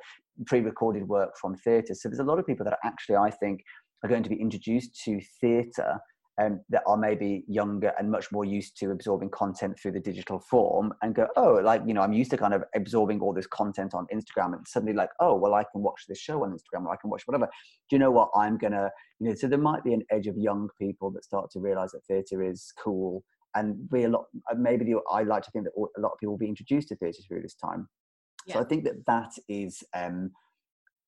pre-recorded 0.48 1.08
work 1.08 1.32
from 1.40 1.56
theatre 1.56 1.94
so 1.94 2.10
there's 2.10 2.20
a 2.20 2.24
lot 2.24 2.40
of 2.40 2.48
people 2.48 2.64
that 2.64 2.74
are 2.74 2.80
actually 2.84 3.16
i 3.16 3.30
think 3.30 3.62
are 4.04 4.10
going 4.10 4.24
to 4.24 4.30
be 4.30 4.42
introduced 4.42 5.00
to 5.04 5.20
theatre 5.40 6.00
um, 6.42 6.60
that 6.70 6.82
are 6.88 6.98
maybe 6.98 7.44
younger 7.48 7.94
and 8.00 8.10
much 8.10 8.32
more 8.32 8.46
used 8.46 8.78
to 8.80 8.92
absorbing 8.92 9.30
content 9.30 9.78
through 9.80 9.92
the 9.92 10.00
digital 10.00 10.40
form 10.40 10.92
and 11.02 11.14
go, 11.14 11.28
oh, 11.36 11.60
like, 11.64 11.82
you 11.86 11.94
know, 11.94 12.02
I'm 12.02 12.14
used 12.14 12.32
to 12.32 12.38
kind 12.38 12.54
of 12.54 12.64
absorbing 12.76 13.20
all 13.22 13.34
this 13.34 13.48
content 13.48 13.94
on 13.94 14.08
Instagram 14.14 14.54
and 14.54 14.68
suddenly 14.68 14.94
like, 14.94 15.10
oh, 15.20 15.36
well, 15.36 15.54
I 15.54 15.64
can 15.72 15.82
watch 15.82 16.02
this 16.08 16.20
show 16.20 16.44
on 16.44 16.52
Instagram 16.52 16.86
or 16.86 16.94
I 16.94 16.96
can 16.96 17.10
watch 17.10 17.24
whatever. 17.26 17.48
Do 17.90 17.96
you 17.96 18.00
know 18.00 18.12
what? 18.12 18.30
I'm 18.36 18.58
going 18.58 18.74
to, 18.74 18.90
you 19.20 19.30
know, 19.30 19.36
so 19.36 19.48
there 19.48 19.60
might 19.60 19.84
be 19.84 19.94
an 19.94 20.04
edge 20.10 20.28
of 20.28 20.36
young 20.36 20.70
people 20.80 21.12
that 21.12 21.24
start 21.24 21.52
to 21.52 21.60
realize 21.60 21.92
that 21.92 22.04
theatre 22.06 22.42
is 22.42 22.74
cool 22.82 23.24
and 23.56 23.90
be 23.90 24.06
a 24.06 24.10
lot, 24.10 24.26
uh, 24.52 24.56
maybe 24.58 24.86
the, 24.86 25.00
I 25.12 25.24
like 25.24 25.44
to 25.44 25.52
think 25.52 25.66
that 25.66 25.74
a 25.76 26.02
lot 26.02 26.14
of 26.14 26.20
people 26.20 26.34
will 26.34 26.40
be 26.40 26.48
introduced 26.48 26.88
to 26.88 26.96
theatre 26.96 27.22
through 27.28 27.42
this 27.44 27.56
time. 27.56 27.88
Yeah. 28.48 28.56
So 28.56 28.60
I 28.62 28.64
think 28.64 28.86
that 28.86 29.06
that 29.06 29.32
is, 29.48 29.84
um, 29.94 30.32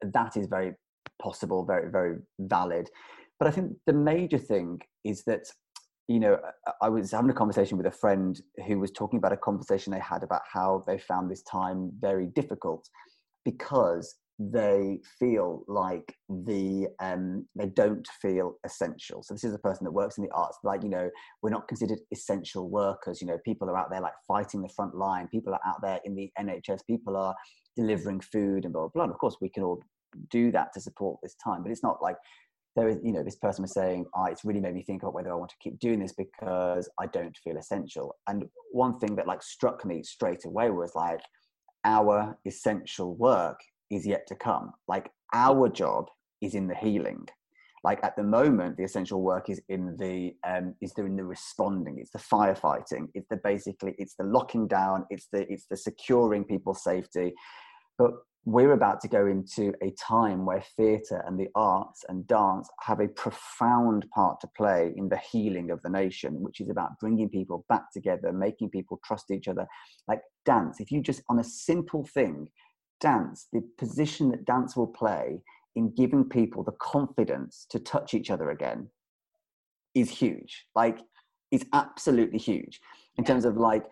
that 0.02 0.38
is 0.38 0.48
very 0.48 0.74
possible, 1.22 1.66
very, 1.66 1.90
very 1.90 2.18
valid. 2.40 2.90
But 3.44 3.50
I 3.50 3.56
think 3.56 3.74
the 3.86 3.92
major 3.92 4.38
thing 4.38 4.80
is 5.04 5.26
that, 5.26 5.48
you 6.08 6.18
know, 6.18 6.40
I 6.82 6.88
was 6.88 7.12
having 7.12 7.30
a 7.30 7.34
conversation 7.34 7.78
with 7.78 7.86
a 7.86 7.92
friend 7.92 8.40
who 8.66 8.80
was 8.80 8.90
talking 8.90 9.18
about 9.18 9.34
a 9.34 9.38
conversation 9.38 9.92
they 9.92 10.00
had 10.00 10.24
about 10.24 10.44
how 10.50 10.86
they 10.88 10.98
found 10.98 11.30
this 11.30 11.44
time 11.44 11.92
very 12.00 12.28
difficult 12.28 12.88
because 13.44 14.16
they 14.40 15.02
feel 15.20 15.66
like 15.68 16.16
the 16.30 16.88
um, 17.02 17.46
they 17.54 17.66
don't 17.66 18.08
feel 18.22 18.54
essential. 18.64 19.22
So 19.24 19.34
this 19.34 19.44
is 19.44 19.54
a 19.54 19.60
person 19.60 19.84
that 19.84 19.92
works 19.92 20.18
in 20.18 20.24
the 20.24 20.32
arts. 20.32 20.60
Like 20.64 20.82
you 20.82 20.90
know, 20.90 21.10
we're 21.42 21.50
not 21.50 21.68
considered 21.68 22.00
essential 22.14 22.70
workers. 22.70 23.20
You 23.20 23.28
know, 23.28 23.40
people 23.44 23.70
are 23.70 23.78
out 23.78 23.92
there 23.92 24.00
like 24.00 24.14
fighting 24.26 24.62
the 24.62 24.70
front 24.70 24.96
line. 24.96 25.28
People 25.28 25.54
are 25.54 25.68
out 25.68 25.82
there 25.82 26.00
in 26.06 26.16
the 26.16 26.32
NHS. 26.40 26.80
People 26.88 27.18
are 27.18 27.36
delivering 27.76 28.22
food 28.22 28.64
and 28.64 28.72
blah 28.72 28.84
blah 28.84 28.92
blah. 28.94 29.04
And 29.04 29.12
of 29.12 29.18
course, 29.18 29.36
we 29.42 29.50
can 29.50 29.64
all 29.64 29.82
do 30.30 30.52
that 30.52 30.74
to 30.74 30.80
support 30.80 31.20
this 31.22 31.36
time, 31.44 31.64
but 31.64 31.72
it's 31.72 31.84
not 31.84 32.02
like 32.02 32.16
there 32.76 32.88
is, 32.88 32.98
you 33.04 33.12
know, 33.12 33.24
this 33.24 33.36
person 33.36 33.62
was 33.62 33.74
saying, 33.74 34.06
oh, 34.16 34.26
it's 34.26 34.44
really 34.44 34.60
made 34.60 34.74
me 34.74 34.84
think 34.84 35.04
about 35.04 35.14
whether 35.14 35.32
I 35.32 35.36
want 35.36 35.52
to 35.52 35.58
keep 35.62 35.80
doing 35.80 36.00
this 36.00 36.14
because 36.14 36.90
I 37.00 37.08
don't 37.08 37.38
feel 37.44 37.58
essential. 37.58 38.16
And 38.28 38.46
one 38.72 38.98
thing 39.00 39.16
that 39.16 39.28
like 39.28 39.44
struck 39.44 39.86
me 39.86 40.04
straight 40.04 40.46
away 40.46 40.72
was 40.72 40.94
like, 40.96 41.22
our 41.86 42.38
essential 42.46 43.16
work 43.16 43.60
is 43.92 44.08
yet 44.08 44.26
to 44.28 44.36
come. 44.36 44.72
Like 44.88 45.12
our 45.34 45.70
job 45.70 46.08
is 46.42 46.56
in 46.56 46.68
the 46.68 46.76
healing. 46.76 47.28
Like 47.84 48.00
at 48.04 48.16
the 48.16 48.24
moment, 48.24 48.78
the 48.78 48.86
essential 48.86 49.22
work 49.22 49.50
is 49.50 49.62
in 49.68 49.98
the 49.98 50.34
um, 50.48 50.74
is 50.82 50.94
doing 50.94 51.18
the 51.18 51.26
responding. 51.26 51.98
It's 52.00 52.12
the 52.12 52.20
firefighting. 52.20 53.10
It's 53.14 53.28
the 53.30 53.38
basically 53.44 53.94
it's 53.98 54.16
the 54.16 54.24
locking 54.24 54.68
down. 54.68 55.06
It's 55.10 55.28
the 55.34 55.52
it's 55.52 55.66
the 55.70 55.76
securing 55.76 56.46
people's 56.46 56.82
safety. 56.82 57.34
But 57.98 58.12
we're 58.46 58.74
about 58.74 59.00
to 59.02 59.08
go 59.08 59.26
into 59.28 59.74
a 59.82 59.92
time 59.92 60.46
where 60.46 60.64
theatre 60.76 61.24
and 61.26 61.40
the 61.40 61.48
arts 61.56 62.04
and 62.10 62.28
dance 62.28 62.70
have 62.82 63.00
a 63.00 63.08
profound 63.08 64.06
part 64.14 64.42
to 64.42 64.48
play 64.58 64.94
in 64.98 65.08
the 65.08 65.18
healing 65.32 65.72
of 65.72 65.82
the 65.82 65.90
nation, 65.90 66.42
which 66.42 66.60
is 66.60 66.70
about 66.70 67.00
bringing 67.00 67.30
people 67.30 67.66
back 67.70 67.92
together, 67.94 68.34
making 68.34 68.70
people 68.70 69.00
trust 69.06 69.32
each 69.32 69.48
other. 69.48 69.66
Like 70.10 70.22
dance, 70.46 70.82
if 70.82 70.92
you 70.92 71.02
just, 71.02 71.22
on 71.30 71.40
a 71.40 71.44
simple 71.44 72.06
thing, 72.06 72.50
dance, 73.00 73.48
the 73.54 73.62
position 73.78 74.30
that 74.32 74.46
dance 74.46 74.76
will 74.76 74.88
play 74.88 75.42
in 75.76 75.96
giving 75.96 76.26
people 76.26 76.64
the 76.64 76.74
confidence 76.74 77.66
to 77.70 77.80
touch 77.80 78.14
each 78.14 78.30
other 78.30 78.52
again 78.52 78.90
is 79.96 80.10
huge. 80.10 80.66
Like, 80.76 81.00
it's 81.52 81.66
absolutely 81.72 82.40
huge 82.40 82.82
in 83.18 83.24
terms 83.24 83.46
of 83.46 83.58
like, 83.58 83.86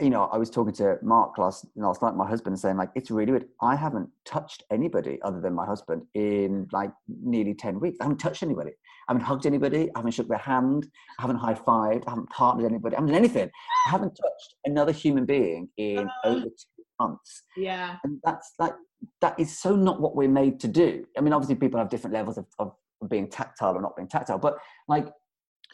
you 0.00 0.10
know, 0.10 0.24
I 0.24 0.36
was 0.36 0.50
talking 0.50 0.74
to 0.74 0.98
Mark 1.02 1.38
last 1.38 1.66
last 1.76 2.02
night, 2.02 2.14
my 2.14 2.26
husband, 2.26 2.58
saying 2.58 2.76
like 2.76 2.90
it's 2.94 3.10
really 3.10 3.32
weird. 3.32 3.48
I 3.62 3.76
haven't 3.76 4.08
touched 4.24 4.64
anybody 4.70 5.18
other 5.22 5.40
than 5.40 5.54
my 5.54 5.64
husband 5.64 6.02
in 6.14 6.68
like 6.72 6.90
nearly 7.08 7.54
ten 7.54 7.80
weeks. 7.80 7.98
I 8.00 8.04
haven't 8.04 8.18
touched 8.18 8.42
anybody. 8.42 8.72
I 9.08 9.12
haven't 9.12 9.24
hugged 9.24 9.46
anybody. 9.46 9.88
I 9.94 9.98
haven't 9.98 10.12
shook 10.12 10.28
their 10.28 10.38
hand. 10.38 10.88
I 11.18 11.22
haven't 11.22 11.36
high 11.36 11.54
fived. 11.54 12.04
I 12.06 12.10
haven't 12.10 12.28
partnered 12.30 12.66
anybody. 12.70 12.96
I 12.96 12.98
haven't 12.98 13.12
done 13.12 13.18
anything. 13.18 13.50
I 13.86 13.90
haven't 13.90 14.10
touched 14.10 14.54
another 14.64 14.92
human 14.92 15.24
being 15.24 15.68
in 15.76 16.08
uh, 16.24 16.28
over 16.28 16.44
two 16.44 16.84
months. 17.00 17.42
Yeah, 17.56 17.96
and 18.04 18.20
that's 18.24 18.52
like 18.58 18.74
that 19.20 19.38
is 19.38 19.58
so 19.58 19.76
not 19.76 20.00
what 20.00 20.16
we're 20.16 20.28
made 20.28 20.60
to 20.60 20.68
do. 20.68 21.06
I 21.16 21.20
mean, 21.20 21.32
obviously, 21.32 21.54
people 21.54 21.78
have 21.78 21.88
different 21.88 22.14
levels 22.14 22.38
of, 22.38 22.46
of 22.58 22.72
being 23.08 23.30
tactile 23.30 23.76
or 23.76 23.80
not 23.80 23.96
being 23.96 24.08
tactile, 24.08 24.38
but 24.38 24.58
like 24.88 25.08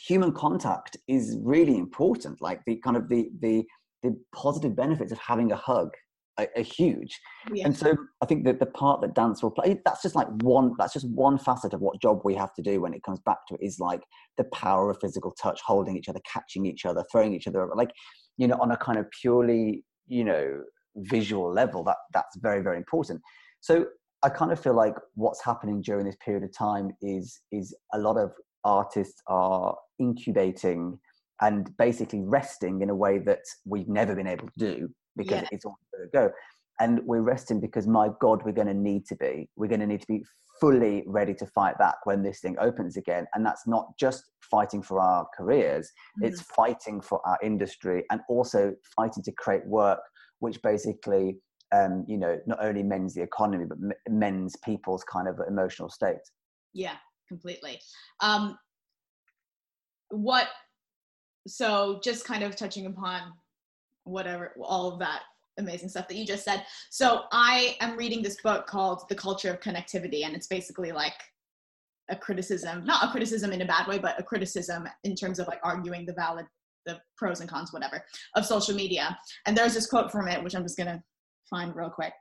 human 0.06 0.32
contact 0.32 0.96
is 1.08 1.38
really 1.42 1.78
important. 1.78 2.40
Like 2.40 2.60
the 2.66 2.76
kind 2.76 2.96
of 2.96 3.08
the 3.08 3.30
the 3.40 3.64
the 4.02 4.16
positive 4.34 4.74
benefits 4.74 5.12
of 5.12 5.18
having 5.18 5.52
a 5.52 5.56
hug 5.56 5.90
are, 6.38 6.48
are 6.56 6.62
huge. 6.62 7.18
Yeah. 7.52 7.66
And 7.66 7.76
so 7.76 7.94
I 8.22 8.26
think 8.26 8.44
that 8.44 8.58
the 8.58 8.66
part 8.66 9.00
that 9.02 9.14
dance 9.14 9.42
will 9.42 9.50
play, 9.50 9.80
that's 9.84 10.02
just 10.02 10.14
like 10.14 10.28
one, 10.42 10.74
that's 10.78 10.92
just 10.92 11.08
one 11.10 11.38
facet 11.38 11.74
of 11.74 11.80
what 11.80 12.00
job 12.00 12.20
we 12.24 12.34
have 12.34 12.54
to 12.54 12.62
do 12.62 12.80
when 12.80 12.94
it 12.94 13.02
comes 13.02 13.20
back 13.20 13.38
to 13.48 13.54
it 13.54 13.60
is 13.64 13.78
like 13.78 14.02
the 14.38 14.44
power 14.44 14.90
of 14.90 14.98
physical 15.00 15.32
touch, 15.32 15.60
holding 15.64 15.96
each 15.96 16.08
other, 16.08 16.20
catching 16.30 16.66
each 16.66 16.84
other, 16.84 17.04
throwing 17.10 17.34
each 17.34 17.46
other, 17.46 17.68
like, 17.74 17.90
you 18.38 18.46
know, 18.48 18.58
on 18.60 18.70
a 18.70 18.76
kind 18.76 18.98
of 18.98 19.06
purely, 19.20 19.84
you 20.08 20.24
know, 20.24 20.62
visual 20.96 21.52
level, 21.52 21.84
that 21.84 21.96
that's 22.12 22.36
very, 22.38 22.62
very 22.62 22.76
important. 22.76 23.20
So 23.60 23.86
I 24.22 24.28
kind 24.28 24.52
of 24.52 24.60
feel 24.60 24.74
like 24.74 24.94
what's 25.14 25.44
happening 25.44 25.82
during 25.82 26.06
this 26.06 26.16
period 26.24 26.44
of 26.44 26.56
time 26.56 26.90
is 27.00 27.40
is 27.50 27.74
a 27.92 27.98
lot 27.98 28.16
of 28.16 28.32
artists 28.64 29.20
are 29.26 29.76
incubating 29.98 30.98
and 31.42 31.76
basically 31.76 32.20
resting 32.20 32.82
in 32.82 32.90
a 32.90 32.94
way 32.94 33.18
that 33.18 33.40
we've 33.66 33.88
never 33.88 34.14
been 34.14 34.26
able 34.26 34.48
to 34.48 34.58
do 34.58 34.88
because 35.16 35.42
yeah. 35.42 35.48
it's 35.52 35.64
all 35.64 35.76
going 35.94 36.08
to 36.08 36.12
go. 36.12 36.30
And 36.80 37.00
we're 37.04 37.20
resting 37.20 37.60
because, 37.60 37.86
my 37.86 38.08
God, 38.20 38.42
we're 38.44 38.52
going 38.52 38.66
to 38.68 38.74
need 38.74 39.04
to 39.06 39.16
be. 39.16 39.48
We're 39.56 39.68
going 39.68 39.80
to 39.80 39.86
need 39.86 40.00
to 40.00 40.06
be 40.06 40.24
fully 40.60 41.04
ready 41.06 41.34
to 41.34 41.46
fight 41.46 41.76
back 41.78 41.96
when 42.04 42.22
this 42.22 42.40
thing 42.40 42.56
opens 42.60 42.96
again. 42.96 43.26
And 43.34 43.44
that's 43.44 43.66
not 43.66 43.88
just 43.98 44.24
fighting 44.50 44.82
for 44.82 45.00
our 45.00 45.26
careers, 45.36 45.86
mm-hmm. 46.18 46.28
it's 46.28 46.40
fighting 46.40 47.00
for 47.00 47.20
our 47.26 47.38
industry 47.42 48.04
and 48.10 48.20
also 48.28 48.74
fighting 48.96 49.22
to 49.24 49.32
create 49.32 49.66
work 49.66 50.00
which 50.42 50.60
basically, 50.60 51.38
um, 51.72 52.04
you 52.08 52.18
know, 52.18 52.36
not 52.46 52.58
only 52.60 52.82
mends 52.82 53.14
the 53.14 53.22
economy, 53.22 53.64
but 53.64 53.78
mends 54.08 54.56
people's 54.64 55.04
kind 55.04 55.28
of 55.28 55.38
emotional 55.48 55.88
state. 55.88 56.16
Yeah, 56.74 56.96
completely. 57.28 57.80
Um, 58.20 58.58
what 60.10 60.48
so 61.46 62.00
just 62.02 62.24
kind 62.24 62.42
of 62.42 62.56
touching 62.56 62.86
upon 62.86 63.32
whatever 64.04 64.54
all 64.60 64.92
of 64.92 64.98
that 64.98 65.22
amazing 65.58 65.88
stuff 65.88 66.08
that 66.08 66.16
you 66.16 66.26
just 66.26 66.44
said. 66.44 66.64
So 66.90 67.22
i 67.32 67.76
am 67.80 67.96
reading 67.96 68.22
this 68.22 68.40
book 68.42 68.66
called 68.66 69.04
the 69.08 69.14
culture 69.14 69.50
of 69.50 69.60
connectivity 69.60 70.24
and 70.24 70.34
it's 70.34 70.46
basically 70.46 70.92
like 70.92 71.14
a 72.10 72.16
criticism 72.16 72.84
not 72.84 73.04
a 73.04 73.10
criticism 73.10 73.52
in 73.52 73.62
a 73.62 73.66
bad 73.66 73.86
way 73.86 73.98
but 73.98 74.18
a 74.18 74.22
criticism 74.22 74.88
in 75.04 75.14
terms 75.14 75.38
of 75.38 75.46
like 75.46 75.60
arguing 75.62 76.04
the 76.04 76.12
valid 76.12 76.46
the 76.84 77.00
pros 77.16 77.40
and 77.40 77.48
cons 77.48 77.72
whatever 77.72 78.04
of 78.34 78.44
social 78.44 78.74
media. 78.74 79.16
And 79.46 79.56
there's 79.56 79.74
this 79.74 79.86
quote 79.86 80.10
from 80.10 80.28
it 80.28 80.42
which 80.42 80.54
i'm 80.54 80.62
just 80.62 80.76
gonna 80.76 81.02
find 81.48 81.74
real 81.76 81.90
quick. 81.90 82.12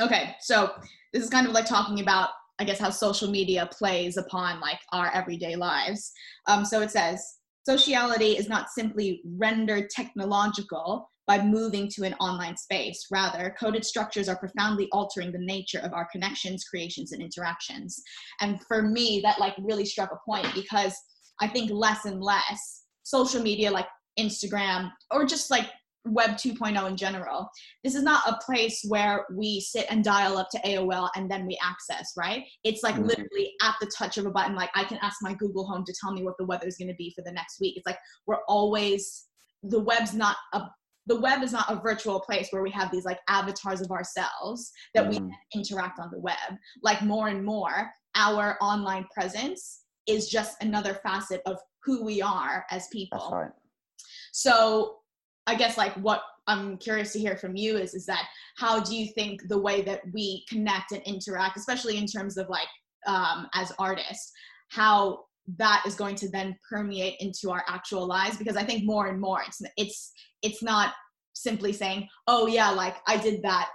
Okay 0.00 0.34
so 0.40 0.72
this 1.12 1.22
is 1.22 1.30
kind 1.30 1.46
of 1.46 1.52
like 1.52 1.66
talking 1.66 2.00
about 2.00 2.30
i 2.58 2.64
guess 2.64 2.78
how 2.78 2.90
social 2.90 3.30
media 3.30 3.68
plays 3.72 4.16
upon 4.16 4.60
like 4.60 4.78
our 4.92 5.12
everyday 5.12 5.56
lives. 5.56 6.12
Um, 6.46 6.64
so 6.64 6.80
it 6.80 6.90
says 6.90 7.38
Sociality 7.68 8.36
is 8.38 8.48
not 8.48 8.70
simply 8.70 9.22
rendered 9.24 9.90
technological 9.90 11.10
by 11.26 11.42
moving 11.42 11.88
to 11.88 12.04
an 12.04 12.14
online 12.20 12.56
space. 12.56 13.08
Rather, 13.10 13.56
coded 13.58 13.84
structures 13.84 14.28
are 14.28 14.38
profoundly 14.38 14.88
altering 14.92 15.32
the 15.32 15.40
nature 15.40 15.80
of 15.80 15.92
our 15.92 16.06
connections, 16.12 16.62
creations, 16.62 17.10
and 17.10 17.20
interactions. 17.20 18.00
And 18.40 18.60
for 18.68 18.82
me, 18.82 19.20
that 19.24 19.40
like 19.40 19.54
really 19.58 19.84
struck 19.84 20.12
a 20.12 20.30
point 20.30 20.46
because 20.54 20.94
I 21.40 21.48
think 21.48 21.72
less 21.72 22.04
and 22.04 22.22
less 22.22 22.84
social 23.02 23.42
media 23.42 23.72
like 23.72 23.88
Instagram 24.16 24.92
or 25.10 25.26
just 25.26 25.50
like 25.50 25.68
web 26.06 26.30
2.0 26.30 26.88
in 26.88 26.96
general 26.96 27.48
this 27.84 27.94
is 27.94 28.02
not 28.02 28.22
a 28.28 28.38
place 28.44 28.84
where 28.88 29.26
we 29.34 29.60
sit 29.60 29.86
and 29.90 30.04
dial 30.04 30.38
up 30.38 30.48
to 30.50 30.58
aol 30.60 31.08
and 31.16 31.30
then 31.30 31.46
we 31.46 31.58
access 31.62 32.12
right 32.16 32.44
it's 32.64 32.82
like 32.82 32.94
mm-hmm. 32.94 33.06
literally 33.06 33.52
at 33.62 33.74
the 33.80 33.90
touch 33.96 34.18
of 34.18 34.26
a 34.26 34.30
button 34.30 34.54
like 34.54 34.70
i 34.74 34.84
can 34.84 34.98
ask 35.02 35.16
my 35.22 35.34
google 35.34 35.66
home 35.66 35.84
to 35.84 35.94
tell 36.00 36.12
me 36.12 36.22
what 36.22 36.36
the 36.38 36.46
weather 36.46 36.66
is 36.66 36.76
going 36.76 36.88
to 36.88 36.94
be 36.94 37.12
for 37.14 37.22
the 37.22 37.32
next 37.32 37.60
week 37.60 37.76
it's 37.76 37.86
like 37.86 37.98
we're 38.26 38.42
always 38.48 39.26
the 39.62 39.80
web's 39.80 40.14
not 40.14 40.36
a 40.54 40.62
the 41.08 41.20
web 41.20 41.42
is 41.42 41.52
not 41.52 41.70
a 41.70 41.80
virtual 41.80 42.20
place 42.20 42.48
where 42.50 42.62
we 42.62 42.70
have 42.70 42.90
these 42.90 43.04
like 43.04 43.20
avatars 43.28 43.80
of 43.80 43.90
ourselves 43.90 44.72
that 44.94 45.08
mm-hmm. 45.08 45.26
we 45.26 45.34
interact 45.54 45.98
on 45.98 46.10
the 46.10 46.18
web 46.18 46.58
like 46.82 47.02
more 47.02 47.28
and 47.28 47.44
more 47.44 47.90
our 48.16 48.56
online 48.60 49.06
presence 49.14 49.82
is 50.06 50.28
just 50.28 50.62
another 50.62 50.94
facet 50.94 51.42
of 51.46 51.58
who 51.84 52.04
we 52.04 52.20
are 52.20 52.64
as 52.70 52.88
people 52.88 53.18
That's 53.18 53.32
right. 53.32 53.50
so 54.32 54.95
I 55.46 55.54
guess 55.54 55.76
like 55.76 55.92
what 55.94 56.22
I'm 56.46 56.76
curious 56.78 57.12
to 57.12 57.18
hear 57.18 57.36
from 57.36 57.56
you 57.56 57.76
is 57.76 57.94
is 57.94 58.06
that 58.06 58.26
how 58.56 58.80
do 58.80 58.94
you 58.94 59.08
think 59.12 59.48
the 59.48 59.58
way 59.58 59.82
that 59.82 60.00
we 60.12 60.44
connect 60.48 60.92
and 60.92 61.02
interact, 61.02 61.56
especially 61.56 61.96
in 61.98 62.06
terms 62.06 62.36
of 62.36 62.48
like 62.48 62.68
um, 63.06 63.48
as 63.54 63.72
artists, 63.78 64.32
how 64.68 65.24
that 65.58 65.82
is 65.86 65.94
going 65.94 66.16
to 66.16 66.28
then 66.28 66.56
permeate 66.68 67.16
into 67.20 67.50
our 67.50 67.64
actual 67.68 68.06
lives? 68.06 68.36
Because 68.36 68.56
I 68.56 68.64
think 68.64 68.84
more 68.84 69.08
and 69.08 69.20
more 69.20 69.42
it's 69.46 69.60
it's 69.76 70.12
it's 70.42 70.62
not 70.62 70.94
simply 71.34 71.72
saying, 71.72 72.08
oh 72.26 72.46
yeah, 72.46 72.70
like 72.70 72.96
I 73.06 73.16
did 73.16 73.42
that 73.42 73.68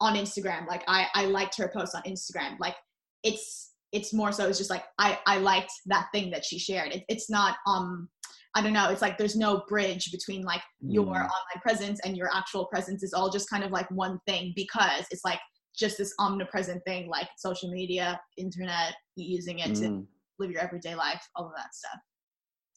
on 0.00 0.14
Instagram, 0.14 0.66
like 0.66 0.84
I 0.86 1.06
I 1.14 1.26
liked 1.26 1.56
her 1.58 1.70
post 1.74 1.94
on 1.94 2.02
Instagram, 2.02 2.58
like 2.58 2.76
it's 3.22 3.72
it's 3.92 4.12
more 4.12 4.32
so 4.32 4.46
it's 4.48 4.58
just 4.58 4.70
like 4.70 4.84
I 4.98 5.18
I 5.26 5.38
liked 5.38 5.72
that 5.86 6.08
thing 6.12 6.30
that 6.30 6.44
she 6.44 6.58
shared. 6.58 6.92
It, 6.92 7.04
it's 7.08 7.30
not 7.30 7.56
um 7.66 8.08
I 8.54 8.62
don't 8.62 8.72
know. 8.72 8.88
It's 8.90 9.02
like 9.02 9.18
there's 9.18 9.36
no 9.36 9.62
bridge 9.68 10.10
between 10.10 10.42
like 10.42 10.62
your 10.80 11.04
Mm. 11.06 11.10
online 11.10 11.60
presence 11.62 12.00
and 12.04 12.16
your 12.16 12.30
actual 12.34 12.66
presence. 12.66 13.02
Is 13.02 13.12
all 13.12 13.30
just 13.30 13.50
kind 13.50 13.62
of 13.64 13.70
like 13.70 13.90
one 13.90 14.18
thing 14.26 14.52
because 14.56 15.04
it's 15.10 15.24
like 15.24 15.40
just 15.76 15.98
this 15.98 16.14
omnipresent 16.18 16.82
thing 16.84 17.08
like 17.08 17.28
social 17.36 17.70
media, 17.70 18.20
internet, 18.36 18.94
using 19.16 19.60
it 19.60 19.74
to 19.76 19.90
Mm. 19.90 20.06
live 20.38 20.50
your 20.50 20.60
everyday 20.60 20.94
life, 20.94 21.22
all 21.36 21.46
of 21.46 21.52
that 21.56 21.74
stuff. 21.74 22.00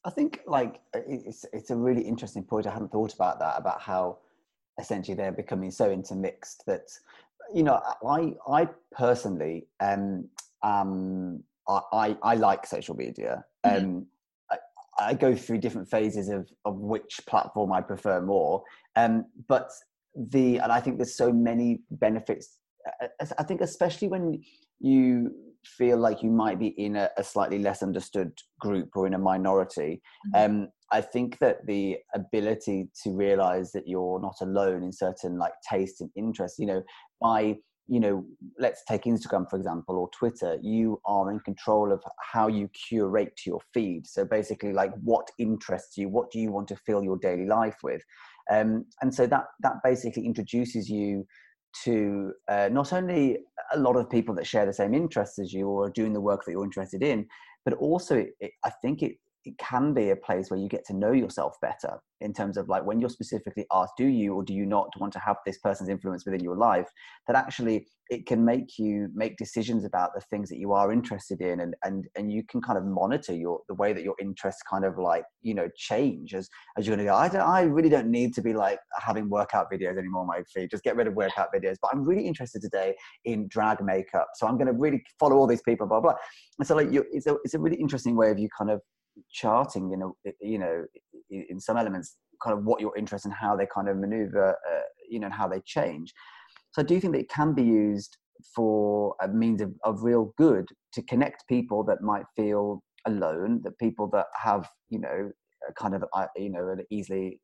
I 0.04 0.10
think 0.10 0.42
like 0.48 0.82
it's 0.94 1.46
it's 1.54 1.70
a 1.70 1.76
really 1.76 2.02
interesting 2.02 2.44
point. 2.44 2.68
I 2.68 2.72
hadn't 2.74 2.92
thought 2.92 3.14
about 3.14 3.40
that 3.40 3.58
about 3.58 3.82
how 3.82 4.18
essentially 4.80 5.16
they're 5.16 5.32
becoming 5.32 5.72
so 5.72 5.92
intermixed 5.92 6.64
that 6.66 6.90
you 7.54 7.64
know 7.64 7.82
I 8.08 8.34
I 8.48 8.68
personally 8.92 9.68
um 9.80 10.28
um 10.64 11.44
I 11.68 11.82
I, 11.94 12.18
I 12.24 12.36
like 12.36 12.66
social 12.66 12.96
media. 12.96 13.46
Um 13.64 14.08
I, 14.08 14.11
I 15.10 15.14
go 15.14 15.36
through 15.36 15.60
different 15.60 15.90
phases 15.90 16.30
of 16.30 16.50
of 16.66 16.78
which 16.78 17.20
platform 17.28 17.72
I 17.74 17.82
prefer 17.82 18.22
more. 18.22 18.64
Um 18.96 19.26
but 19.48 19.70
the 20.16 20.60
and 20.60 20.72
I 20.72 20.80
think 20.82 20.98
there's 20.98 21.16
so 21.16 21.32
many 21.32 21.82
benefits. 21.92 22.58
I- 23.02 23.10
I- 23.22 23.36
I 23.40 23.44
think 23.44 23.62
especially 23.62 24.08
when 24.08 24.42
you 24.80 25.32
feel 25.66 25.98
like 25.98 26.24
you 26.24 26.32
might 26.32 26.60
be 26.60 26.68
in 26.70 26.96
a, 26.96 27.10
a 27.18 27.24
slightly 27.24 27.60
less 27.60 27.84
understood 27.84 28.32
group 28.60 28.90
or 28.96 29.06
in 29.06 29.14
a 29.14 29.18
minority 29.18 30.02
um, 30.34 30.68
i 30.92 31.00
think 31.00 31.38
that 31.38 31.66
the 31.68 31.98
ability 32.16 32.90
to 33.04 33.12
realize 33.12 33.72
that 33.72 33.88
you're 33.88 34.20
not 34.20 34.36
alone 34.42 34.82
in 34.84 34.92
certain 34.92 35.38
like 35.38 35.54
tastes 35.70 36.02
and 36.02 36.10
interests 36.16 36.58
you 36.58 36.66
know 36.66 36.82
by 37.22 37.56
you 37.92 38.00
know 38.00 38.24
let's 38.58 38.84
take 38.88 39.04
instagram 39.04 39.48
for 39.50 39.58
example 39.58 39.98
or 39.98 40.10
twitter 40.18 40.58
you 40.62 41.02
are 41.06 41.30
in 41.30 41.42
control 41.42 41.92
of 41.92 42.02
how 42.32 42.48
you 42.48 42.70
curate 42.70 43.42
your 43.46 43.60
feed. 43.74 44.08
So 44.08 44.26
basically 44.26 44.74
like 44.74 44.94
what 45.04 45.30
interests 45.38 45.98
you 45.98 46.10
what 46.10 46.32
do 46.32 46.40
you 46.40 46.52
want 46.52 46.68
to 46.70 46.76
fill 46.76 47.04
your 47.04 47.18
daily 47.18 47.46
life 47.46 47.78
with? 47.84 48.02
Um, 48.50 48.86
and 49.02 49.14
so 49.14 49.28
that 49.28 49.46
that 49.62 49.76
basically 49.84 50.26
introduces 50.26 50.90
you 50.90 51.26
to 51.84 52.34
uh, 52.50 52.70
not 52.72 52.92
only 52.94 53.40
a 53.74 53.80
lot 53.80 53.96
of 53.96 54.10
people 54.10 54.36
that 54.36 54.48
share 54.48 54.66
the 54.66 54.74
same 54.74 54.94
interests 54.94 55.40
as 55.40 55.54
you 55.54 55.68
or 55.68 55.86
are 55.86 55.92
doing 55.92 56.14
the 56.14 56.22
work 56.22 56.42
that 56.46 56.52
you're 56.52 56.64
interested 56.64 57.04
in, 57.04 57.28
but 57.64 57.74
also 57.76 58.26
it, 58.40 58.52
I 58.66 58.72
think 58.82 59.02
it, 59.04 59.14
it 59.46 59.58
can 59.58 59.94
be 59.94 60.10
a 60.12 60.16
place 60.16 60.50
where 60.50 60.60
you 60.60 60.68
get 60.68 60.86
to 60.86 60.94
know 60.94 61.12
yourself 61.12 61.56
better 61.62 62.00
in 62.22 62.34
terms 62.34 62.58
of 62.58 62.70
like 62.70 62.86
when 62.86 63.00
you're 63.00 63.10
specifically 63.10 63.66
asked, 63.74 63.94
do 63.98 64.06
you 64.06 64.36
or 64.36 64.44
do 64.44 64.54
you 64.54 64.66
not 64.66 64.90
want 65.00 65.12
to 65.14 65.20
have 65.20 65.38
this 65.46 65.58
person's 65.58 65.90
influence 65.90 66.26
within 66.26 66.44
your 66.44 66.56
life? 66.56 66.88
That 67.28 67.36
actually 67.36 67.88
it 68.12 68.28
can 68.28 68.44
make 68.44 68.78
you 68.78 69.08
make 69.16 69.38
decisions 69.38 69.86
about 69.86 70.14
the 70.14 70.20
things 70.30 70.50
that 70.50 70.58
you 70.58 70.74
are 70.74 70.92
interested 70.92 71.40
in 71.40 71.62
and 71.62 71.76
and 71.84 72.08
and 72.16 72.32
you 72.32 72.44
can 72.44 72.62
kind 72.62 72.78
of 72.78 72.84
monitor 72.84 73.34
your 73.34 73.62
the 73.70 73.74
way 73.74 73.94
that 73.94 74.04
your 74.04 74.16
interests 74.20 74.62
kind 74.70 74.84
of 74.84 74.98
like 74.98 75.24
you 75.42 75.54
know 75.54 75.70
change 75.78 76.34
as 76.34 76.50
as 76.78 76.86
you're 76.86 76.96
gonna 76.96 77.08
go 77.08 77.16
i 77.16 77.30
don't 77.30 77.42
i 77.42 77.62
really 77.62 77.88
don't 77.88 78.12
need 78.12 78.34
to 78.34 78.42
be 78.42 78.54
like 78.54 78.80
having 79.00 79.30
workout 79.30 79.72
videos 79.72 79.98
anymore 79.98 80.26
my 80.26 80.42
feed 80.54 80.70
just 80.70 80.84
get 80.84 80.98
rid 80.98 81.08
of 81.08 81.14
workout 81.14 81.48
videos. 81.56 81.78
But 81.82 81.92
i'm 81.94 82.04
really 82.04 82.28
interested 82.28 82.62
today 82.62 82.94
in 83.24 83.48
drag 83.48 83.82
makeup 83.82 84.28
so 84.36 84.46
i'm 84.46 84.58
gonna 84.58 84.74
really 84.74 85.02
follow 85.18 85.38
all 85.38 85.48
these 85.48 85.62
people 85.62 85.88
blah 85.88 86.02
blah. 86.02 86.16
And 86.60 86.68
so 86.68 86.76
like 86.76 86.92
you 86.92 87.06
it's 87.12 87.28
a 87.28 87.38
it's 87.46 87.54
a 87.54 87.60
really 87.60 87.78
interesting 87.78 88.18
way 88.18 88.30
of 88.30 88.38
you 88.38 88.50
kind 88.58 88.70
of 88.70 88.82
charting 89.32 89.90
you 89.90 89.98
know 89.98 90.16
you 90.42 90.58
know 90.58 90.86
in 91.30 91.60
some 91.60 91.78
elements 91.78 92.18
kind 92.44 92.58
of 92.58 92.66
what 92.66 92.82
your 92.82 92.96
interests 92.98 93.26
and 93.26 93.34
how 93.34 93.56
they 93.56 93.68
kind 93.74 93.88
of 93.88 93.98
maneuver 93.98 94.52
uh, 94.52 94.82
you 95.10 95.20
know 95.20 95.26
and 95.26 95.34
how 95.34 95.48
they 95.48 95.62
change. 95.66 96.14
So 96.72 96.82
I 96.82 96.86
do 96.86 97.00
think 97.00 97.14
that 97.14 97.20
it 97.20 97.30
can 97.30 97.54
be 97.54 97.64
used 97.64 98.18
for 98.56 99.16
a 99.22 99.28
means 99.28 99.62
of, 99.62 99.74
of 99.84 100.04
real 100.04 100.34
good 100.38 100.68
to 100.94 101.02
connect 101.04 101.48
people 101.48 101.84
that 101.84 102.02
might 102.02 102.26
feel 102.36 102.82
alone, 103.06 103.62
that 103.64 103.78
people 103.78 104.08
that 104.14 104.28
have, 104.42 104.68
you 104.90 105.00
know, 105.00 105.32
a 105.70 105.74
kind 105.74 105.96
of, 105.96 106.04
uh, 106.14 106.28
you 106.36 106.50
know, 106.50 106.70
an 106.70 106.86
easily 106.90 107.40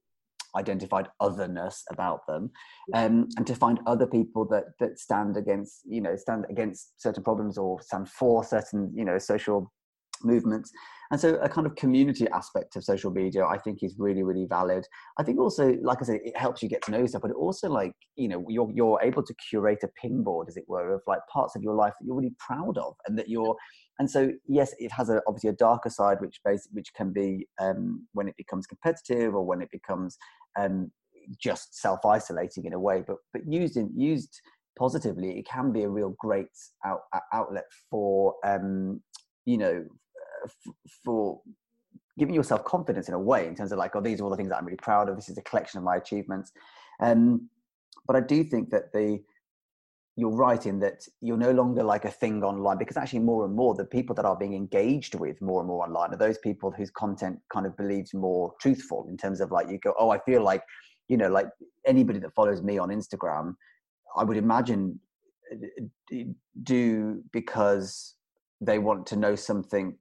identified 0.56 1.08
otherness 1.20 1.84
about 1.92 2.26
them 2.28 2.50
um, 2.94 3.28
and 3.38 3.46
to 3.46 3.54
find 3.54 3.80
other 3.86 4.08
people 4.08 4.46
that 4.46 4.64
that 4.80 4.98
stand 4.98 5.36
against 5.36 5.82
you 5.86 6.00
know 6.00 6.16
stand 6.16 6.46
against 6.50 7.00
certain 7.00 7.22
problems 7.22 7.58
or 7.58 7.82
stand 7.82 8.10
for 8.10 8.44
certain 8.46 8.92
you 8.96 9.04
know 9.04 9.20
social 9.20 9.72
movements. 10.24 10.72
And 11.12 11.20
so 11.20 11.36
a 11.36 11.48
kind 11.48 11.66
of 11.66 11.76
community 11.76 12.28
aspect 12.34 12.76
of 12.76 12.84
social 12.84 13.12
media 13.12 13.46
i 13.46 13.58
think 13.58 13.80
is 13.82 13.96
really 13.98 14.24
really 14.24 14.46
valid. 14.46 14.86
I 15.18 15.24
think 15.24 15.40
also 15.40 15.76
like 15.82 16.00
i 16.02 16.06
said 16.06 16.20
it 16.24 16.38
helps 16.38 16.62
you 16.62 16.70
get 16.70 16.82
to 16.84 16.92
know 16.92 17.00
yourself 17.00 17.22
but 17.22 17.32
it 17.32 17.38
also 17.38 17.70
like 17.70 17.94
you 18.16 18.28
know 18.28 18.46
you're, 18.50 18.70
you're 18.74 19.00
able 19.02 19.24
to 19.24 19.34
curate 19.50 19.84
a 19.84 19.90
pin 20.02 20.24
board 20.24 20.48
as 20.50 20.58
it 20.58 20.66
were 20.68 20.94
of 20.94 21.02
like 21.08 21.20
parts 21.32 21.56
of 21.56 21.64
your 21.64 21.76
life 21.76 21.94
that 22.00 22.06
you're 22.06 22.16
really 22.16 22.36
proud 22.40 22.78
of 22.78 22.96
and 23.08 23.18
that 23.18 23.30
you're 23.30 23.56
and 24.00 24.10
so 24.10 24.32
yes 24.48 24.74
it 24.80 24.92
has 24.92 25.10
a, 25.10 25.22
obviously 25.28 25.50
a 25.50 25.54
darker 25.54 25.90
side 25.90 26.18
which 26.20 26.40
base 26.44 26.68
which 26.72 26.94
can 26.94 27.12
be 27.14 27.48
um, 27.60 28.06
when 28.14 28.28
it 28.28 28.36
becomes 28.38 28.68
competitive 28.68 29.34
or 29.34 29.46
when 29.46 29.62
it 29.62 29.70
becomes 29.72 30.18
um, 30.60 30.92
just 31.42 31.80
self-isolating 31.80 32.66
in 32.66 32.74
a 32.74 32.80
way 32.80 33.04
but 33.06 33.18
but 33.34 33.42
used 33.48 33.78
in 33.78 33.90
used 33.96 34.42
positively 34.78 35.40
it 35.40 35.48
can 35.48 35.72
be 35.72 35.84
a 35.84 35.90
real 35.90 36.14
great 36.20 36.48
out, 36.86 37.02
outlet 37.34 37.66
for 37.90 38.36
um, 38.46 39.02
you 39.46 39.58
know 39.58 39.84
f- 40.46 40.74
for 41.04 41.42
giving 42.18 42.34
yourself 42.34 42.66
confidence 42.66 43.08
in 43.08 43.14
a 43.14 43.20
way 43.20 43.48
in 43.48 43.56
terms 43.56 43.72
of 43.72 43.78
like 43.78 43.96
oh 43.96 44.02
these 44.02 44.20
are 44.20 44.24
all 44.24 44.30
the 44.30 44.36
things 44.36 44.50
that 44.50 44.58
i'm 44.58 44.66
really 44.66 44.78
proud 44.78 45.10
of 45.10 45.16
this 45.16 45.30
is 45.30 45.38
a 45.38 45.42
collection 45.44 45.78
of 45.78 45.84
my 45.84 45.96
achievements. 45.96 46.52
Um, 47.00 47.50
but 48.08 48.16
i 48.16 48.22
do 48.22 48.44
think 48.44 48.70
that 48.72 48.92
the 48.94 49.20
you're 50.20 50.36
right 50.36 50.66
in 50.66 50.80
that 50.80 51.04
you're 51.22 51.38
no 51.38 51.52
longer 51.52 51.84
like 51.84 52.04
a 52.04 52.10
thing 52.10 52.44
online 52.44 52.80
because 52.80 52.98
actually 52.98 53.20
more 53.20 53.46
and 53.46 53.54
more 53.56 53.76
the 53.76 53.86
people 53.86 54.16
that 54.16 54.26
are 54.26 54.36
being 54.36 54.56
engaged 54.56 55.14
with 55.14 55.40
more 55.42 55.62
and 55.62 55.68
more 55.68 55.84
online 55.86 56.12
are 56.12 56.18
those 56.18 56.40
people 56.40 56.72
whose 56.72 56.90
content 56.90 57.38
kind 57.54 57.68
of 57.68 57.78
believes 57.78 58.14
more 58.16 58.54
truthful 58.60 59.06
in 59.10 59.16
terms 59.16 59.40
of 59.40 59.52
like 59.52 59.70
you 59.70 59.78
go 59.78 59.94
oh 60.00 60.10
i 60.10 60.18
feel 60.20 60.42
like 60.42 60.64
you 61.08 61.18
know 61.18 61.30
like 61.30 61.48
anybody 61.86 62.18
that 62.18 62.34
follows 62.34 62.64
me 62.64 62.80
on 62.80 62.90
instagram 62.90 63.54
i 64.18 64.24
would 64.24 64.38
imagine 64.38 65.00
do 66.64 67.24
because 67.32 68.16
they 68.60 68.80
want 68.80 69.06
to 69.06 69.16
know 69.16 69.36
something 69.36 69.96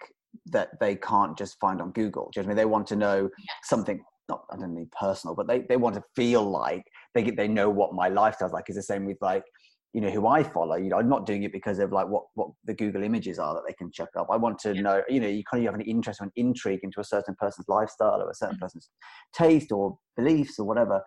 that 0.47 0.71
they 0.81 0.97
can't 0.97 1.37
just 1.37 1.59
find 1.61 1.81
on 1.81 1.93
Google. 1.93 2.31
Do 2.33 2.41
you 2.41 2.43
know 2.43 2.49
what 2.49 2.53
I 2.53 2.55
mean? 2.55 2.57
They 2.57 2.65
want 2.65 2.87
to 2.89 2.97
know 2.97 3.31
yes. 3.39 3.57
something, 3.65 4.03
not 4.29 4.45
I 4.51 4.57
don't 4.57 4.75
mean 4.75 4.91
personal, 4.99 5.35
but 5.35 5.47
they, 5.47 5.61
they 5.69 5.77
want 5.77 5.95
to 5.97 6.03
feel 6.15 6.43
like 6.43 6.85
they 7.15 7.23
get, 7.23 7.37
they 7.37 7.49
know 7.49 7.71
what 7.71 7.95
my 7.95 8.09
lifestyle's 8.09 8.53
like. 8.53 8.65
It's 8.69 8.77
the 8.77 8.83
same 8.83 9.07
with 9.07 9.19
like, 9.21 9.45
you 9.93 10.01
know, 10.01 10.11
who 10.11 10.27
I 10.27 10.43
follow. 10.43 10.77
You 10.77 10.91
know, 10.91 10.99
I'm 10.99 11.09
not 11.09 11.25
doing 11.25 11.45
it 11.45 11.53
because 11.53 11.79
of 11.79 11.91
like 11.93 12.09
what, 12.09 12.25
what 12.35 12.51
the 12.65 12.75
Google 12.75 13.03
images 13.03 13.39
are 13.39 13.55
that 13.55 13.63
they 13.67 13.73
can 13.73 13.91
check 13.91 14.09
up. 14.19 14.27
I 14.31 14.37
want 14.37 14.59
to 14.61 14.75
yeah. 14.75 14.83
know, 14.83 15.03
you 15.09 15.21
know, 15.21 15.29
you 15.29 15.43
kind 15.51 15.65
of 15.65 15.73
have 15.73 15.81
an 15.81 15.87
interest 15.87 16.21
or 16.21 16.25
an 16.25 16.33
intrigue 16.37 16.81
into 16.83 17.01
a 17.01 17.05
certain 17.05 17.35
person's 17.39 17.69
lifestyle 17.69 18.21
or 18.21 18.29
a 18.29 18.35
certain 18.35 18.57
mm-hmm. 18.57 18.65
person's 18.65 18.91
taste 19.35 19.73
or 19.73 19.97
beliefs 20.17 20.59
or 20.59 20.67
whatever 20.67 21.03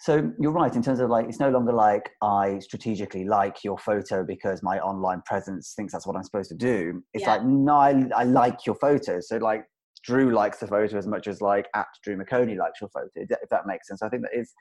so 0.00 0.30
you're 0.38 0.52
right 0.52 0.74
in 0.74 0.82
terms 0.82 1.00
of 1.00 1.10
like 1.10 1.26
it's 1.28 1.40
no 1.40 1.50
longer 1.50 1.72
like 1.72 2.10
i 2.22 2.58
strategically 2.60 3.24
like 3.24 3.64
your 3.64 3.76
photo 3.78 4.24
because 4.24 4.62
my 4.62 4.78
online 4.78 5.22
presence 5.26 5.74
thinks 5.74 5.92
that's 5.92 6.06
what 6.06 6.16
i'm 6.16 6.22
supposed 6.22 6.48
to 6.48 6.54
do. 6.54 7.02
It's 7.14 7.22
yeah. 7.22 7.32
like 7.32 7.44
no 7.44 7.74
I, 7.74 8.04
I 8.16 8.24
like 8.24 8.64
your 8.64 8.76
photo. 8.76 9.20
So 9.20 9.36
like 9.38 9.64
drew 10.04 10.32
likes 10.32 10.58
the 10.58 10.66
photo 10.68 10.96
as 10.96 11.06
much 11.06 11.26
as 11.26 11.40
like 11.40 11.66
at 11.74 11.86
drew 12.04 12.16
McOnie 12.16 12.56
likes 12.56 12.80
your 12.80 12.90
photo 12.90 13.08
if 13.14 13.48
that 13.50 13.66
makes 13.66 13.88
sense. 13.88 14.02
I 14.02 14.08
think 14.08 14.22
that 14.22 14.38
is 14.38 14.52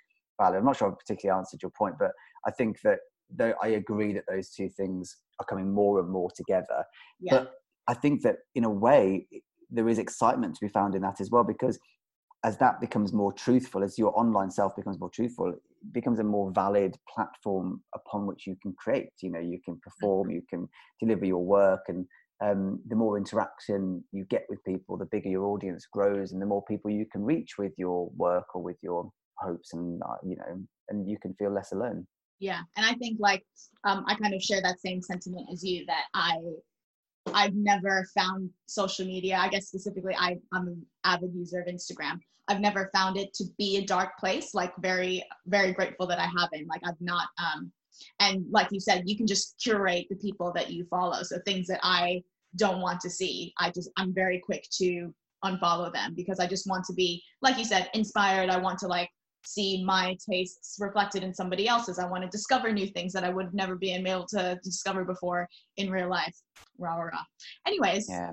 valid. 0.41 0.57
I'm 0.57 0.65
not 0.65 0.77
sure 0.77 0.89
i 0.89 0.91
particularly 0.91 1.37
answered 1.37 1.61
your 1.61 1.71
point 1.77 1.95
but 1.99 2.11
i 2.47 2.51
think 2.51 2.77
that 2.83 2.99
though 3.29 3.53
i 3.61 3.67
agree 3.69 4.13
that 4.13 4.23
those 4.27 4.49
two 4.49 4.69
things 4.69 5.17
are 5.39 5.45
coming 5.45 5.71
more 5.71 5.99
and 5.99 6.09
more 6.09 6.29
together. 6.35 6.83
Yeah. 7.19 7.39
but 7.39 7.51
i 7.87 7.93
think 7.93 8.23
that 8.23 8.37
in 8.55 8.63
a 8.63 8.69
way 8.69 9.27
there 9.69 9.89
is 9.89 9.99
excitement 9.99 10.55
to 10.55 10.65
be 10.65 10.69
found 10.69 10.95
in 10.95 11.01
that 11.01 11.19
as 11.19 11.29
well 11.29 11.43
because 11.43 11.77
as 12.43 12.57
that 12.57 12.79
becomes 12.79 13.13
more 13.13 13.33
truthful, 13.33 13.83
as 13.83 13.97
your 13.97 14.17
online 14.17 14.51
self 14.51 14.75
becomes 14.75 14.99
more 14.99 15.09
truthful, 15.09 15.49
it 15.49 15.59
becomes 15.91 16.19
a 16.19 16.23
more 16.23 16.51
valid 16.51 16.95
platform 17.13 17.81
upon 17.95 18.25
which 18.25 18.45
you 18.45 18.55
can 18.61 18.73
create. 18.73 19.09
You 19.21 19.31
know, 19.31 19.39
you 19.39 19.59
can 19.65 19.79
perform, 19.79 20.29
you 20.29 20.41
can 20.49 20.67
deliver 20.99 21.25
your 21.25 21.43
work, 21.43 21.81
and 21.87 22.05
um, 22.43 22.79
the 22.87 22.95
more 22.95 23.17
interaction 23.17 24.03
you 24.11 24.25
get 24.25 24.45
with 24.49 24.63
people, 24.63 24.97
the 24.97 25.05
bigger 25.05 25.29
your 25.29 25.45
audience 25.45 25.87
grows, 25.91 26.31
and 26.31 26.41
the 26.41 26.45
more 26.45 26.63
people 26.65 26.91
you 26.91 27.05
can 27.11 27.23
reach 27.23 27.57
with 27.57 27.73
your 27.77 28.09
work 28.15 28.55
or 28.55 28.61
with 28.61 28.77
your 28.81 29.09
hopes, 29.39 29.73
and 29.73 30.01
uh, 30.03 30.15
you 30.23 30.35
know, 30.35 30.63
and 30.89 31.09
you 31.09 31.17
can 31.19 31.33
feel 31.35 31.51
less 31.51 31.71
alone. 31.71 32.05
Yeah, 32.39 32.61
and 32.75 32.85
I 32.85 32.93
think 32.93 33.17
like 33.19 33.43
um, 33.83 34.05
I 34.07 34.13
kind 34.15 34.35
of 34.35 34.41
share 34.41 34.61
that 34.61 34.79
same 34.79 35.01
sentiment 35.01 35.47
as 35.51 35.63
you 35.63 35.85
that 35.87 36.03
I 36.13 36.37
I've 37.33 37.55
never 37.55 38.07
found 38.17 38.49
social 38.65 39.05
media. 39.05 39.37
I 39.37 39.49
guess 39.49 39.67
specifically, 39.67 40.15
I, 40.17 40.37
I'm 40.53 40.67
an 40.67 40.85
avid 41.03 41.33
user 41.33 41.61
of 41.61 41.67
Instagram. 41.67 42.19
I've 42.47 42.61
never 42.61 42.89
found 42.93 43.17
it 43.17 43.33
to 43.35 43.45
be 43.57 43.77
a 43.77 43.85
dark 43.85 44.17
place. 44.17 44.53
Like 44.53 44.73
very, 44.79 45.23
very 45.45 45.73
grateful 45.73 46.07
that 46.07 46.19
I 46.19 46.25
haven't. 46.25 46.67
Like 46.67 46.81
I've 46.85 46.99
not. 47.01 47.27
Um, 47.37 47.71
and 48.19 48.45
like 48.51 48.71
you 48.71 48.79
said, 48.79 49.03
you 49.05 49.17
can 49.17 49.27
just 49.27 49.59
curate 49.61 50.07
the 50.09 50.15
people 50.15 50.51
that 50.55 50.71
you 50.71 50.85
follow. 50.85 51.23
So 51.23 51.39
things 51.45 51.67
that 51.67 51.79
I 51.83 52.23
don't 52.55 52.81
want 52.81 53.01
to 53.01 53.09
see, 53.09 53.53
I 53.59 53.71
just 53.71 53.89
I'm 53.97 54.13
very 54.13 54.39
quick 54.39 54.67
to 54.77 55.13
unfollow 55.43 55.93
them 55.93 56.13
because 56.15 56.39
I 56.39 56.47
just 56.47 56.67
want 56.67 56.85
to 56.85 56.93
be, 56.93 57.23
like 57.41 57.57
you 57.57 57.65
said, 57.65 57.89
inspired. 57.93 58.49
I 58.49 58.57
want 58.57 58.79
to 58.79 58.87
like 58.87 59.09
see 59.47 59.83
my 59.83 60.17
tastes 60.29 60.77
reflected 60.79 61.23
in 61.23 61.33
somebody 61.33 61.67
else's. 61.67 61.99
I 61.99 62.07
want 62.07 62.23
to 62.23 62.29
discover 62.29 62.71
new 62.71 62.87
things 62.87 63.13
that 63.13 63.23
I 63.23 63.29
would 63.29 63.53
never 63.53 63.75
be 63.75 63.93
able 63.93 64.25
to 64.27 64.59
discover 64.63 65.05
before 65.05 65.47
in 65.77 65.89
real 65.89 66.09
life. 66.09 66.35
Rah 66.77 66.95
rah 66.95 67.03
rah. 67.13 67.23
Anyways, 67.65 68.07
Yeah. 68.09 68.31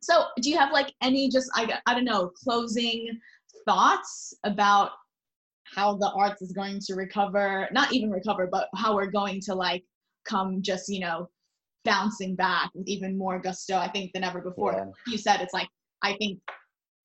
so 0.00 0.24
do 0.40 0.50
you 0.50 0.58
have 0.58 0.72
like 0.72 0.92
any 1.02 1.28
just 1.28 1.50
I, 1.54 1.78
I 1.86 1.94
don't 1.94 2.04
know 2.04 2.30
closing 2.42 3.08
thoughts 3.66 4.34
about 4.44 4.90
how 5.74 5.96
the 5.96 6.10
arts 6.14 6.42
is 6.42 6.52
going 6.52 6.78
to 6.86 6.94
recover 6.94 7.68
not 7.72 7.92
even 7.92 8.10
recover 8.10 8.46
but 8.50 8.68
how 8.76 8.94
we're 8.94 9.10
going 9.10 9.40
to 9.40 9.54
like 9.54 9.82
come 10.26 10.60
just 10.62 10.88
you 10.88 11.00
know 11.00 11.28
bouncing 11.84 12.34
back 12.34 12.70
with 12.74 12.86
even 12.86 13.16
more 13.16 13.38
gusto 13.38 13.76
i 13.76 13.88
think 13.88 14.12
than 14.12 14.22
ever 14.24 14.40
before 14.42 14.72
Yeah. 14.74 14.84
you 15.12 15.16
said 15.18 15.40
it's 15.40 15.54
like 15.54 15.68
i 16.02 16.14
think 16.20 16.38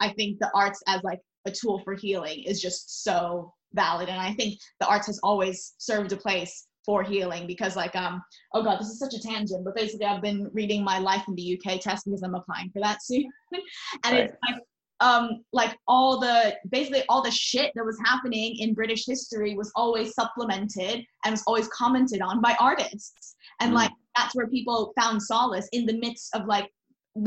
i 0.02 0.10
think 0.10 0.40
the 0.40 0.52
arts 0.54 0.82
as 0.88 1.02
like 1.04 1.20
a 1.50 1.56
tool 1.60 1.82
for 1.84 1.94
healing 1.96 2.44
is 2.52 2.62
just 2.62 3.04
so 3.04 3.54
valid. 3.74 4.10
And 4.10 4.20
i 4.30 4.34
think 4.34 4.52
the 4.80 4.88
arts 4.88 5.08
has 5.08 5.20
always 5.30 5.58
served 5.78 6.12
a 6.12 6.18
place 6.18 6.54
for 6.86 7.04
healing 7.04 7.46
because 7.46 7.76
like 7.76 7.96
um 8.04 8.16
oh 8.56 8.64
god 8.64 8.80
this 8.80 8.88
is 8.88 9.00
such 9.04 9.14
a 9.14 9.22
tangent 9.22 9.64
but 9.66 9.76
basically 9.76 10.08
i've 10.08 10.22
been 10.30 10.50
reading 10.54 10.82
my 10.84 10.98
life 10.98 11.24
in 11.28 11.36
the 11.36 11.48
uk 11.56 11.80
test 11.82 12.06
because 12.06 12.24
i'm 12.24 12.36
applying 12.36 12.70
for 12.72 12.82
that 12.82 13.04
soon. 13.04 13.30
And 14.04 14.18
it's 14.18 14.36
like 14.48 14.60
um 15.02 15.26
like 15.54 15.74
all 15.88 16.20
the 16.20 16.56
basically 16.72 17.04
all 17.10 17.22
the 17.22 17.32
shit 17.32 17.72
that 17.76 17.86
was 17.86 17.98
happening 18.10 18.50
in 18.64 18.74
british 18.74 19.04
history 19.06 19.52
was 19.56 19.72
always 19.76 20.14
supplemented 20.20 20.98
and 21.24 21.32
was 21.32 21.44
always 21.48 21.68
commented 21.70 22.22
on 22.22 22.42
by 22.42 22.56
artists. 22.60 23.36
And 23.62 23.72
Mm. 23.72 23.76
like 23.82 23.92
that's 24.18 24.34
where 24.36 24.48
people 24.48 24.78
found 25.00 25.22
solace 25.22 25.68
in 25.78 25.86
the 25.86 25.98
midst 26.06 26.34
of 26.36 26.42
like 26.56 26.68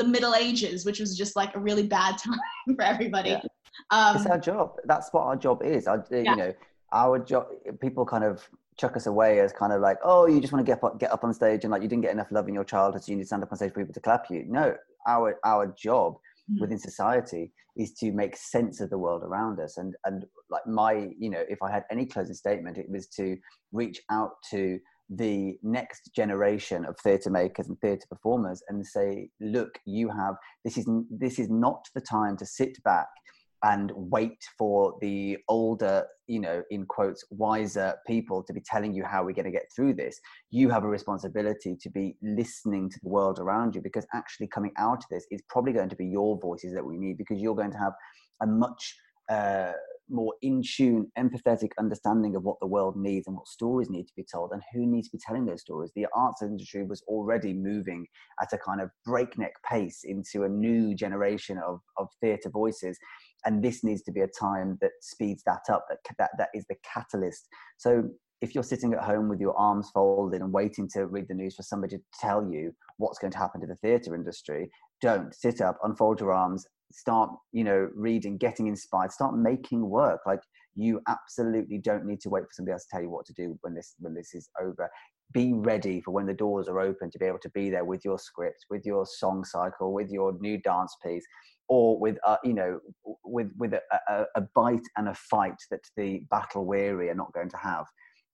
the 0.00 0.08
middle 0.14 0.34
ages 0.34 0.84
which 0.86 0.98
was 1.04 1.16
just 1.22 1.34
like 1.36 1.54
a 1.54 1.60
really 1.68 1.86
bad 1.86 2.16
time 2.26 2.74
for 2.76 2.82
everybody. 2.82 3.30
Yeah. 3.30 3.42
Um 3.90 4.16
it's 4.16 4.26
our 4.26 4.38
job. 4.38 4.76
That's 4.84 5.12
what 5.12 5.22
our 5.22 5.36
job 5.36 5.62
is. 5.62 5.86
I, 5.86 5.96
Yeah. 6.10 6.30
You 6.30 6.36
know, 6.36 6.52
our 6.92 7.18
job. 7.18 7.46
People 7.80 8.04
kind 8.04 8.24
of 8.24 8.48
chuck 8.78 8.96
us 8.96 9.06
away 9.06 9.40
as 9.40 9.52
kind 9.52 9.72
of 9.72 9.80
like, 9.80 9.98
oh, 10.02 10.26
you 10.26 10.40
just 10.40 10.52
want 10.52 10.64
to 10.64 10.70
get 10.70 10.82
up, 10.82 10.98
get 10.98 11.12
up 11.12 11.24
on 11.24 11.32
stage 11.34 11.64
and 11.64 11.70
like 11.70 11.82
you 11.82 11.88
didn't 11.88 12.02
get 12.02 12.12
enough 12.12 12.30
love 12.30 12.48
in 12.48 12.54
your 12.54 12.64
childhood, 12.64 13.02
so 13.04 13.12
you 13.12 13.16
need 13.16 13.22
to 13.24 13.26
stand 13.26 13.42
up 13.42 13.52
on 13.52 13.56
stage 13.56 13.72
for 13.72 13.80
people 13.80 13.94
to 13.94 14.00
clap 14.00 14.30
you. 14.30 14.44
No, 14.48 14.74
our 15.06 15.38
our 15.44 15.66
job 15.66 16.16
Mhm. 16.50 16.60
within 16.60 16.78
society 16.78 17.52
is 17.76 17.92
to 17.94 18.10
make 18.12 18.36
sense 18.36 18.80
of 18.80 18.90
the 18.90 18.98
world 18.98 19.22
around 19.22 19.60
us. 19.60 19.76
And 19.78 19.94
and 20.04 20.24
like 20.50 20.66
my, 20.66 21.10
you 21.18 21.30
know, 21.30 21.44
if 21.48 21.62
I 21.62 21.70
had 21.70 21.84
any 21.90 22.04
closing 22.04 22.34
statement, 22.34 22.78
it 22.78 22.90
was 22.90 23.06
to 23.18 23.36
reach 23.72 24.02
out 24.10 24.32
to 24.50 24.80
the 25.08 25.58
next 25.62 26.10
generation 26.14 26.84
of 26.84 26.96
theatre 26.98 27.30
makers 27.30 27.68
and 27.68 27.78
theatre 27.80 28.06
performers 28.08 28.62
and 28.68 28.86
say, 28.86 29.28
look, 29.40 29.78
you 29.84 30.08
have 30.08 30.34
this 30.64 30.76
is 30.78 30.86
this 31.10 31.38
is 31.38 31.48
not 31.50 31.86
the 31.94 32.00
time 32.00 32.36
to 32.38 32.46
sit 32.46 32.82
back 32.82 33.08
and 33.64 33.92
wait 33.94 34.38
for 34.58 34.96
the 35.00 35.38
older, 35.48 36.04
you 36.26 36.40
know, 36.40 36.62
in 36.70 36.84
quotes, 36.86 37.24
wiser 37.30 37.94
people 38.06 38.42
to 38.42 38.52
be 38.52 38.60
telling 38.60 38.92
you 38.92 39.04
how 39.04 39.24
we're 39.24 39.34
going 39.34 39.44
to 39.44 39.52
get 39.52 39.70
through 39.74 39.94
this. 39.94 40.20
You 40.50 40.68
have 40.70 40.84
a 40.84 40.88
responsibility 40.88 41.76
to 41.80 41.90
be 41.90 42.16
listening 42.22 42.90
to 42.90 42.98
the 43.02 43.08
world 43.08 43.38
around 43.38 43.74
you 43.74 43.80
because 43.80 44.06
actually 44.14 44.48
coming 44.48 44.72
out 44.78 44.98
of 44.98 45.08
this 45.10 45.26
is 45.30 45.42
probably 45.48 45.72
going 45.72 45.90
to 45.90 45.96
be 45.96 46.06
your 46.06 46.38
voices 46.40 46.74
that 46.74 46.84
we 46.84 46.96
need 46.96 47.18
because 47.18 47.40
you're 47.40 47.54
going 47.54 47.72
to 47.72 47.78
have 47.78 47.92
a 48.42 48.46
much 48.46 48.96
uh, 49.30 49.72
more 50.12 50.34
in 50.42 50.62
tune, 50.62 51.10
empathetic 51.18 51.70
understanding 51.78 52.36
of 52.36 52.44
what 52.44 52.58
the 52.60 52.66
world 52.66 52.96
needs 52.96 53.26
and 53.26 53.36
what 53.36 53.48
stories 53.48 53.90
need 53.90 54.06
to 54.06 54.12
be 54.16 54.24
told 54.30 54.50
and 54.52 54.62
who 54.72 54.86
needs 54.86 55.08
to 55.08 55.16
be 55.16 55.22
telling 55.24 55.46
those 55.46 55.62
stories. 55.62 55.90
The 55.94 56.06
arts 56.14 56.42
industry 56.42 56.84
was 56.84 57.02
already 57.08 57.52
moving 57.52 58.06
at 58.40 58.52
a 58.52 58.58
kind 58.58 58.80
of 58.80 58.90
breakneck 59.04 59.54
pace 59.68 60.02
into 60.04 60.44
a 60.44 60.48
new 60.48 60.94
generation 60.94 61.58
of, 61.58 61.80
of 61.96 62.08
theatre 62.20 62.50
voices. 62.50 62.98
And 63.44 63.62
this 63.62 63.82
needs 63.82 64.02
to 64.02 64.12
be 64.12 64.20
a 64.20 64.28
time 64.28 64.78
that 64.80 64.92
speeds 65.00 65.42
that 65.46 65.62
up, 65.70 65.86
that, 65.88 65.98
that, 66.18 66.30
that 66.38 66.48
is 66.54 66.64
the 66.68 66.76
catalyst. 66.84 67.48
So 67.78 68.04
if 68.42 68.54
you're 68.54 68.64
sitting 68.64 68.92
at 68.92 69.02
home 69.02 69.28
with 69.28 69.40
your 69.40 69.56
arms 69.56 69.90
folded 69.94 70.42
and 70.42 70.52
waiting 70.52 70.88
to 70.94 71.06
read 71.06 71.28
the 71.28 71.34
news 71.34 71.54
for 71.54 71.62
somebody 71.62 71.96
to 71.96 72.02
tell 72.20 72.44
you 72.44 72.74
what's 72.98 73.18
going 73.18 73.30
to 73.32 73.38
happen 73.38 73.60
to 73.60 73.66
the 73.66 73.76
theatre 73.76 74.14
industry, 74.14 74.68
don't 75.00 75.34
sit 75.34 75.60
up, 75.60 75.78
unfold 75.84 76.20
your 76.20 76.32
arms, 76.32 76.66
start 76.92 77.30
you 77.52 77.64
know 77.64 77.88
reading 77.94 78.36
getting 78.36 78.66
inspired 78.66 79.12
start 79.12 79.36
making 79.36 79.88
work. 79.88 80.20
Like 80.26 80.40
you 80.74 81.00
absolutely 81.08 81.78
don't 81.78 82.06
need 82.06 82.20
to 82.20 82.30
wait 82.30 82.44
for 82.44 82.52
somebody 82.52 82.72
else 82.72 82.84
to 82.84 82.88
tell 82.92 83.02
you 83.02 83.10
what 83.10 83.26
to 83.26 83.32
do 83.34 83.58
when 83.62 83.74
this 83.74 83.94
when 83.98 84.14
this 84.14 84.34
is 84.34 84.48
over. 84.60 84.90
Be 85.32 85.52
ready 85.54 86.00
for 86.02 86.10
when 86.10 86.26
the 86.26 86.34
doors 86.34 86.68
are 86.68 86.80
open 86.80 87.10
to 87.10 87.18
be 87.18 87.24
able 87.24 87.38
to 87.38 87.50
be 87.50 87.70
there 87.70 87.84
with 87.84 88.04
your 88.04 88.18
script 88.18 88.66
with 88.70 88.84
your 88.84 89.06
song 89.06 89.44
cycle 89.44 89.92
with 89.92 90.10
your 90.10 90.34
new 90.40 90.58
dance 90.60 90.94
piece 91.02 91.24
or 91.68 91.98
with 91.98 92.18
uh, 92.26 92.36
you 92.44 92.52
know 92.52 92.80
with 93.24 93.48
with 93.58 93.72
a, 93.72 93.80
a, 94.08 94.24
a 94.36 94.40
bite 94.54 94.86
and 94.96 95.08
a 95.08 95.14
fight 95.14 95.56
that 95.70 95.80
the 95.96 96.22
battle 96.30 96.66
weary 96.66 97.08
are 97.08 97.14
not 97.14 97.32
going 97.32 97.48
to 97.48 97.56
have. 97.56 97.86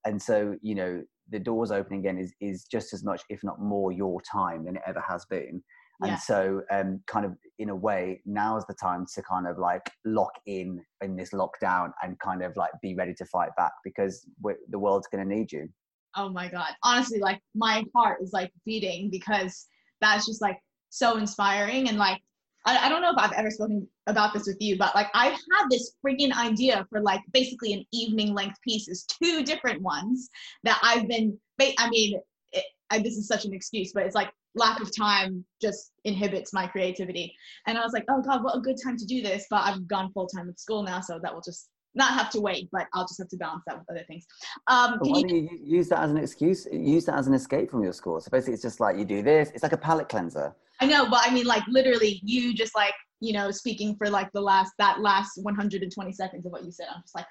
And 0.05 0.21
so 0.21 0.57
you 0.61 0.75
know 0.75 1.03
the 1.31 1.39
doors 1.39 1.71
opening 1.71 2.01
again 2.01 2.19
is 2.19 2.33
is 2.41 2.65
just 2.65 2.93
as 2.93 3.05
much 3.05 3.23
if 3.29 3.41
not 3.45 3.61
more 3.61 3.93
your 3.93 4.21
time 4.23 4.65
than 4.65 4.77
it 4.77 4.83
ever 4.87 5.03
has 5.07 5.25
been 5.27 5.63
Yeah. 6.03 6.12
and 6.12 6.20
so 6.20 6.62
um 6.70 7.01
kind 7.07 7.26
of 7.26 7.32
in 7.59 7.70
a 7.70 7.76
way 7.76 8.20
now's 8.24 8.64
the 8.66 8.74
time 8.74 9.05
to 9.14 9.22
kind 9.22 9.46
of 9.49 9.59
like 9.59 9.82
lock 10.05 10.32
in 10.46 10.80
in 11.03 11.16
this 11.16 11.30
lockdown 11.30 11.90
and 12.03 12.18
kind 12.20 12.42
of 12.42 12.57
like 12.57 12.70
be 12.80 12.94
ready 12.94 13.14
to 13.14 13.24
fight 13.24 13.51
back 13.57 13.72
because 13.84 14.26
the 14.68 14.78
world's 14.78 15.09
going 15.09 15.26
to 15.28 15.34
need 15.34 15.51
you 15.51 15.68
oh 16.16 16.28
my 16.28 16.49
god 16.49 16.70
honestly 16.84 17.18
like 17.18 17.40
my 17.55 17.84
heart 17.94 18.18
is 18.22 18.32
like 18.32 18.53
beating 18.64 19.11
because 19.11 19.66
that's 20.01 20.26
just 20.26 20.40
like 20.40 20.59
so 20.90 21.16
inspiring 21.16 21.88
and 21.88 21.99
like 21.99 22.20
I, 22.64 22.86
I 22.86 22.88
don't 22.88 23.03
know 23.03 23.11
if 23.11 23.18
i've 23.18 23.32
ever 23.32 23.51
spoken 23.51 23.86
about 24.07 24.32
this 24.32 24.46
with 24.46 24.59
you 24.61 24.78
but 24.78 24.94
like 24.94 25.09
i've 25.14 25.32
had 25.32 25.68
this 25.68 25.96
freaking 26.05 26.32
idea 26.32 26.86
for 26.90 27.01
like 27.01 27.20
basically 27.32 27.72
an 27.72 27.84
evening 27.92 28.34
length 28.34 28.61
piece 28.62 28.88
is 28.88 29.05
two 29.05 29.42
different 29.42 29.82
ones 29.82 30.28
that 30.62 30.78
i've 30.82 31.09
been 31.09 31.36
i 31.61 31.88
mean 31.90 32.20
it, 32.53 32.64
I, 32.90 33.01
this 33.01 33.16
is 33.16 33.26
such 33.26 33.44
an 33.44 33.53
excuse 33.53 33.92
but 33.92 34.05
it's 34.05 34.14
like 34.14 34.30
lack 34.55 34.80
of 34.80 34.94
time 34.96 35.44
just 35.61 35.92
inhibits 36.05 36.53
my 36.53 36.66
creativity 36.66 37.34
and 37.66 37.78
i 37.78 37.82
was 37.82 37.92
like 37.92 38.05
oh 38.11 38.22
god 38.22 38.42
what 38.42 38.57
a 38.57 38.61
good 38.61 38.76
time 38.82 38.96
to 38.96 39.05
do 39.05 39.22
this 39.22 39.46
but 39.51 39.62
i've 39.64 39.86
gone 39.86 40.11
full-time 40.12 40.49
at 40.49 40.59
school 40.59 40.82
now 40.82 41.01
so 41.01 41.18
that 41.22 41.32
will 41.32 41.42
just 41.42 41.68
not 41.94 42.12
have 42.12 42.30
to 42.30 42.40
wait 42.40 42.68
but 42.72 42.86
i'll 42.94 43.05
just 43.07 43.18
have 43.18 43.28
to 43.28 43.36
balance 43.36 43.62
that 43.66 43.78
with 43.78 43.90
other 43.90 44.05
things 44.09 44.24
um 44.68 44.99
can 45.01 45.12
why 45.12 45.20
you 45.20 45.26
do 45.28 45.36
you 45.36 45.59
use 45.62 45.88
that 45.88 46.01
as 46.01 46.11
an 46.11 46.16
excuse 46.16 46.66
use 46.72 47.05
that 47.05 47.16
as 47.16 47.26
an 47.26 47.34
escape 47.34 47.70
from 47.70 47.82
your 47.82 47.92
school 47.92 48.20
so 48.20 48.30
basically 48.30 48.55
it's 48.55 48.62
just 48.62 48.80
like 48.80 48.96
you 48.96 49.05
do 49.05 49.22
this 49.22 49.51
it's 49.55 49.62
like 49.62 49.72
a 49.72 49.78
palate 49.78 50.09
cleanser 50.09 50.55
I 50.80 50.86
know, 50.86 51.09
but 51.09 51.20
I 51.24 51.32
mean, 51.32 51.46
like 51.46 51.64
literally, 51.68 52.20
you 52.24 52.55
just 52.55 52.74
like 52.76 52.94
you 53.20 53.32
know 53.32 53.51
speaking 53.51 53.96
for 53.96 54.09
like 54.09 54.30
the 54.32 54.40
last 54.40 54.72
that 54.78 55.01
last 55.01 55.32
120 55.42 56.12
seconds 56.12 56.46
of 56.46 56.53
what 56.53 56.64
you 56.64 56.70
said. 56.70 56.86
I'm 56.94 57.03
just 57.03 57.14
like, 57.14 57.26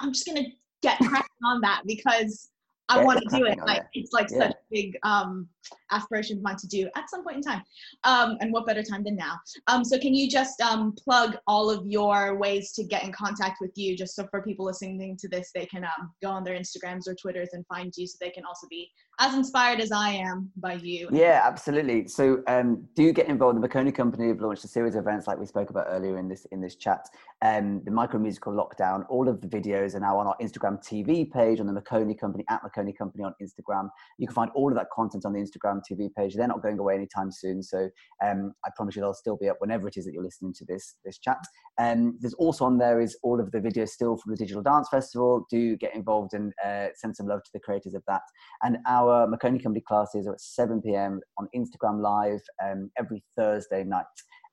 I'm 0.00 0.12
just 0.12 0.26
gonna 0.26 0.46
get 0.82 0.98
cracking 1.00 1.44
on 1.44 1.60
that 1.62 1.82
because 1.86 2.50
I 2.88 2.98
Get 2.98 3.06
want 3.06 3.20
to 3.20 3.36
do 3.36 3.46
it. 3.46 3.58
Like 3.66 3.82
it. 3.82 3.86
it's 3.94 4.12
like 4.12 4.28
Yeah. 4.30 4.38
such 4.38 4.52
a 4.52 4.56
big 4.70 4.96
um 5.02 5.48
aspiration 5.90 6.38
of 6.38 6.42
mine 6.42 6.56
to 6.56 6.66
do 6.66 6.88
at 6.96 7.10
some 7.10 7.24
point 7.24 7.36
in 7.36 7.42
time. 7.42 7.62
Um, 8.04 8.36
and 8.40 8.52
what 8.52 8.66
better 8.66 8.82
time 8.82 9.04
than 9.04 9.16
now? 9.16 9.38
Um, 9.66 9.84
so 9.84 9.98
can 9.98 10.14
you 10.14 10.28
just 10.28 10.60
um 10.60 10.92
plug 10.92 11.36
all 11.46 11.70
of 11.70 11.86
your 11.86 12.36
ways 12.36 12.72
to 12.72 12.84
get 12.84 13.04
in 13.04 13.12
contact 13.12 13.58
with 13.60 13.72
you, 13.74 13.96
just 13.96 14.14
so 14.14 14.26
for 14.30 14.42
people 14.42 14.64
listening 14.64 15.16
to 15.18 15.28
this, 15.28 15.50
they 15.54 15.66
can 15.66 15.84
um 15.84 16.12
go 16.22 16.30
on 16.30 16.44
their 16.44 16.56
Instagrams 16.56 17.06
or 17.06 17.14
Twitters 17.14 17.50
and 17.52 17.64
find 17.66 17.92
you, 17.96 18.06
so 18.06 18.16
they 18.20 18.30
can 18.30 18.44
also 18.44 18.66
be 18.68 18.90
as 19.20 19.34
inspired 19.34 19.80
as 19.80 19.92
I 19.92 20.10
am 20.10 20.50
by 20.56 20.74
you. 20.74 21.08
Yeah, 21.12 21.42
absolutely. 21.44 22.08
So 22.08 22.42
um, 22.46 22.86
do 22.94 23.12
get 23.12 23.28
involved. 23.28 23.62
The 23.62 23.68
McOnie 23.68 23.94
Company 23.94 24.28
have 24.28 24.40
launched 24.40 24.64
a 24.64 24.68
series 24.68 24.94
of 24.94 25.02
events 25.02 25.26
like 25.26 25.38
we 25.38 25.46
spoke 25.46 25.70
about 25.70 25.86
earlier 25.88 26.18
in 26.18 26.28
this 26.28 26.46
in 26.50 26.60
this 26.60 26.74
chat. 26.76 27.08
Um, 27.42 27.82
the 27.84 27.90
micro 27.90 28.18
musical 28.18 28.52
lockdown. 28.52 29.04
All 29.08 29.28
of 29.28 29.40
the 29.40 29.46
videos 29.46 29.94
are 29.94 30.00
now 30.00 30.18
on 30.18 30.26
our 30.26 30.36
Instagram 30.40 30.82
TV 30.82 31.30
page 31.30 31.60
on 31.60 31.66
the 31.66 31.80
McOnie 31.80 32.18
Company 32.18 32.44
at 32.48 32.62
McOnie 32.62 32.96
Company 32.96 33.24
on 33.24 33.34
Instagram. 33.40 33.88
You 34.18 34.26
can 34.26 34.34
find 34.34 34.50
all 34.54 34.68
of 34.68 34.74
that 34.76 34.88
content 34.90 35.24
on 35.24 35.32
the 35.32 35.40
Instagram 35.40 35.53
TV 35.62 36.08
page. 36.16 36.34
They're 36.34 36.48
not 36.48 36.62
going 36.62 36.78
away 36.78 36.94
anytime 36.94 37.30
soon, 37.30 37.62
so 37.62 37.88
um, 38.24 38.54
I 38.64 38.70
promise 38.76 38.96
you 38.96 39.02
they'll 39.02 39.14
still 39.14 39.36
be 39.36 39.48
up 39.48 39.56
whenever 39.58 39.88
it 39.88 39.96
is 39.96 40.04
that 40.04 40.12
you're 40.12 40.22
listening 40.22 40.54
to 40.54 40.64
this 40.66 40.96
this 41.04 41.18
chat. 41.18 41.38
Um, 41.78 42.18
there's 42.20 42.34
also 42.34 42.64
on 42.64 42.78
there 42.78 43.00
is 43.00 43.16
all 43.22 43.40
of 43.40 43.50
the 43.50 43.60
videos 43.60 43.88
still 43.90 44.16
from 44.16 44.32
the 44.32 44.38
Digital 44.38 44.62
Dance 44.62 44.88
Festival. 44.90 45.46
Do 45.50 45.76
get 45.76 45.94
involved 45.94 46.34
and 46.34 46.52
uh, 46.64 46.86
send 46.94 47.16
some 47.16 47.26
love 47.26 47.42
to 47.42 47.50
the 47.52 47.60
creators 47.60 47.94
of 47.94 48.02
that. 48.08 48.22
And 48.62 48.78
our 48.86 49.26
McOnie 49.26 49.62
Company 49.62 49.82
classes 49.86 50.26
are 50.26 50.34
at 50.34 50.40
7 50.40 50.82
p.m. 50.82 51.20
on 51.38 51.48
Instagram 51.54 52.00
Live 52.00 52.40
um, 52.64 52.90
every 52.98 53.24
Thursday 53.36 53.84
night. 53.84 54.04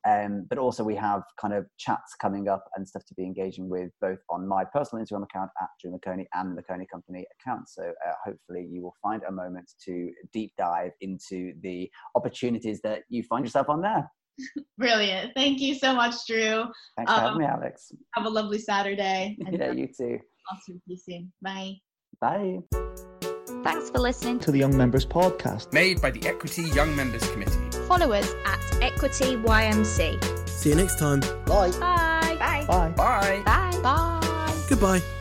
Um, 0.08 0.47
but 0.49 0.58
also 0.58 0.84
we 0.84 0.95
have 0.95 1.22
kind 1.39 1.54
of 1.54 1.66
chats 1.78 2.16
coming 2.20 2.47
up 2.47 2.64
and 2.76 2.88
stuff 2.88 3.04
to 3.08 3.14
be 3.14 3.24
engaging 3.24 3.70
with 3.70 3.91
both 4.02 4.20
on 4.30 4.47
my 4.47 4.64
personal 4.74 5.04
Instagram 5.04 5.24
account 5.24 5.52
at 5.62 5.68
Drew 5.82 5.91
McOnie 5.91 6.26
and 6.34 6.58
the 6.58 6.62
McOnie 6.64 6.89
Company 6.91 7.26
account. 7.39 7.70
So 7.70 7.84
uh, 7.84 8.14
hopefully 8.26 8.68
you 8.72 8.82
will 8.82 8.95
find 9.02 9.22
a 9.28 9.32
moment 9.32 9.72
to 9.86 10.12
deep 10.34 10.54
dive 10.58 10.91
into 11.02 11.54
the 11.62 11.89
opportunities 12.16 12.82
that 12.84 13.04
you 13.10 13.24
find 13.24 13.45
yourself 13.45 13.70
on 13.70 13.82
there. 13.82 14.10
Brilliant. 14.78 15.34
Thank 15.36 15.60
you 15.62 15.76
so 15.76 15.93
much, 15.93 16.16
Drew. 16.28 16.64
Thanks 16.97 17.12
for 17.14 17.20
having 17.20 17.34
Um, 17.34 17.38
me, 17.39 17.45
Alex. 17.45 17.91
Have 18.16 18.26
a 18.26 18.30
lovely 18.30 18.60
Saturday. 18.60 19.38
And 19.45 19.58
Yeah, 19.60 19.72
you 19.72 19.88
too. 19.88 20.18
I'll 20.52 20.60
see 20.66 20.80
you 20.88 20.97
soon. 20.97 21.32
Bye. 21.43 21.74
Bye. 22.20 22.58
Thanks 23.64 23.89
for 23.91 23.99
listening. 23.99 24.39
To 24.39 24.52
the 24.52 24.58
Young 24.60 24.76
Members 24.76 25.06
Podcast. 25.06 25.72
Made 25.74 26.02
by 26.02 26.10
the 26.12 26.26
Equity 26.28 26.64
Young 26.64 26.95
Members 26.95 27.30
Committee. 27.30 27.61
Follow 27.92 28.14
us 28.14 28.34
at 28.46 28.58
Equity 28.82 29.36
YMC. 29.36 30.48
See 30.48 30.70
you 30.70 30.76
next 30.76 30.98
time. 30.98 31.20
Bye. 31.46 31.72
Bye. 31.72 32.38
Bye. 32.39 32.66
Bye. 32.66 32.89
Bye. 32.96 33.42
Bye. 33.44 33.80
Bye. 33.84 34.56
Goodbye. 34.70 35.21